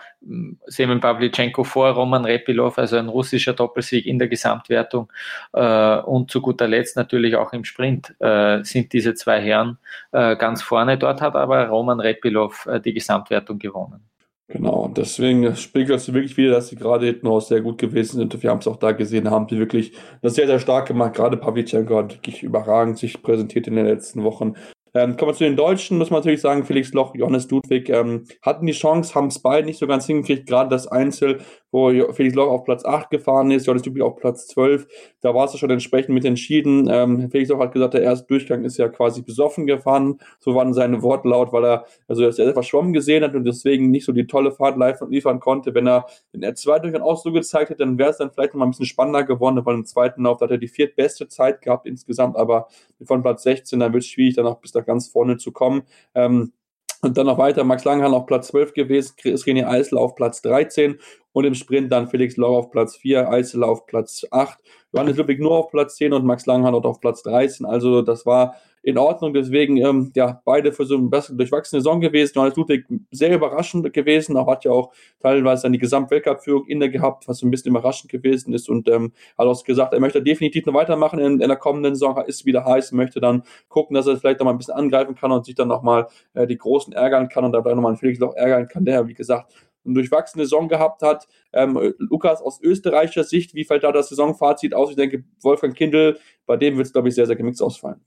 Semen 0.65 0.99
Pavlichenko 0.99 1.63
vor 1.63 1.89
Roman 1.91 2.25
Repilov, 2.25 2.77
also 2.77 2.97
ein 2.97 3.07
russischer 3.07 3.53
Doppelsieg 3.53 4.05
in 4.05 4.19
der 4.19 4.27
Gesamtwertung. 4.27 5.11
Äh, 5.53 5.97
und 5.99 6.31
zu 6.31 6.41
guter 6.41 6.67
Letzt 6.67 6.95
natürlich 6.95 7.35
auch 7.35 7.53
im 7.53 7.63
Sprint 7.63 8.15
äh, 8.19 8.63
sind 8.63 8.93
diese 8.93 9.13
zwei 9.13 9.41
Herren 9.41 9.77
äh, 10.11 10.35
ganz 10.35 10.61
vorne. 10.61 10.97
Dort 10.97 11.21
hat 11.21 11.35
aber 11.35 11.67
Roman 11.67 11.99
Repilov 11.99 12.65
äh, 12.65 12.79
die 12.79 12.93
Gesamtwertung 12.93 13.59
gewonnen. 13.59 14.07
Genau, 14.49 14.87
deswegen 14.87 15.57
spiegelt 15.57 15.99
es 15.99 16.13
wirklich 16.13 16.37
wieder, 16.37 16.51
dass 16.51 16.69
sie 16.69 16.77
gerade 16.77 17.05
hinten 17.05 17.27
raus 17.27 17.49
sehr 17.49 17.59
gut 17.59 17.77
gewesen 17.77 18.17
sind. 18.17 18.41
Wir 18.41 18.49
haben 18.49 18.59
es 18.59 18.67
auch 18.67 18.77
da 18.77 18.93
gesehen, 18.93 19.29
haben 19.29 19.47
sie 19.49 19.59
wirklich 19.59 19.91
das 20.21 20.35
sehr, 20.35 20.47
sehr 20.47 20.59
stark 20.59 20.87
gemacht. 20.87 21.15
Gerade 21.15 21.35
Pavlichenko 21.35 21.97
hat 21.97 22.13
wirklich 22.15 22.43
überragend 22.43 22.97
sich 22.97 23.21
präsentiert 23.21 23.67
in 23.67 23.75
den 23.75 23.85
letzten 23.85 24.23
Wochen. 24.23 24.53
Ähm, 24.97 25.15
kommen 25.15 25.31
wir 25.31 25.35
zu 25.35 25.43
den 25.43 25.55
Deutschen, 25.55 25.97
muss 25.99 26.09
man 26.09 26.21
natürlich 26.21 26.41
sagen, 26.41 26.65
Felix 26.65 26.91
Loch, 26.93 27.13
Johannes 27.13 27.49
Ludwig 27.51 27.89
ähm, 27.89 28.25
hatten 28.41 28.65
die 28.65 28.73
Chance, 28.73 29.13
haben 29.13 29.27
es 29.27 29.39
beide 29.39 29.67
nicht 29.67 29.77
so 29.77 29.85
ganz 29.85 30.07
hingekriegt, 30.07 30.47
gerade 30.47 30.71
das 30.71 30.87
Einzel, 30.87 31.41
wo 31.71 31.89
Felix 32.13 32.35
Loch 32.35 32.49
auf 32.49 32.63
Platz 32.63 32.85
8 32.85 33.09
gefahren 33.09 33.51
ist, 33.51 33.65
Johannes 33.65 33.85
Ludwig 33.85 34.03
auf 34.03 34.15
Platz 34.15 34.47
12, 34.47 34.87
da 35.21 35.33
war 35.33 35.45
es 35.45 35.57
schon 35.57 35.69
entsprechend 35.69 36.13
mit 36.13 36.25
entschieden. 36.25 36.87
Ähm, 36.89 37.29
Felix 37.29 37.49
Loch 37.49 37.59
hat 37.59 37.73
gesagt, 37.73 37.93
der 37.93 38.01
erste 38.01 38.25
Durchgang 38.27 38.63
ist 38.63 38.77
ja 38.77 38.87
quasi 38.87 39.21
besoffen 39.21 39.67
gefahren, 39.67 40.19
so 40.39 40.55
waren 40.55 40.73
seine 40.73 41.01
Worte 41.01 41.27
laut, 41.27 41.51
weil 41.51 41.65
er 41.65 41.85
also 42.07 42.23
er 42.23 42.31
sehr 42.31 42.53
verschwommen 42.53 42.93
gesehen 42.93 43.23
hat 43.23 43.35
und 43.35 43.43
deswegen 43.43 43.91
nicht 43.91 44.05
so 44.05 44.11
die 44.11 44.27
tolle 44.27 44.51
Fahrt 44.51 44.77
live 44.77 45.01
liefern 45.09 45.39
konnte. 45.39 45.73
Wenn 45.73 45.87
er, 45.87 46.05
er 46.39 46.55
zwei 46.55 46.79
Durchgang 46.79 47.01
auch 47.01 47.21
so 47.21 47.31
gezeigt 47.31 47.69
hätte, 47.69 47.83
dann 47.83 47.97
wäre 47.97 48.11
es 48.11 48.17
dann 48.17 48.31
vielleicht 48.31 48.53
noch 48.53 48.59
mal 48.59 48.65
ein 48.65 48.71
bisschen 48.71 48.85
spannender 48.85 49.23
geworden, 49.23 49.59
weil 49.65 49.75
im 49.75 49.85
zweiten 49.85 50.23
Lauf 50.23 50.39
hat 50.41 50.51
er 50.51 50.57
die 50.57 50.67
viertbeste 50.67 51.27
Zeit 51.27 51.61
gehabt 51.61 51.85
insgesamt, 51.85 52.37
aber 52.37 52.67
von 53.03 53.21
Platz 53.21 53.43
16, 53.43 53.79
dann 53.79 53.93
wird 53.93 54.03
es 54.03 54.09
schwierig, 54.09 54.35
dann 54.35 54.47
auch 54.47 54.59
bis 54.59 54.71
da 54.71 54.81
ganz 54.81 55.07
vorne 55.07 55.37
zu 55.37 55.51
kommen. 55.51 55.83
Ähm, 56.15 56.53
und 57.01 57.15
dann 57.15 57.27
noch 57.27 57.37
weiter, 57.37 57.63
Max 57.63 57.83
Langhan 57.83 58.13
auf 58.13 58.25
Platz 58.25 58.47
12 58.47 58.73
gewesen, 58.73 59.13
René 59.19 59.67
Eisel 59.67 59.99
auf 59.99 60.15
Platz 60.15 60.41
13 60.41 60.97
und 61.37 61.45
im 61.45 61.53
Sprint 61.53 61.91
dann 61.91 62.07
Felix 62.07 62.35
Lau 62.35 62.57
auf 62.57 62.71
Platz 62.71 62.95
4, 62.95 63.29
Eisel 63.29 63.63
auf 63.63 63.85
Platz 63.85 64.25
8, 64.31 64.57
Johannes 64.91 65.17
Ludwig 65.17 65.39
nur 65.39 65.51
auf 65.51 65.69
Platz 65.69 65.95
10 65.97 66.11
und 66.13 66.25
Max 66.25 66.47
Langhan 66.47 66.73
auf 66.73 66.99
Platz 66.99 67.21
13. 67.21 67.63
Also 67.63 68.01
das 68.01 68.25
war 68.25 68.55
in 68.81 68.97
Ordnung. 68.97 69.33
Deswegen, 69.33 69.77
ähm, 69.77 70.11
ja, 70.15 70.41
beide 70.45 70.71
für 70.71 70.85
so 70.85 70.97
eine 70.97 71.09
bessere 71.09 71.35
durchwachsene 71.35 71.81
Saison 71.81 71.99
gewesen. 71.99 72.31
Johannes 72.35 72.55
Ludwig 72.55 72.85
sehr 73.11 73.35
überraschend 73.35 73.93
gewesen. 73.93 74.37
Auch 74.37 74.47
hat 74.47 74.65
ja 74.65 74.71
auch 74.71 74.93
teilweise 75.19 75.63
dann 75.63 75.73
die 75.73 75.79
Gesamtweltcup-Führung 75.79 76.65
inne 76.67 76.89
gehabt, 76.89 77.27
was 77.27 77.39
so 77.39 77.45
ein 77.45 77.51
bisschen 77.51 77.71
überraschend 77.71 78.09
gewesen 78.09 78.53
ist. 78.53 78.69
Und 78.69 78.87
ähm, 78.87 79.11
hat 79.37 79.45
auch 79.45 79.63
gesagt, 79.63 79.93
er 79.93 79.99
möchte 79.99 80.23
definitiv 80.23 80.65
noch 80.65 80.73
weitermachen 80.73 81.19
in, 81.19 81.41
in 81.41 81.49
der 81.49 81.57
kommenden 81.57 81.95
Saison. 81.95 82.17
Ist 82.25 82.45
wieder 82.45 82.65
heiß, 82.65 82.93
möchte 82.93 83.19
dann 83.19 83.43
gucken, 83.67 83.93
dass 83.93 84.07
er 84.07 84.17
vielleicht 84.17 84.39
noch 84.39 84.45
mal 84.45 84.51
ein 84.51 84.57
bisschen 84.57 84.75
angreifen 84.75 85.15
kann 85.15 85.31
und 85.31 85.45
sich 85.45 85.53
dann 85.53 85.67
noch 85.67 85.83
mal 85.83 86.07
äh, 86.33 86.47
die 86.47 86.57
Großen 86.57 86.93
ärgern 86.93 87.27
kann 87.29 87.43
und 87.43 87.51
dabei 87.51 87.73
noch 87.73 87.81
mal 87.81 87.89
einen 87.89 87.97
Felix 87.97 88.21
auch 88.21 88.35
ärgern 88.35 88.69
kann, 88.69 88.85
der, 88.85 89.05
wie 89.07 89.13
gesagt, 89.13 89.53
eine 89.87 89.95
durchwachsene 89.95 90.43
Saison 90.43 90.67
gehabt 90.67 91.01
hat. 91.01 91.27
Ähm, 91.53 91.93
Lukas, 91.97 92.41
aus 92.41 92.61
österreichischer 92.61 93.23
Sicht, 93.23 93.55
wie 93.55 93.63
fällt 93.63 93.83
da 93.83 93.91
das 93.91 94.09
Saisonfazit 94.09 94.73
aus? 94.73 94.91
Ich 94.91 94.95
denke, 94.95 95.23
Wolfgang 95.41 95.75
Kindl, 95.75 96.19
bei 96.45 96.57
dem 96.57 96.77
wird 96.77 96.87
es, 96.87 96.93
glaube 96.93 97.07
ich, 97.07 97.15
sehr, 97.15 97.25
sehr 97.25 97.35
gemixt 97.35 97.61
ausfallen. 97.61 98.01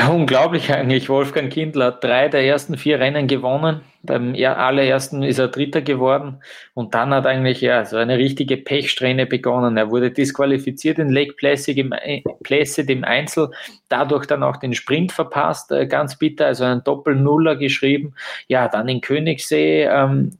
Ja, 0.00 0.08
unglaublich 0.08 0.72
eigentlich. 0.72 1.10
Wolfgang 1.10 1.52
Kindl 1.52 1.82
hat 1.84 2.02
drei 2.02 2.28
der 2.28 2.42
ersten 2.42 2.78
vier 2.78 3.00
Rennen 3.00 3.26
gewonnen. 3.26 3.82
Beim 4.02 4.34
allerersten 4.34 5.22
ist 5.22 5.38
er 5.38 5.48
Dritter 5.48 5.82
geworden 5.82 6.40
und 6.72 6.94
dann 6.94 7.12
hat 7.12 7.26
eigentlich 7.26 7.60
ja 7.60 7.84
so 7.84 7.98
eine 7.98 8.16
richtige 8.16 8.56
Pechsträhne 8.56 9.26
begonnen. 9.26 9.76
Er 9.76 9.90
wurde 9.90 10.10
disqualifiziert 10.10 10.98
in 10.98 11.10
Lake 11.10 11.34
Placid 11.34 11.76
im, 11.76 11.92
äh, 11.92 12.22
Placid 12.42 12.88
im 12.88 13.04
Einzel, 13.04 13.50
dadurch 13.90 14.24
dann 14.24 14.42
auch 14.42 14.56
den 14.56 14.72
Sprint 14.72 15.12
verpasst, 15.12 15.70
äh, 15.70 15.86
ganz 15.86 16.16
bitter, 16.16 16.46
also 16.46 16.64
einen 16.64 16.82
Doppel-Nuller 16.82 17.56
geschrieben. 17.56 18.14
Ja, 18.48 18.68
dann 18.68 18.88
in 18.88 19.02
Königssee 19.02 19.84
ähm, 19.84 20.30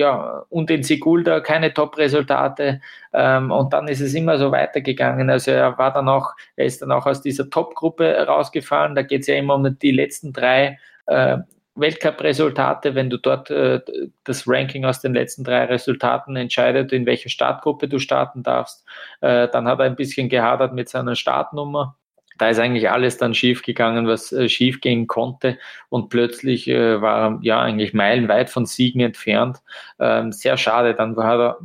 ja, 0.00 0.46
und 0.48 0.70
in 0.70 0.82
Sigulda 0.82 1.40
keine 1.40 1.74
Top-Resultate. 1.74 2.80
Ähm, 3.12 3.50
und 3.50 3.72
dann 3.74 3.86
ist 3.86 4.00
es 4.00 4.14
immer 4.14 4.38
so 4.38 4.50
weitergegangen. 4.50 5.28
Also 5.28 5.50
er 5.50 5.76
war 5.76 5.92
dann 5.92 6.08
auch, 6.08 6.32
er 6.56 6.64
ist 6.64 6.80
dann 6.80 6.90
auch 6.90 7.04
aus 7.04 7.20
dieser 7.20 7.50
Top-Gruppe 7.50 8.26
rausgefallen. 8.26 8.94
Da 8.94 9.02
geht 9.02 9.22
es 9.22 9.26
ja 9.26 9.34
immer 9.34 9.56
um 9.56 9.78
die 9.78 9.90
letzten 9.90 10.32
drei 10.32 10.78
äh, 11.06 11.36
Weltcup-Resultate, 11.74 12.94
wenn 12.94 13.10
du 13.10 13.18
dort 13.18 13.50
äh, 13.50 13.80
das 14.24 14.48
Ranking 14.48 14.86
aus 14.86 15.02
den 15.02 15.12
letzten 15.12 15.44
drei 15.44 15.66
Resultaten 15.66 16.34
entscheidet, 16.34 16.92
in 16.92 17.04
welcher 17.04 17.28
Startgruppe 17.28 17.86
du 17.86 17.98
starten 17.98 18.42
darfst, 18.42 18.86
äh, 19.20 19.48
dann 19.48 19.68
hat 19.68 19.80
er 19.80 19.84
ein 19.84 19.96
bisschen 19.96 20.30
gehadert 20.30 20.72
mit 20.72 20.88
seiner 20.88 21.14
Startnummer. 21.14 21.96
Da 22.40 22.48
ist 22.48 22.58
eigentlich 22.58 22.88
alles 22.90 23.18
dann 23.18 23.34
schief 23.34 23.62
gegangen, 23.62 24.06
was 24.06 24.32
äh, 24.32 24.48
schief 24.48 24.80
gehen 24.80 25.06
konnte. 25.06 25.58
Und 25.90 26.08
plötzlich 26.08 26.66
äh, 26.68 27.02
war 27.02 27.32
er 27.32 27.38
ja 27.42 27.60
eigentlich 27.60 27.92
meilenweit 27.92 28.48
von 28.48 28.64
Siegen 28.64 29.02
entfernt. 29.02 29.58
Ähm, 29.98 30.32
sehr 30.32 30.56
schade. 30.56 30.94
Dann 30.94 31.16
war 31.16 31.38
er 31.38 31.58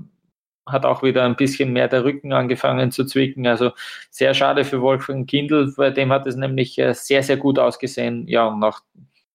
hat 0.67 0.86
auch 0.86 1.01
wieder 1.01 1.23
ein 1.23 1.38
bisschen 1.38 1.71
mehr 1.71 1.88
der 1.88 2.03
Rücken 2.03 2.34
angefangen 2.34 2.91
zu 2.91 3.05
zwicken. 3.05 3.47
Also 3.47 3.71
sehr 4.09 4.34
schade 4.34 4.65
für 4.65 4.82
Wolfgang 4.82 5.30
Kindl, 5.30 5.71
bei 5.78 5.91
dem 5.91 6.11
hat 6.11 6.28
es 6.28 6.36
nämlich 6.36 6.78
äh, 6.78 6.93
sehr, 6.93 7.23
sehr 7.23 7.38
gut 7.38 7.57
ausgesehen. 7.57 8.28
Ja, 8.28 8.47
und 8.47 8.59
nach 8.59 8.82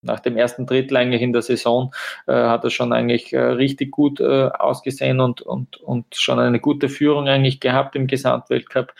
nach 0.03 0.20
dem 0.20 0.36
ersten 0.36 0.66
Drittel 0.66 0.97
eigentlich 0.97 1.22
in 1.22 1.32
der 1.32 1.43
Saison 1.43 1.93
äh, 2.26 2.32
hat 2.32 2.64
er 2.64 2.70
schon 2.70 2.93
eigentlich 2.93 3.32
äh, 3.32 3.41
richtig 3.41 3.91
gut 3.91 4.20
äh, 4.20 4.49
ausgesehen 4.59 5.20
und, 5.20 5.43
und, 5.43 5.76
und 5.78 6.14
schon 6.14 6.38
eine 6.38 6.61
gute 6.61 6.88
Führung 6.88 7.28
eigentlich 7.28 7.61
gehabt 7.61 7.97
im 7.97 8.07
Gesamtweltcup. 8.07 8.95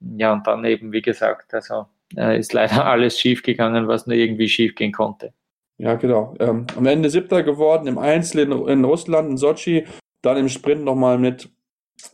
Ja, 0.00 0.32
und 0.32 0.46
dann 0.46 0.64
eben, 0.64 0.92
wie 0.92 1.02
gesagt, 1.02 1.54
also 1.54 1.86
äh, 2.16 2.38
ist 2.38 2.52
leider 2.52 2.86
alles 2.90 3.18
schief 3.18 3.42
gegangen, 3.42 3.88
was 3.88 4.06
nur 4.06 4.16
irgendwie 4.16 4.48
schief 4.48 4.74
gehen 4.74 4.92
konnte. 4.92 5.32
Ja, 5.78 5.94
genau. 5.94 6.34
Ähm, 6.38 6.66
am 6.76 6.86
Ende 6.86 7.10
siebter 7.10 7.42
geworden 7.42 7.86
im 7.86 7.98
Einzel 7.98 8.40
in, 8.40 8.52
in 8.68 8.84
Russland, 8.84 9.30
in 9.30 9.36
Sochi, 9.36 9.84
dann 10.22 10.36
im 10.36 10.48
Sprint 10.48 10.84
nochmal 10.84 11.18
mit 11.18 11.50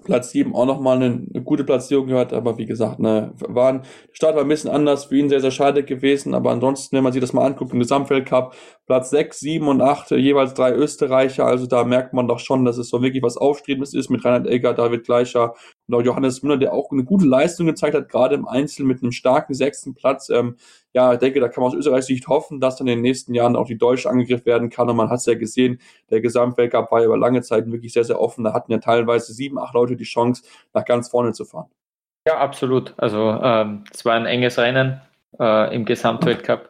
Platz 0.04 0.30
7 0.30 0.54
auch 0.54 0.66
nochmal 0.66 0.96
eine, 0.96 1.26
eine 1.34 1.42
gute 1.42 1.64
Platzierung 1.64 2.06
gehört, 2.06 2.32
aber 2.32 2.58
wie 2.58 2.66
gesagt, 2.66 3.00
ne, 3.00 3.32
waren, 3.38 3.82
der 3.82 4.14
Start 4.14 4.36
war 4.36 4.42
ein 4.42 4.48
bisschen 4.48 4.70
anders, 4.70 5.06
für 5.06 5.16
ihn 5.16 5.28
sehr, 5.28 5.40
sehr 5.40 5.50
schade 5.50 5.84
gewesen, 5.84 6.34
aber 6.34 6.50
ansonsten, 6.50 6.96
wenn 6.96 7.02
man 7.02 7.12
sich 7.12 7.20
das 7.20 7.32
mal 7.32 7.44
anguckt, 7.44 7.72
im 7.72 7.80
Gesamtweltcup, 7.80 8.54
Platz 8.86 9.10
6, 9.10 9.40
7 9.40 9.68
und 9.68 9.80
8, 9.80 10.12
jeweils 10.12 10.54
drei 10.54 10.72
Österreicher, 10.72 11.44
also 11.46 11.66
da 11.66 11.84
merkt 11.84 12.12
man 12.12 12.28
doch 12.28 12.38
schon, 12.38 12.64
dass 12.64 12.78
es 12.78 12.88
so 12.88 13.02
wirklich 13.02 13.22
was 13.22 13.36
Aufstrebendes 13.36 13.94
ist 13.94 14.10
mit 14.10 14.24
Reinhard 14.24 14.46
Egger, 14.46 14.74
David 14.74 15.04
Gleicher 15.04 15.54
und 15.90 16.00
auch 16.00 16.04
Johannes 16.04 16.42
Müller, 16.42 16.56
der 16.56 16.72
auch 16.72 16.90
eine 16.90 17.04
gute 17.04 17.26
Leistung 17.26 17.66
gezeigt 17.66 17.94
hat, 17.94 18.08
gerade 18.08 18.34
im 18.34 18.46
Einzel 18.46 18.84
mit 18.86 19.02
einem 19.02 19.12
starken 19.12 19.54
sechsten 19.54 19.94
Platz, 19.94 20.28
ähm, 20.30 20.56
ja, 20.92 21.12
ich 21.12 21.18
denke, 21.18 21.40
da 21.40 21.48
kann 21.48 21.62
man 21.62 21.72
aus 21.72 21.76
Österreichs 21.76 22.06
Sicht 22.06 22.26
hoffen, 22.28 22.60
dass 22.60 22.76
dann 22.76 22.86
in 22.86 22.98
den 22.98 23.02
nächsten 23.02 23.34
Jahren 23.34 23.56
auch 23.56 23.66
die 23.66 23.78
Deutsche 23.78 24.10
angegriffen 24.10 24.46
werden 24.46 24.70
kann. 24.70 24.88
Und 24.90 24.96
man 24.96 25.08
hat 25.08 25.18
es 25.18 25.26
ja 25.26 25.34
gesehen, 25.34 25.80
der 26.10 26.20
Gesamtweltcup 26.20 26.90
war 26.90 27.04
über 27.04 27.16
lange 27.16 27.42
Zeit 27.42 27.70
wirklich 27.70 27.92
sehr, 27.92 28.04
sehr 28.04 28.20
offen. 28.20 28.44
Da 28.44 28.52
hatten 28.52 28.72
ja 28.72 28.78
teilweise 28.78 29.32
sieben, 29.32 29.58
acht 29.58 29.74
Leute 29.74 29.96
die 29.96 30.04
Chance, 30.04 30.42
nach 30.74 30.84
ganz 30.84 31.08
vorne 31.08 31.32
zu 31.32 31.44
fahren. 31.44 31.70
Ja, 32.26 32.38
absolut. 32.38 32.94
Also 32.96 33.38
ähm, 33.42 33.84
es 33.92 34.04
war 34.04 34.14
ein 34.14 34.26
enges 34.26 34.58
Rennen 34.58 35.00
äh, 35.38 35.74
im 35.74 35.84
Gesamtweltcup. 35.84 36.68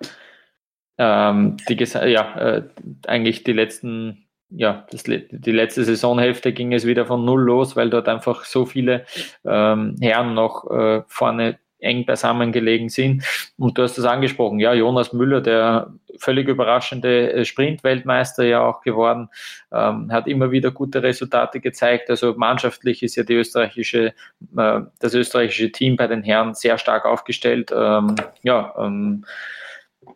Ähm, 0.98 1.56
die, 1.68 1.76
ja, 1.76 2.36
äh, 2.38 2.62
eigentlich 3.06 3.42
die 3.44 3.54
letzten 3.54 4.26
ja, 4.50 4.86
das, 4.90 5.04
die 5.04 5.52
letzte 5.52 5.84
Saisonhälfte 5.84 6.52
ging 6.52 6.72
es 6.72 6.86
wieder 6.86 7.06
von 7.06 7.24
null 7.24 7.42
los, 7.42 7.76
weil 7.76 7.90
dort 7.90 8.08
einfach 8.08 8.44
so 8.44 8.66
viele 8.66 9.04
ähm, 9.44 9.96
Herren 10.00 10.34
noch 10.34 10.70
äh, 10.70 11.02
vorne 11.06 11.58
eng 11.80 12.04
beisammen 12.04 12.52
gelegen 12.52 12.88
sind. 12.88 13.24
Und 13.58 13.78
du 13.78 13.82
hast 13.82 13.96
das 13.96 14.04
angesprochen, 14.04 14.58
ja, 14.58 14.74
Jonas 14.74 15.12
Müller, 15.12 15.40
der 15.40 15.92
völlig 16.18 16.48
überraschende 16.48 17.32
äh, 17.32 17.44
Sprint-Weltmeister 17.44 18.44
ja 18.44 18.62
auch 18.62 18.82
geworden, 18.82 19.28
ähm, 19.72 20.12
hat 20.12 20.26
immer 20.26 20.50
wieder 20.50 20.70
gute 20.70 21.02
Resultate 21.02 21.60
gezeigt. 21.60 22.10
Also 22.10 22.34
mannschaftlich 22.36 23.02
ist 23.02 23.16
ja 23.16 23.22
die 23.22 23.34
österreichische, 23.34 24.12
äh, 24.56 24.80
das 24.98 25.14
österreichische 25.14 25.72
Team 25.72 25.96
bei 25.96 26.06
den 26.06 26.22
Herren 26.22 26.54
sehr 26.54 26.78
stark 26.78 27.06
aufgestellt. 27.06 27.72
Ähm, 27.74 28.16
ja, 28.42 28.74
ähm, 28.78 29.24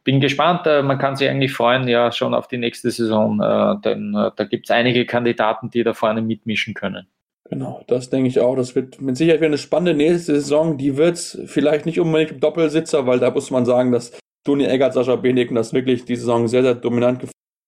bin 0.02 0.20
gespannt. 0.20 0.66
Äh, 0.66 0.82
man 0.82 0.98
kann 0.98 1.16
sich 1.16 1.28
eigentlich 1.28 1.52
freuen, 1.52 1.86
ja, 1.88 2.10
schon 2.12 2.34
auf 2.34 2.48
die 2.48 2.58
nächste 2.58 2.90
Saison, 2.90 3.40
äh, 3.40 3.80
denn 3.84 4.14
äh, 4.14 4.30
da 4.34 4.44
gibt 4.44 4.66
es 4.66 4.70
einige 4.70 5.06
Kandidaten, 5.06 5.70
die 5.70 5.84
da 5.84 5.94
vorne 5.94 6.22
mitmischen 6.22 6.74
können. 6.74 7.06
Genau, 7.50 7.82
das 7.86 8.08
denke 8.08 8.28
ich 8.28 8.40
auch. 8.40 8.56
Das 8.56 8.74
wird 8.74 9.00
mit 9.00 9.16
Sicherheit 9.16 9.40
wieder 9.40 9.48
eine 9.48 9.58
spannende 9.58 9.94
nächste 9.94 10.34
Saison. 10.34 10.78
Die 10.78 10.96
wird 10.96 11.18
vielleicht 11.18 11.84
nicht 11.84 12.00
unbedingt 12.00 12.32
im 12.32 12.40
Doppelsitzer, 12.40 13.06
weil 13.06 13.18
da 13.18 13.30
muss 13.30 13.50
man 13.50 13.66
sagen, 13.66 13.92
dass 13.92 14.18
Toni 14.44 14.64
Eggert, 14.64 14.94
Sascha 14.94 15.16
Beneken 15.16 15.54
das 15.54 15.72
wirklich 15.72 16.04
die 16.04 16.16
Saison 16.16 16.48
sehr, 16.48 16.62
sehr 16.62 16.74
dominant 16.74 17.22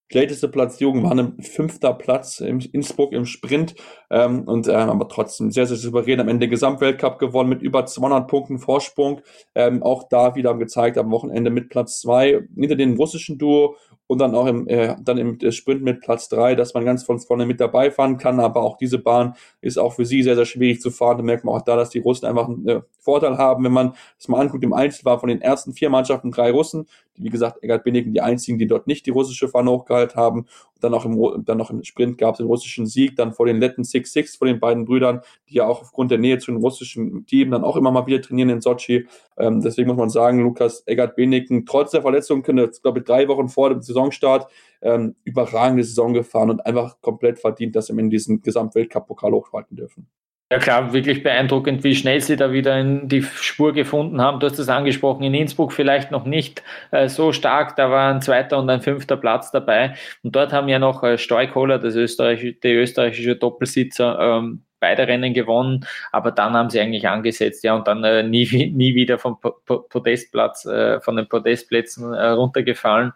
Schlechteste 0.08 0.48
Platzierung 0.48 1.02
war 1.02 1.10
ein 1.12 1.40
fünfter 1.42 1.92
Platz 1.92 2.40
im 2.40 2.60
Innsbruck 2.60 3.12
im 3.12 3.26
Sprint 3.26 3.74
ähm, 4.08 4.44
und 4.44 4.68
ähm, 4.68 4.90
aber 4.90 5.08
trotzdem 5.08 5.50
sehr, 5.50 5.66
sehr 5.66 5.76
souverän 5.76 6.20
am 6.20 6.28
Ende 6.28 6.48
Gesamtweltcup 6.48 7.18
gewonnen 7.18 7.48
mit 7.48 7.60
über 7.60 7.86
200 7.86 8.28
Punkten 8.28 8.58
Vorsprung. 8.58 9.20
Ähm, 9.56 9.82
auch 9.82 10.08
da 10.08 10.36
wieder 10.36 10.54
gezeigt 10.54 10.96
am 10.96 11.10
Wochenende 11.10 11.50
mit 11.50 11.70
Platz 11.70 12.00
zwei 12.00 12.42
hinter 12.54 12.76
dem 12.76 12.94
russischen 12.94 13.36
Duo 13.36 13.76
und 14.06 14.20
dann 14.20 14.34
auch 14.34 14.46
im, 14.46 14.68
äh, 14.68 14.94
dann 15.00 15.18
im 15.18 15.50
Sprint 15.50 15.82
mit 15.82 16.00
Platz 16.00 16.28
drei, 16.28 16.54
dass 16.54 16.74
man 16.74 16.84
ganz 16.84 17.02
von 17.02 17.18
vorne 17.18 17.46
mit 17.46 17.60
dabei 17.60 17.90
fahren 17.90 18.18
kann. 18.18 18.38
Aber 18.40 18.62
auch 18.62 18.76
diese 18.76 18.98
Bahn 18.98 19.34
ist 19.60 19.78
auch 19.78 19.94
für 19.94 20.06
sie 20.06 20.22
sehr, 20.22 20.36
sehr 20.36 20.44
schwierig 20.44 20.80
zu 20.80 20.90
fahren. 20.90 21.18
Da 21.18 21.24
merkt 21.24 21.44
man 21.44 21.56
auch 21.56 21.62
da, 21.62 21.76
dass 21.76 21.90
die 21.90 21.98
Russen 21.98 22.26
einfach 22.26 22.48
einen 22.48 22.68
äh, 22.68 22.80
Vorteil 23.00 23.38
haben. 23.38 23.64
Wenn 23.64 23.72
man 23.72 23.94
das 24.16 24.28
mal 24.28 24.40
anguckt, 24.40 24.62
im 24.62 24.72
Einzel 24.72 25.04
war 25.04 25.18
von 25.18 25.28
den 25.28 25.40
ersten 25.40 25.72
vier 25.72 25.90
Mannschaften 25.90 26.30
drei 26.30 26.52
Russen. 26.52 26.86
Wie 27.18 27.30
gesagt, 27.30 27.62
Egert 27.62 27.84
Binnigen 27.84 28.12
die 28.12 28.20
einzigen, 28.20 28.58
die 28.58 28.66
dort 28.66 28.86
nicht 28.86 29.06
die 29.06 29.10
russische 29.10 29.48
Fahne 29.48 29.70
hochgehalten 29.70 30.16
haben. 30.16 30.40
Und 30.40 30.84
dann 30.84 30.94
auch 30.94 31.04
im, 31.04 31.44
dann 31.44 31.58
noch 31.58 31.70
im 31.70 31.82
Sprint 31.84 32.18
gab 32.18 32.34
es 32.34 32.38
den 32.38 32.46
russischen 32.46 32.86
Sieg, 32.86 33.16
dann 33.16 33.32
vor 33.32 33.46
den 33.46 33.58
letzten 33.58 33.84
Six 33.84 34.12
Six 34.12 34.36
von 34.36 34.48
den 34.48 34.60
beiden 34.60 34.84
Brüdern, 34.84 35.20
die 35.48 35.54
ja 35.54 35.66
auch 35.66 35.80
aufgrund 35.80 36.10
der 36.10 36.18
Nähe 36.18 36.38
zu 36.38 36.50
dem 36.50 36.60
russischen 36.60 37.26
Team 37.26 37.50
dann 37.50 37.64
auch 37.64 37.76
immer 37.76 37.90
mal 37.90 38.06
wieder 38.06 38.20
trainieren 38.20 38.50
in 38.50 38.60
Sochi. 38.60 39.06
Ähm, 39.38 39.60
deswegen 39.60 39.88
muss 39.88 39.96
man 39.96 40.10
sagen, 40.10 40.40
Lukas 40.40 40.82
Egert 40.86 41.16
Beneken, 41.16 41.66
trotz 41.66 41.92
der 41.92 42.02
Verletzung, 42.02 42.42
könnte, 42.42 42.70
glaube 42.82 42.98
ich, 43.00 43.04
drei 43.04 43.26
Wochen 43.28 43.48
vor 43.48 43.70
dem 43.70 43.82
Saisonstart 43.82 44.50
ähm, 44.82 45.16
überragende 45.24 45.84
Saison 45.84 46.12
gefahren 46.12 46.50
und 46.50 46.66
einfach 46.66 47.00
komplett 47.00 47.38
verdient, 47.38 47.74
dass 47.76 47.86
sie 47.86 47.98
in 47.98 48.10
diesen 48.10 48.42
Gesamtweltcup-Pokal 48.42 49.32
hochhalten 49.32 49.76
dürfen. 49.76 50.06
Ja 50.52 50.60
klar, 50.60 50.92
wirklich 50.92 51.24
beeindruckend, 51.24 51.82
wie 51.82 51.96
schnell 51.96 52.20
sie 52.20 52.36
da 52.36 52.52
wieder 52.52 52.78
in 52.78 53.08
die 53.08 53.22
Spur 53.22 53.72
gefunden 53.72 54.20
haben. 54.20 54.38
Du 54.38 54.46
hast 54.46 54.60
es 54.60 54.68
angesprochen, 54.68 55.24
in 55.24 55.34
Innsbruck 55.34 55.72
vielleicht 55.72 56.12
noch 56.12 56.24
nicht 56.24 56.62
äh, 56.92 57.08
so 57.08 57.32
stark, 57.32 57.74
da 57.74 57.90
war 57.90 58.14
ein 58.14 58.22
zweiter 58.22 58.58
und 58.58 58.70
ein 58.70 58.80
fünfter 58.80 59.16
Platz 59.16 59.50
dabei. 59.50 59.96
Und 60.22 60.36
dort 60.36 60.52
haben 60.52 60.68
ja 60.68 60.78
noch 60.78 61.02
äh, 61.02 61.18
Stoikola, 61.18 61.78
das 61.78 61.96
österreichische, 61.96 62.52
der 62.60 62.76
österreichische 62.76 63.34
Doppelsitzer, 63.34 64.20
ähm, 64.20 64.62
beide 64.86 65.08
Rennen 65.08 65.34
gewonnen, 65.34 65.84
aber 66.12 66.30
dann 66.30 66.54
haben 66.54 66.70
sie 66.70 66.80
eigentlich 66.80 67.08
angesetzt, 67.08 67.64
ja, 67.64 67.74
und 67.74 67.88
dann 67.88 68.04
äh, 68.04 68.22
nie, 68.22 68.46
nie 68.72 68.94
wieder 68.94 69.18
vom 69.18 69.38
Podestplatz, 69.40 70.64
äh, 70.66 71.00
von 71.00 71.16
den 71.16 71.28
Podestplätzen 71.28 72.12
äh, 72.12 72.28
runtergefallen. 72.28 73.12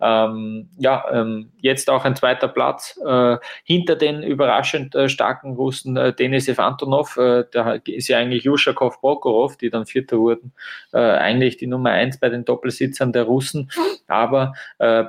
Ähm, 0.00 0.68
ja, 0.78 1.04
ähm, 1.10 1.50
jetzt 1.60 1.88
auch 1.88 2.04
ein 2.04 2.16
zweiter 2.16 2.48
Platz 2.48 2.98
äh, 3.06 3.36
hinter 3.64 3.96
den 3.96 4.22
überraschend 4.22 4.94
äh, 4.94 5.08
starken 5.08 5.54
Russen 5.54 5.96
äh, 5.96 6.12
Denisev 6.12 6.58
Antonov, 6.58 7.16
äh, 7.16 7.44
da 7.50 7.72
ist 7.86 8.08
ja 8.08 8.18
eigentlich 8.18 8.44
Juschakov 8.44 9.00
Prokhorov, 9.00 9.56
die 9.56 9.70
dann 9.70 9.86
Vierter 9.86 10.18
wurden, 10.18 10.52
eigentlich 10.92 11.56
die 11.56 11.66
Nummer 11.66 11.90
eins 11.90 12.18
bei 12.20 12.28
den 12.28 12.44
Doppelsitzern 12.44 13.12
der 13.12 13.24
Russen, 13.24 13.70
aber 14.06 14.54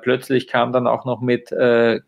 plötzlich 0.02 0.48
kam 0.48 0.72
dann 0.72 0.88
auch 0.88 1.06
noch 1.06 1.22
mit 1.22 1.50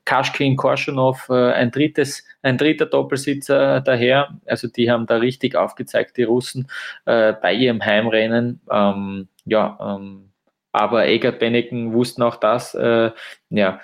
Kashkin 0.06 0.56
Korshunov 0.56 1.30
äh, 1.30 1.52
ein 1.54 1.72
drittes, 1.72 2.24
ein 2.42 2.58
dritter 2.58 2.86
Doppelsitzer 2.86 3.82
daher. 3.82 3.97
Also 4.46 4.68
die 4.68 4.92
haben 4.92 5.06
da 5.06 5.18
richtig 5.18 5.56
aufgezeigt, 5.56 6.18
die 6.18 6.24
Russen, 6.24 6.68
äh, 7.06 7.34
bei 7.34 7.54
ihrem 7.54 7.84
Heimrennen. 7.84 8.62
Ähm, 8.72 9.28
ja, 9.46 9.78
ähm, 9.82 10.32
aber 10.72 11.08
Egert 11.08 11.40
Benneken 11.40 11.94
wussten 11.94 12.22
auch 12.22 12.36
das, 12.36 12.76
äh, 12.76 13.12
ja, 13.50 13.80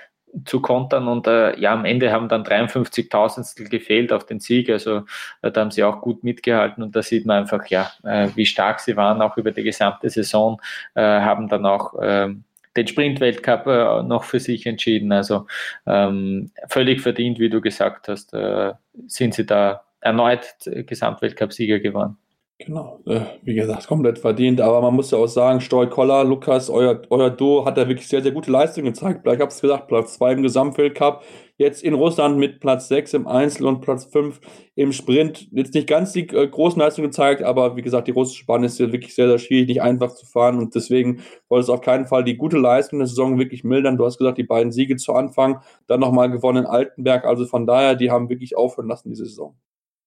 zu 0.45 0.61
kontern 0.61 1.07
und 1.07 1.27
äh, 1.27 1.59
ja, 1.59 1.73
am 1.73 1.85
Ende 1.85 2.11
haben 2.11 2.27
dann 2.27 2.43
53.000 2.43 3.69
gefehlt 3.69 4.11
auf 4.11 4.25
den 4.25 4.39
Sieg, 4.39 4.69
also 4.69 5.03
äh, 5.41 5.51
da 5.51 5.61
haben 5.61 5.71
sie 5.71 5.83
auch 5.83 6.01
gut 6.01 6.23
mitgehalten 6.23 6.83
und 6.83 6.95
da 6.95 7.01
sieht 7.03 7.25
man 7.25 7.43
einfach, 7.43 7.65
ja, 7.67 7.91
äh, 8.03 8.29
wie 8.35 8.45
stark 8.45 8.79
sie 8.79 8.97
waren, 8.97 9.21
auch 9.21 9.37
über 9.37 9.51
die 9.51 9.63
gesamte 9.63 10.09
Saison, 10.09 10.59
äh, 10.95 11.01
haben 11.01 11.49
dann 11.49 11.65
auch 11.65 11.93
ähm, 12.01 12.43
den 12.75 12.87
Sprint-Weltcup 12.87 13.67
äh, 13.67 14.03
noch 14.03 14.23
für 14.23 14.39
sich 14.39 14.65
entschieden, 14.65 15.11
also 15.11 15.45
ähm, 15.85 16.51
völlig 16.67 17.01
verdient, 17.01 17.39
wie 17.39 17.49
du 17.49 17.61
gesagt 17.61 18.07
hast, 18.07 18.33
äh, 18.33 18.73
sind 19.07 19.35
sie 19.35 19.45
da 19.45 19.83
erneut 20.03 20.55
Gesamtweltcup-Sieger 20.65 21.79
geworden. 21.79 22.17
Genau, 22.59 23.01
äh, 23.07 23.21
wie 23.41 23.55
gesagt, 23.55 23.87
komplett 23.87 24.19
verdient. 24.19 24.61
Aber 24.61 24.79
man 24.79 24.93
muss 24.93 25.11
ja 25.11 25.17
auch 25.17 25.27
sagen, 25.27 25.59
Stoy 25.59 25.89
Koller, 25.89 26.23
Lukas, 26.23 26.69
euer, 26.69 27.01
euer 27.09 27.29
Duo 27.29 27.65
hat 27.65 27.77
da 27.77 27.89
wirklich 27.89 28.07
sehr, 28.07 28.21
sehr 28.21 28.31
gute 28.31 28.51
Leistung 28.51 28.85
gezeigt. 28.85 29.25
Ich 29.25 29.31
habe 29.31 29.47
es 29.47 29.59
gesagt, 29.59 29.87
Platz 29.89 30.13
2 30.13 30.33
im 30.33 30.43
Gesamtweltcup, 30.43 31.23
jetzt 31.57 31.83
in 31.83 31.93
Russland 31.93 32.37
mit 32.37 32.61
Platz 32.61 32.87
6 32.87 33.15
im 33.15 33.27
Einzel 33.27 33.65
und 33.65 33.81
Platz 33.81 34.05
5 34.05 34.39
im 34.75 34.93
Sprint. 34.93 35.49
Jetzt 35.51 35.73
nicht 35.73 35.87
ganz 35.87 36.13
die 36.13 36.29
äh, 36.29 36.47
großen 36.47 36.79
Leistungen 36.79 37.09
gezeigt, 37.09 37.43
aber 37.43 37.75
wie 37.75 37.81
gesagt, 37.81 38.07
die 38.07 38.11
russische 38.11 38.45
Bahn 38.45 38.63
ist 38.63 38.79
ja 38.79 38.91
wirklich 38.93 39.13
sehr, 39.13 39.27
sehr 39.27 39.39
schwierig, 39.39 39.67
nicht 39.67 39.81
einfach 39.81 40.13
zu 40.13 40.25
fahren. 40.25 40.59
Und 40.59 40.73
deswegen 40.73 41.21
wollte 41.49 41.63
es 41.63 41.69
auf 41.69 41.81
keinen 41.81 42.05
Fall 42.05 42.23
die 42.23 42.37
gute 42.37 42.57
Leistung 42.57 42.99
der 42.99 43.07
Saison 43.07 43.39
wirklich 43.39 43.65
mildern. 43.65 43.97
Du 43.97 44.05
hast 44.05 44.19
gesagt, 44.19 44.37
die 44.37 44.43
beiden 44.43 44.71
Siege 44.71 44.95
zu 44.95 45.13
Anfang, 45.13 45.59
dann 45.87 45.99
nochmal 45.99 46.31
gewonnen 46.31 46.59
in 46.59 46.65
Altenberg. 46.65 47.25
Also 47.25 47.45
von 47.45 47.67
daher, 47.67 47.95
die 47.95 48.09
haben 48.09 48.29
wirklich 48.29 48.55
aufhören 48.55 48.87
lassen 48.87 49.09
diese 49.09 49.25
Saison. 49.25 49.55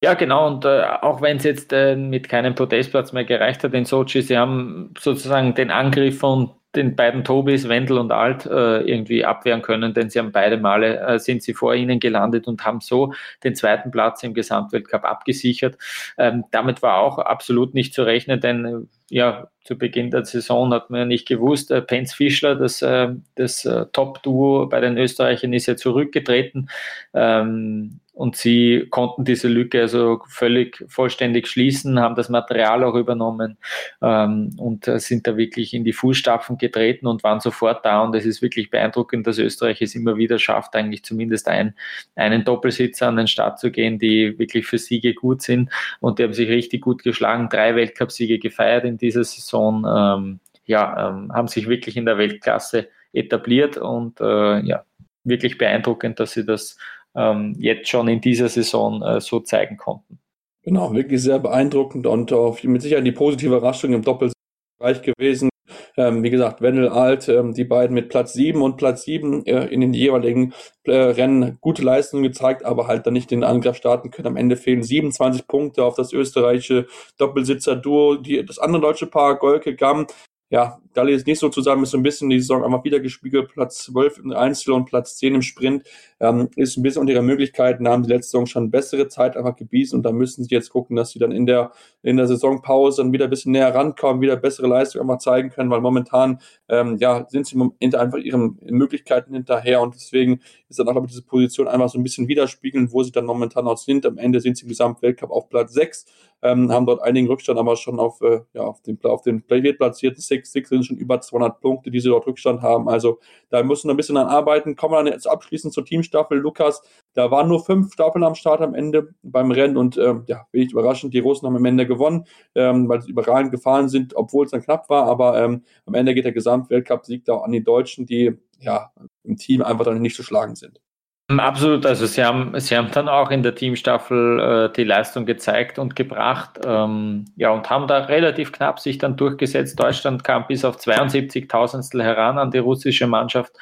Ja, 0.03 0.15
genau. 0.15 0.47
Und 0.47 0.65
äh, 0.65 0.83
auch 1.01 1.23
wenn 1.23 1.39
es 1.39 1.45
jetzt 1.45 1.73
äh, 1.73 1.97
mit 1.97 2.29
keinem 2.29 2.55
Podestplatz 2.55 3.13
mehr 3.13 3.25
gereicht 3.25 3.65
hat 3.65 3.73
in 3.73 3.87
Sochi, 3.87 4.21
sie 4.23 4.37
haben 4.37 4.93
sozusagen 4.99 5.55
den 5.55 5.71
Angriff 5.71 6.19
von 6.19 6.51
den 6.77 6.95
beiden 6.95 7.25
Tobis, 7.25 7.69
Wendel 7.69 7.99
und 7.99 8.13
Alt, 8.13 8.45
äh, 8.45 8.81
irgendwie 8.83 9.25
abwehren 9.25 9.63
können, 9.63 9.95
denn 9.95 10.11
sie 10.11 10.19
haben 10.19 10.33
beide 10.33 10.59
Male, 10.59 11.01
äh, 11.01 11.19
sind 11.19 11.43
sie 11.43 11.55
vor 11.55 11.75
ihnen 11.75 11.99
gelandet 12.01 12.47
und 12.47 12.67
haben 12.67 12.81
so 12.81 13.15
den 13.43 13.55
zweiten 13.55 13.91
Platz 13.91 14.23
im 14.23 14.35
Gesamtweltcup 14.35 15.05
abgesichert. 15.05 15.79
Ähm, 16.19 16.45
damit 16.51 16.83
war 16.83 16.99
auch 17.01 17.19
absolut 17.19 17.73
nicht 17.75 17.95
zu 17.95 18.03
rechnen, 18.03 18.41
denn 18.41 18.65
äh, 18.67 18.75
ja, 19.09 19.49
zu 19.65 19.79
Beginn 19.79 20.11
der 20.11 20.25
Saison 20.27 20.73
hat 20.75 20.91
man 20.91 21.01
ja 21.01 21.07
nicht 21.07 21.27
gewusst, 21.27 21.71
äh, 21.71 21.81
Penz 21.81 22.13
Fischler, 22.13 22.55
das, 22.57 22.83
äh, 22.83 23.09
das 23.35 23.65
äh, 23.65 23.87
Top-Duo 23.93 24.67
bei 24.67 24.81
den 24.81 24.99
Österreichern 24.99 25.55
ist 25.55 25.67
ja 25.67 25.77
zurückgetreten. 25.77 26.69
Ähm, 27.15 28.01
und 28.17 28.35
sie 28.35 28.87
konnten 28.89 29.27
diese 29.27 29.47
Lücke 29.47 29.83
also 29.83 30.23
völlig 30.27 30.83
vollständig 30.89 31.49
schließen, 31.49 32.01
haben 32.01 32.15
das 32.15 32.31
Material 32.31 32.83
auch 32.83 32.95
übernommen 32.95 33.59
ähm, 34.01 34.57
und 34.57 34.89
äh, 34.89 34.99
sind 34.99 35.27
da 35.27 35.37
wirklich 35.37 35.75
in 35.75 35.85
die 35.85 35.93
Fußstapfen 35.93 36.57
getreten 36.57 37.09
und 37.09 37.23
waren 37.25 37.41
sofort 37.41 37.85
da. 37.85 38.03
Und 38.03 38.15
es 38.15 38.25
ist 38.25 38.41
wirklich 38.41 38.71
beeindruckend, 38.71 39.27
dass 39.27 39.37
Österreich 39.37 39.83
es 39.83 39.95
immer 39.95 40.17
wieder 40.17 40.39
schafft, 40.39 40.75
eigentlich 40.77 41.05
zumindest 41.05 41.47
ein, 41.47 41.75
einen 42.15 42.43
Doppelsitzer 42.43 43.09
an 43.09 43.17
den 43.17 43.29
Start 43.29 43.61
zu 43.61 43.71
gehen, 43.71 43.99
die 43.99 44.39
wirklich 44.39 44.67
für 44.67 44.79
Siege 44.79 45.13
gut 45.13 45.43
sind. 45.43 45.71
Und 46.01 46.19
die 46.19 46.23
haben 46.23 46.33
sich 46.33 46.49
richtig 46.49 46.81
gut 46.81 47.03
geschlagen, 47.03 47.51
drei 47.51 47.77
Weltcupsiege 47.77 48.39
gefeiert 48.39 48.87
in 48.87 48.97
dieser 48.97 49.25
Saison. 49.25 49.85
Ähm, 49.87 50.41
ja, 50.65 51.11
ähm, 51.11 51.35
haben 51.35 51.49
sich 51.49 51.69
wirklich 51.69 51.99
in 51.99 52.07
der 52.07 52.17
Weltklasse 52.17 52.89
etabliert 53.13 53.77
und 53.77 54.23
äh, 54.23 54.61
ja, 54.61 54.85
wirklich 55.27 55.59
beeindruckend, 55.59 56.19
dass 56.19 56.33
sie 56.33 56.47
das 56.47 56.79
ähm, 57.17 57.55
jetzt 57.59 57.89
schon 57.89 58.09
in 58.09 58.21
dieser 58.21 58.49
Saison 58.49 59.03
äh, 59.03 59.21
so 59.21 59.41
zeigen 59.41 59.77
konnten. 59.77 60.19
Genau, 60.63 60.93
wirklich 60.93 61.23
sehr 61.23 61.39
beeindruckend 61.39 62.07
und 62.07 62.33
auch 62.33 62.63
mit 62.65 62.83
Sicherheit 62.83 63.07
die 63.07 63.13
positive 63.13 63.55
Überraschung 63.55 63.93
im 63.93 64.03
Doppelbereich 64.03 65.03
gewesen. 65.03 65.49
Ähm, 65.97 66.23
wie 66.23 66.31
gesagt, 66.31 66.61
Wendel 66.61 66.89
Alt, 66.89 67.29
ähm, 67.29 67.55
die 67.55 67.65
beiden 67.65 67.95
mit 67.95 68.09
Platz 68.09 68.33
7 68.35 68.61
und 68.63 68.77
Platz 68.77 69.03
7 69.05 69.47
äh, 69.47 69.67
in 69.67 69.81
den 69.81 69.95
jeweiligen 69.95 70.53
äh, 70.85 70.93
Rennen 70.93 71.59
gute 71.61 71.83
Leistungen 71.83 72.23
gezeigt, 72.23 72.65
aber 72.65 72.87
halt 72.87 73.07
dann 73.07 73.15
nicht 73.15 73.31
den 73.31 73.45
Angriff 73.45 73.77
starten 73.77 74.11
können. 74.11 74.29
Am 74.29 74.37
Ende 74.37 74.57
fehlen 74.57 74.83
27 74.83 75.47
Punkte 75.47 75.85
auf 75.85 75.95
das 75.95 76.13
österreichische 76.13 76.87
Doppelsitzer-Duo. 77.19 78.17
Das 78.47 78.59
andere 78.59 78.83
deutsche 78.83 79.07
Paar, 79.07 79.39
Golke 79.39 79.75
Gamm, 79.75 80.07
ja, 80.51 80.81
Dalli 80.97 81.13
ist 81.13 81.27
nicht 81.27 81.39
so 81.39 81.49
zusammen, 81.49 81.83
ist 81.83 81.91
so 81.91 81.99
ein 81.99 82.03
bisschen 82.03 82.31
die 82.31 82.41
Saison 82.41 82.65
einfach 82.65 82.85
wieder 82.85 83.01
gespiegelt. 83.01 83.49
Platz 83.53 83.85
12 83.85 84.19
im 84.19 84.33
Einzel 84.33 84.73
und 84.73 84.87
Platz 84.87 85.17
10 85.17 85.35
im 85.35 85.43
Sprint 85.43 85.85
ähm, 86.21 86.49
ist 86.57 86.77
ein 86.77 86.83
bisschen 86.83 87.01
unter 87.01 87.13
ihren 87.13 87.27
Möglichkeiten, 87.27 87.87
haben 87.87 88.03
die 88.03 88.09
letzte 88.09 88.31
Saison 88.31 88.47
schon 88.47 88.71
bessere 88.71 89.09
Zeit 89.09 89.37
einfach 89.37 89.57
gebiesen 89.57 89.97
und 89.97 90.03
da 90.05 90.13
müssen 90.13 90.45
sie 90.45 90.55
jetzt 90.55 90.71
gucken, 90.71 90.97
dass 90.97 91.11
sie 91.11 91.19
dann 91.19 91.33
in 91.33 91.47
der, 91.47 91.73
in 92.03 92.17
der 92.17 92.27
Saisonpause 92.27 93.03
dann 93.03 93.13
wieder 93.13 93.25
ein 93.25 93.31
bisschen 93.31 93.53
näher 93.53 93.75
rankommen, 93.75 94.23
wieder 94.23 94.37
bessere 94.37 94.67
Leistung 94.67 95.03
einfach 95.03 95.19
zeigen 95.19 95.51
können, 95.51 95.71
weil 95.71 95.81
momentan, 95.81 96.41
ähm, 96.69 96.97
ja, 96.99 97.27
sind 97.29 97.47
sie 97.47 97.61
hinter 97.79 98.01
einfach 98.01 98.19
ihren 98.19 98.59
Möglichkeiten 98.63 99.35
hinterher 99.35 99.83
und 99.83 99.95
deswegen 99.95 100.41
ist 100.69 100.79
dann 100.79 100.89
auch, 100.89 101.05
ich, 101.05 101.11
diese 101.11 101.23
Position 101.23 101.69
einfach 101.69 101.91
so 101.91 101.99
ein 101.99 102.03
bisschen 102.03 102.29
widerspiegeln, 102.29 102.93
wo 102.93 103.03
sie 103.03 103.13
dann 103.13 103.27
momentan 103.27 103.67
auch 103.67 103.79
sind. 103.79 104.07
Am 104.07 104.19
Ende 104.19 104.41
sind 104.41 104.57
sie 104.57 104.63
im 104.63 104.69
Gesamtweltcup 104.69 105.31
auf 105.31 105.49
Platz 105.49 105.75
6, 105.75 106.07
ähm, 106.43 106.73
haben 106.73 106.87
dort 106.87 107.03
einigen 107.03 107.27
Rückstand, 107.27 107.59
aber 107.59 107.77
schon 107.77 107.99
auf, 107.99 108.21
äh, 108.23 108.41
ja, 108.55 108.63
auf 108.63 108.81
den, 108.83 108.99
auf 109.05 109.23
den 109.23 109.43
platzierten 109.43 110.21
Six, 110.21 110.53
Six 110.53 110.69
sind 110.69 110.86
schon 110.87 110.97
über 110.97 111.21
200 111.21 111.61
Punkte, 111.61 111.91
die 111.91 112.01
sie 112.01 112.09
dort 112.09 112.27
Rückstand 112.27 112.63
haben. 112.63 112.89
Also 112.89 113.19
da 113.51 113.63
müssen 113.63 113.89
wir 113.89 113.95
ein 113.95 113.97
bisschen 113.97 114.17
an 114.17 114.29
arbeiten. 114.29 114.77
Kommen 114.77 114.95
wir 114.95 115.03
dann 115.03 115.13
jetzt 115.13 115.29
abschließend 115.29 115.75
zur 115.75 115.85
Teamstaffel. 115.85 116.39
Lukas, 116.39 116.83
da 117.15 117.31
waren 117.31 117.49
nur 117.49 117.65
fünf 117.65 117.93
Staffeln 117.93 118.25
am 118.25 118.35
Start 118.35 118.61
am 118.61 118.75
Ende 118.75 119.15
beim 119.23 119.51
Rennen 119.51 119.77
und 119.77 119.99
ähm, 119.99 120.25
ja, 120.27 120.47
wenig 120.53 120.73
überraschend, 120.73 121.15
die 121.15 121.19
Russen 121.19 121.47
haben 121.47 121.57
am 121.57 121.65
Ende 121.65 121.87
gewonnen, 121.87 122.25
ähm, 122.55 122.89
weil 122.89 123.03
sie 123.03 123.11
überragend 123.11 123.53
gefahren 123.53 123.89
sind, 123.89 124.17
obwohl 124.17 124.45
es 124.45 124.53
dann 124.53 124.63
knapp 124.63 124.89
war. 124.89 125.07
Aber 125.07 125.43
ähm, 125.43 125.63
am 125.85 125.95
Ende 125.95 126.15
geht 126.15 126.25
der 126.25 126.33
Gesamtweltcup-Sieg 126.33 127.25
da 127.25 127.39
an 127.39 127.53
die 127.53 127.63
Deutschen, 127.63 128.07
die 128.07 128.37
ja 128.59 128.93
im 129.25 129.37
Team 129.37 129.63
einfach 129.63 129.85
dann 129.85 130.01
nicht 130.01 130.17
zu 130.17 130.23
schlagen 130.23 130.55
sind. 130.55 130.81
Absolut, 131.29 131.85
also 131.87 132.07
sie 132.07 132.23
haben, 132.25 132.59
sie 132.61 132.77
haben 132.77 132.89
dann 132.93 133.09
auch 133.09 133.33
in 133.33 133.43
der 133.43 133.57
Teamstaffel 133.57 134.39
äh, 134.39 134.73
die 134.73 134.85
Leistung 134.85 135.27
gezeigt 135.27 135.77
und 135.77 135.97
gebracht, 135.97 136.61
ähm, 136.65 137.25
ja, 137.35 137.51
und 137.51 137.69
haben 137.69 137.89
da 137.89 138.05
relativ 138.05 138.53
knapp 138.53 138.79
sich 138.79 138.99
dann 138.99 139.17
durchgesetzt. 139.17 139.81
Deutschland 139.81 140.23
kam 140.23 140.47
bis 140.47 140.65
auf 140.65 140.77
72 140.77 141.49
Tausendstel 141.49 142.05
heran 142.05 142.39
an 142.39 142.53
die 142.53 142.59
russische 142.59 143.09
Mannschaft, 143.09 143.53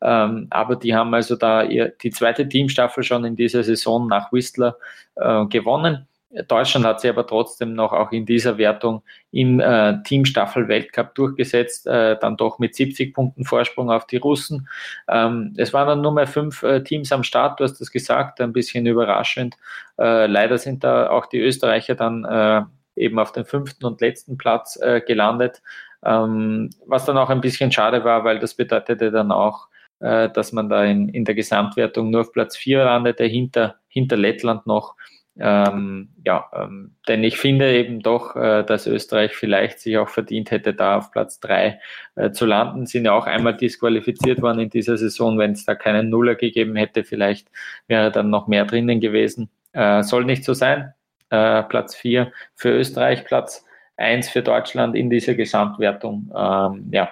ähm, 0.00 0.48
aber 0.50 0.74
die 0.74 0.96
haben 0.96 1.14
also 1.14 1.36
da 1.36 1.62
ihr, 1.62 1.92
die 2.02 2.10
zweite 2.10 2.48
Teamstaffel 2.48 3.04
schon 3.04 3.24
in 3.24 3.36
dieser 3.36 3.62
Saison 3.62 4.08
nach 4.08 4.32
Whistler 4.32 4.76
äh, 5.14 5.46
gewonnen. 5.46 6.08
Deutschland 6.48 6.86
hat 6.86 7.00
sich 7.00 7.10
aber 7.10 7.26
trotzdem 7.26 7.74
noch 7.74 7.92
auch 7.92 8.10
in 8.10 8.24
dieser 8.24 8.56
Wertung 8.56 9.02
im 9.32 9.60
äh, 9.60 10.02
Teamstaffel-Weltcup 10.02 11.14
durchgesetzt, 11.14 11.86
äh, 11.86 12.18
dann 12.18 12.36
doch 12.36 12.58
mit 12.58 12.74
70 12.74 13.12
Punkten 13.12 13.44
Vorsprung 13.44 13.90
auf 13.90 14.06
die 14.06 14.16
Russen. 14.16 14.68
Ähm, 15.08 15.52
es 15.58 15.74
waren 15.74 15.88
dann 15.88 16.00
nur 16.00 16.12
mehr 16.12 16.26
fünf 16.26 16.62
äh, 16.62 16.82
Teams 16.82 17.12
am 17.12 17.22
Start, 17.22 17.60
du 17.60 17.64
hast 17.64 17.80
das 17.80 17.90
gesagt, 17.90 18.40
ein 18.40 18.52
bisschen 18.52 18.86
überraschend. 18.86 19.56
Äh, 19.98 20.26
leider 20.26 20.56
sind 20.56 20.84
da 20.84 21.10
auch 21.10 21.26
die 21.26 21.40
Österreicher 21.40 21.94
dann 21.94 22.24
äh, 22.24 22.62
eben 22.96 23.18
auf 23.18 23.32
den 23.32 23.44
fünften 23.44 23.84
und 23.84 24.00
letzten 24.00 24.38
Platz 24.38 24.78
äh, 24.80 25.02
gelandet, 25.02 25.62
ähm, 26.04 26.70
was 26.86 27.04
dann 27.04 27.18
auch 27.18 27.28
ein 27.28 27.42
bisschen 27.42 27.72
schade 27.72 28.04
war, 28.04 28.24
weil 28.24 28.38
das 28.38 28.54
bedeutete 28.54 29.10
dann 29.10 29.32
auch, 29.32 29.68
dass 30.04 30.50
man 30.50 30.68
da 30.68 30.82
in, 30.82 31.08
in 31.10 31.24
der 31.24 31.36
Gesamtwertung 31.36 32.10
nur 32.10 32.22
auf 32.22 32.32
Platz 32.32 32.56
vier 32.56 32.82
landete, 32.82 33.22
hinter, 33.22 33.76
hinter 33.86 34.16
Lettland 34.16 34.66
noch. 34.66 34.96
Ähm, 35.38 36.10
ja, 36.26 36.50
ähm, 36.54 36.94
denn 37.08 37.24
ich 37.24 37.38
finde 37.38 37.74
eben 37.74 38.00
doch, 38.00 38.36
äh, 38.36 38.64
dass 38.64 38.86
Österreich 38.86 39.34
vielleicht 39.34 39.80
sich 39.80 39.96
auch 39.96 40.08
verdient 40.08 40.50
hätte, 40.50 40.74
da 40.74 40.98
auf 40.98 41.10
Platz 41.10 41.40
drei 41.40 41.80
äh, 42.16 42.32
zu 42.32 42.44
landen. 42.44 42.86
Sind 42.86 43.06
ja 43.06 43.12
auch 43.12 43.26
einmal 43.26 43.56
disqualifiziert 43.56 44.42
worden 44.42 44.60
in 44.60 44.70
dieser 44.70 44.98
Saison. 44.98 45.38
Wenn 45.38 45.52
es 45.52 45.64
da 45.64 45.74
keinen 45.74 46.10
Nuller 46.10 46.34
gegeben 46.34 46.76
hätte, 46.76 47.02
vielleicht 47.04 47.48
wäre 47.88 48.10
dann 48.10 48.28
noch 48.28 48.46
mehr 48.46 48.66
drinnen 48.66 49.00
gewesen. 49.00 49.50
Äh, 49.72 50.02
soll 50.02 50.24
nicht 50.24 50.44
so 50.44 50.52
sein. 50.52 50.92
Äh, 51.30 51.62
Platz 51.62 51.94
vier 51.94 52.32
für 52.54 52.70
Österreich, 52.70 53.24
Platz 53.24 53.64
eins 53.96 54.28
für 54.28 54.42
Deutschland 54.42 54.94
in 54.94 55.08
dieser 55.08 55.34
Gesamtwertung. 55.34 56.30
Ähm, 56.36 56.88
ja, 56.92 57.10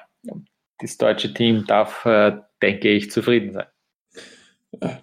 das 0.78 0.98
deutsche 0.98 1.32
Team 1.32 1.64
darf, 1.66 2.04
äh, 2.04 2.36
denke 2.60 2.88
ich, 2.90 3.10
zufrieden 3.10 3.52
sein. 3.52 3.66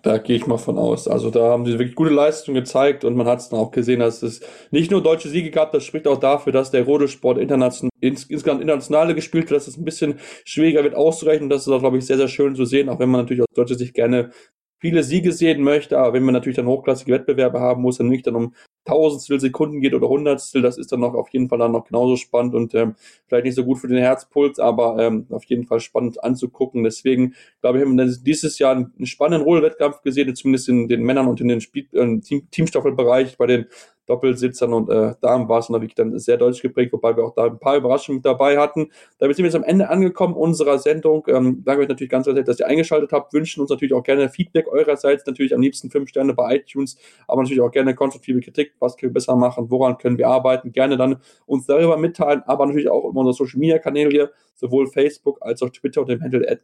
Da 0.01 0.17
gehe 0.17 0.37
ich 0.37 0.47
mal 0.47 0.57
von 0.57 0.77
aus. 0.77 1.09
Also 1.09 1.29
da 1.29 1.49
haben 1.49 1.65
sie 1.65 1.73
wirklich 1.73 1.95
gute 1.95 2.13
Leistung 2.13 2.55
gezeigt 2.55 3.03
und 3.03 3.17
man 3.17 3.27
hat 3.27 3.39
es 3.39 3.49
dann 3.49 3.59
auch 3.59 3.71
gesehen, 3.71 3.99
dass 3.99 4.23
es 4.23 4.39
nicht 4.71 4.91
nur 4.91 5.03
deutsche 5.03 5.27
Siege 5.27 5.51
gab, 5.51 5.73
das 5.73 5.83
spricht 5.83 6.07
auch 6.07 6.19
dafür, 6.19 6.53
dass 6.53 6.71
der 6.71 6.85
Rodesport 6.85 7.37
international, 7.37 7.91
ins, 7.99 8.23
insgesamt 8.23 8.61
internationale 8.61 9.13
gespielt 9.13 9.49
wird, 9.49 9.59
dass 9.59 9.67
es 9.67 9.77
ein 9.77 9.83
bisschen 9.83 10.19
schwieriger 10.45 10.83
wird 10.83 10.95
auszurechnen. 10.95 11.49
Das 11.49 11.67
ist 11.67 11.73
auch, 11.73 11.79
glaube 11.79 11.97
ich, 11.97 12.05
sehr, 12.05 12.15
sehr 12.15 12.29
schön 12.29 12.55
zu 12.55 12.63
sehen, 12.63 12.87
auch 12.87 12.99
wenn 12.99 13.09
man 13.09 13.21
natürlich 13.21 13.41
aus 13.41 13.53
deutscher 13.53 13.75
Sicht 13.75 13.93
gerne 13.93 14.31
viele 14.79 15.03
Siege 15.03 15.33
sehen 15.33 15.61
möchte, 15.61 15.97
aber 15.97 16.13
wenn 16.13 16.23
man 16.23 16.33
natürlich 16.33 16.55
dann 16.55 16.67
hochklassige 16.67 17.11
Wettbewerbe 17.11 17.59
haben 17.59 17.81
muss, 17.81 17.97
dann 17.97 18.07
nicht 18.07 18.25
dann 18.25 18.35
um 18.35 18.53
Tausendstel 18.87 19.39
Sekunden 19.39 19.81
geht 19.81 19.93
oder 19.93 20.07
Hundertstel, 20.07 20.61
das 20.61 20.77
ist 20.77 20.91
dann 20.91 21.01
noch 21.01 21.13
auf 21.13 21.29
jeden 21.29 21.49
Fall 21.49 21.59
dann 21.59 21.73
noch 21.73 21.85
genauso 21.85 22.15
spannend 22.15 22.55
und 22.55 22.73
ähm, 22.73 22.95
vielleicht 23.27 23.45
nicht 23.45 23.55
so 23.55 23.65
gut 23.65 23.79
für 23.79 23.87
den 23.87 23.97
Herzpuls, 23.97 24.59
aber 24.59 24.97
ähm, 24.99 25.27
auf 25.29 25.43
jeden 25.45 25.65
Fall 25.65 25.79
spannend 25.79 26.23
anzugucken. 26.23 26.83
Deswegen 26.83 27.35
glaube 27.61 27.79
ich, 27.79 27.85
haben 27.85 27.97
wir 27.97 28.05
dieses 28.05 28.59
Jahr 28.59 28.75
einen 28.75 29.05
spannenden 29.05 29.45
Rollwettkampf 29.45 30.01
gesehen, 30.01 30.33
zumindest 30.35 30.69
in 30.69 30.87
den 30.87 31.03
Männern 31.03 31.27
und 31.27 31.41
in 31.41 31.49
den 31.49 31.61
Spiel 31.61 31.87
äh, 31.91 32.19
Team 32.19 32.49
Teamstaffelbereich 32.49 33.37
bei 33.37 33.45
den 33.45 33.65
Doppelsitzern 34.07 34.73
und 34.73 34.89
äh, 34.89 35.13
Damen 35.21 35.47
war 35.49 35.59
es 35.59 35.69
wirklich 35.69 35.95
dann 35.95 36.17
sehr 36.17 36.37
deutsch 36.37 36.61
geprägt, 36.61 36.93
wobei 36.93 37.15
wir 37.15 37.25
auch 37.25 37.35
da 37.35 37.45
ein 37.45 37.59
paar 37.59 37.75
Überraschungen 37.77 38.21
dabei 38.21 38.57
hatten. 38.57 38.89
Damit 39.19 39.35
sind 39.35 39.43
wir 39.43 39.49
jetzt 39.49 39.55
am 39.55 39.63
Ende 39.63 39.89
angekommen 39.89 40.33
unserer 40.33 40.79
Sendung. 40.79 41.25
Ähm, 41.27 41.61
danke 41.65 41.83
euch 41.83 41.89
natürlich 41.89 42.09
ganz 42.09 42.25
herzlich, 42.25 42.45
dass 42.45 42.59
ihr 42.59 42.67
eingeschaltet 42.67 43.11
habt. 43.11 43.33
Wünschen 43.33 43.61
uns 43.61 43.69
natürlich 43.69 43.93
auch 43.93 44.03
gerne 44.03 44.29
Feedback 44.29 44.67
eurerseits, 44.67 45.25
natürlich 45.25 45.53
am 45.53 45.61
liebsten 45.61 45.91
fünf 45.91 46.09
Sterne 46.09 46.33
bei 46.33 46.55
iTunes, 46.55 46.97
aber 47.27 47.41
natürlich 47.41 47.61
auch 47.61 47.71
gerne 47.71 47.95
konstruktive 47.95 48.39
Kritik. 48.39 48.73
Was 48.79 48.95
können 48.95 49.11
wir 49.11 49.15
besser 49.15 49.35
machen? 49.35 49.69
Woran 49.69 49.97
können 49.97 50.17
wir 50.17 50.27
arbeiten? 50.27 50.71
Gerne 50.71 50.97
dann 50.97 51.17
uns 51.45 51.65
darüber 51.65 51.97
mitteilen, 51.97 52.43
aber 52.45 52.65
natürlich 52.65 52.89
auch 52.89 53.09
über 53.09 53.19
unsere 53.19 53.33
Social 53.33 53.59
Media 53.59 53.77
Kanäle, 53.77 54.31
sowohl 54.55 54.87
Facebook 54.87 55.37
als 55.41 55.61
auch 55.61 55.69
Twitter 55.69 56.01
und 56.01 56.09
dem 56.09 56.21
Handle 56.21 56.49
at 56.49 56.61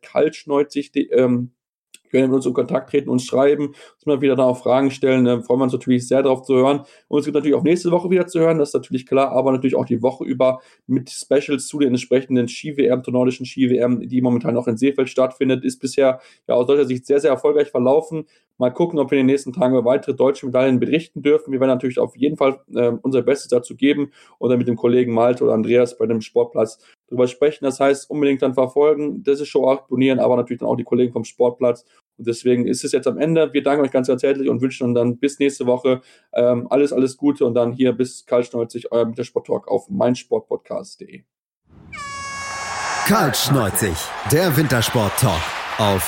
ähm, 1.11 1.51
können 2.13 2.29
mit 2.29 2.35
uns 2.35 2.45
in 2.45 2.53
Kontakt 2.53 2.91
treten, 2.91 3.09
uns 3.09 3.25
schreiben, 3.25 3.67
uns 3.67 4.05
mal 4.05 4.21
wieder 4.21 4.35
darauf 4.35 4.61
Fragen 4.61 4.91
stellen. 4.91 5.25
Da 5.25 5.41
freuen 5.41 5.59
wir 5.59 5.63
uns 5.65 5.73
natürlich 5.73 6.07
sehr 6.07 6.21
darauf 6.23 6.43
zu 6.43 6.55
hören. 6.55 6.81
Und 7.07 7.19
es 7.19 7.25
gibt 7.25 7.35
natürlich 7.35 7.55
auch 7.55 7.63
nächste 7.63 7.91
Woche 7.91 8.09
wieder 8.09 8.27
zu 8.27 8.39
hören, 8.39 8.59
das 8.59 8.69
ist 8.69 8.75
natürlich 8.75 9.05
klar, 9.05 9.31
aber 9.31 9.51
natürlich 9.51 9.75
auch 9.75 9.85
die 9.85 10.01
Woche 10.01 10.23
über 10.23 10.61
mit 10.87 11.09
Specials 11.09 11.67
zu 11.67 11.79
den 11.79 11.89
entsprechenden 11.89 12.47
Ski-WM, 12.47 13.03
zur 13.03 13.13
nordischen 13.13 13.45
Ski-WM, 13.45 14.07
die 14.07 14.21
momentan 14.21 14.55
auch 14.55 14.67
in 14.67 14.77
Seefeld 14.77 15.09
stattfindet, 15.09 15.63
ist 15.65 15.79
bisher 15.79 16.19
ja 16.47 16.55
aus 16.55 16.67
deutscher 16.67 16.85
Sicht 16.85 17.05
sehr, 17.05 17.19
sehr 17.19 17.31
erfolgreich 17.31 17.71
verlaufen. 17.71 18.25
Mal 18.63 18.71
gucken, 18.71 18.97
ob 18.97 19.11
wir 19.11 19.19
in 19.19 19.27
den 19.27 19.33
nächsten 19.33 19.51
Tagen 19.51 19.75
über 19.75 19.83
weitere 19.83 20.15
deutsche 20.15 20.45
Medaillen 20.45 20.79
berichten 20.79 21.21
dürfen. 21.21 21.51
Wir 21.51 21.59
werden 21.59 21.71
natürlich 21.71 21.99
auf 21.99 22.15
jeden 22.15 22.37
Fall 22.37 22.61
äh, 22.73 22.93
unser 23.01 23.21
Bestes 23.21 23.49
dazu 23.49 23.75
geben 23.75 24.11
oder 24.39 24.55
mit 24.55 24.69
dem 24.69 24.77
Kollegen 24.77 25.13
Malte 25.13 25.43
oder 25.43 25.53
Andreas 25.53 25.97
bei 25.97 26.05
dem 26.05 26.21
Sportplatz 26.21 26.79
drüber 27.09 27.27
sprechen. 27.27 27.65
Das 27.65 27.81
heißt, 27.81 28.09
unbedingt 28.09 28.41
dann 28.41 28.53
verfolgen, 28.53 29.21
diese 29.21 29.45
Show 29.45 29.69
abonnieren, 29.69 30.19
aber 30.19 30.37
natürlich 30.37 30.61
dann 30.61 30.69
auch 30.69 30.77
die 30.77 30.85
Kollegen 30.85 31.11
vom 31.11 31.25
Sportplatz. 31.25 31.83
Und 32.17 32.25
deswegen 32.25 32.65
ist 32.65 32.85
es 32.85 32.93
jetzt 32.93 33.05
am 33.05 33.17
Ende. 33.17 33.51
Wir 33.51 33.63
danken 33.63 33.83
euch 33.83 33.91
ganz 33.91 34.07
herzlich 34.07 34.47
und 34.47 34.61
wünschen 34.61 34.93
dann 34.93 35.17
bis 35.17 35.39
nächste 35.39 35.65
Woche 35.65 35.99
ähm, 36.31 36.67
alles, 36.69 36.93
alles 36.93 37.17
Gute 37.17 37.45
und 37.45 37.55
dann 37.55 37.73
hier 37.73 37.91
bis 37.91 38.25
kaltschneuzig, 38.25 38.93
euer 38.93 39.03
Mittelsport-Talk 39.03 39.67
auf 39.67 39.89
meinsportpodcast.de. 39.89 41.23
Kaltschneuzig, 43.07 43.97
der 44.31 44.55
Wintersport-Talk 44.55 45.41
auf 45.79 46.07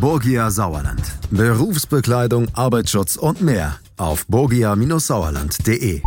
Borgia 0.00 0.50
Sauerland. 0.50 1.02
Berufsbekleidung, 1.30 2.48
Arbeitsschutz 2.54 3.16
und 3.16 3.40
mehr 3.40 3.76
auf 3.96 4.26
borgia-sauerland.de. 4.26 6.02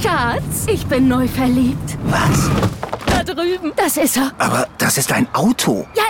Schatz, 0.00 0.66
ich 0.66 0.86
bin 0.86 1.08
neu 1.08 1.28
verliebt. 1.28 1.98
Was? 2.04 2.50
Da 3.06 3.22
drüben. 3.22 3.72
Das 3.76 3.96
ist 3.96 4.16
er. 4.16 4.32
Aber 4.38 4.66
das 4.78 4.96
ist 4.96 5.12
ein 5.12 5.26
Auto. 5.34 5.86
Ja, 5.94 6.04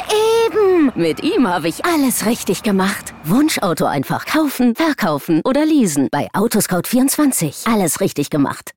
eben. 0.47 0.93
Mit 0.95 1.23
ihm 1.23 1.49
habe 1.49 1.69
ich 1.69 1.85
alles 1.85 2.27
richtig 2.27 2.63
gemacht. 2.63 3.13
Wunschauto 3.25 3.87
einfach 3.87 4.25
kaufen, 4.27 4.75
verkaufen 4.75 5.41
oder 5.45 5.65
leasen. 5.65 6.09
Bei 6.13 6.29
Autoscout24. 6.33 7.73
Alles 7.73 8.01
richtig 8.01 8.31
gemacht. 8.31 8.71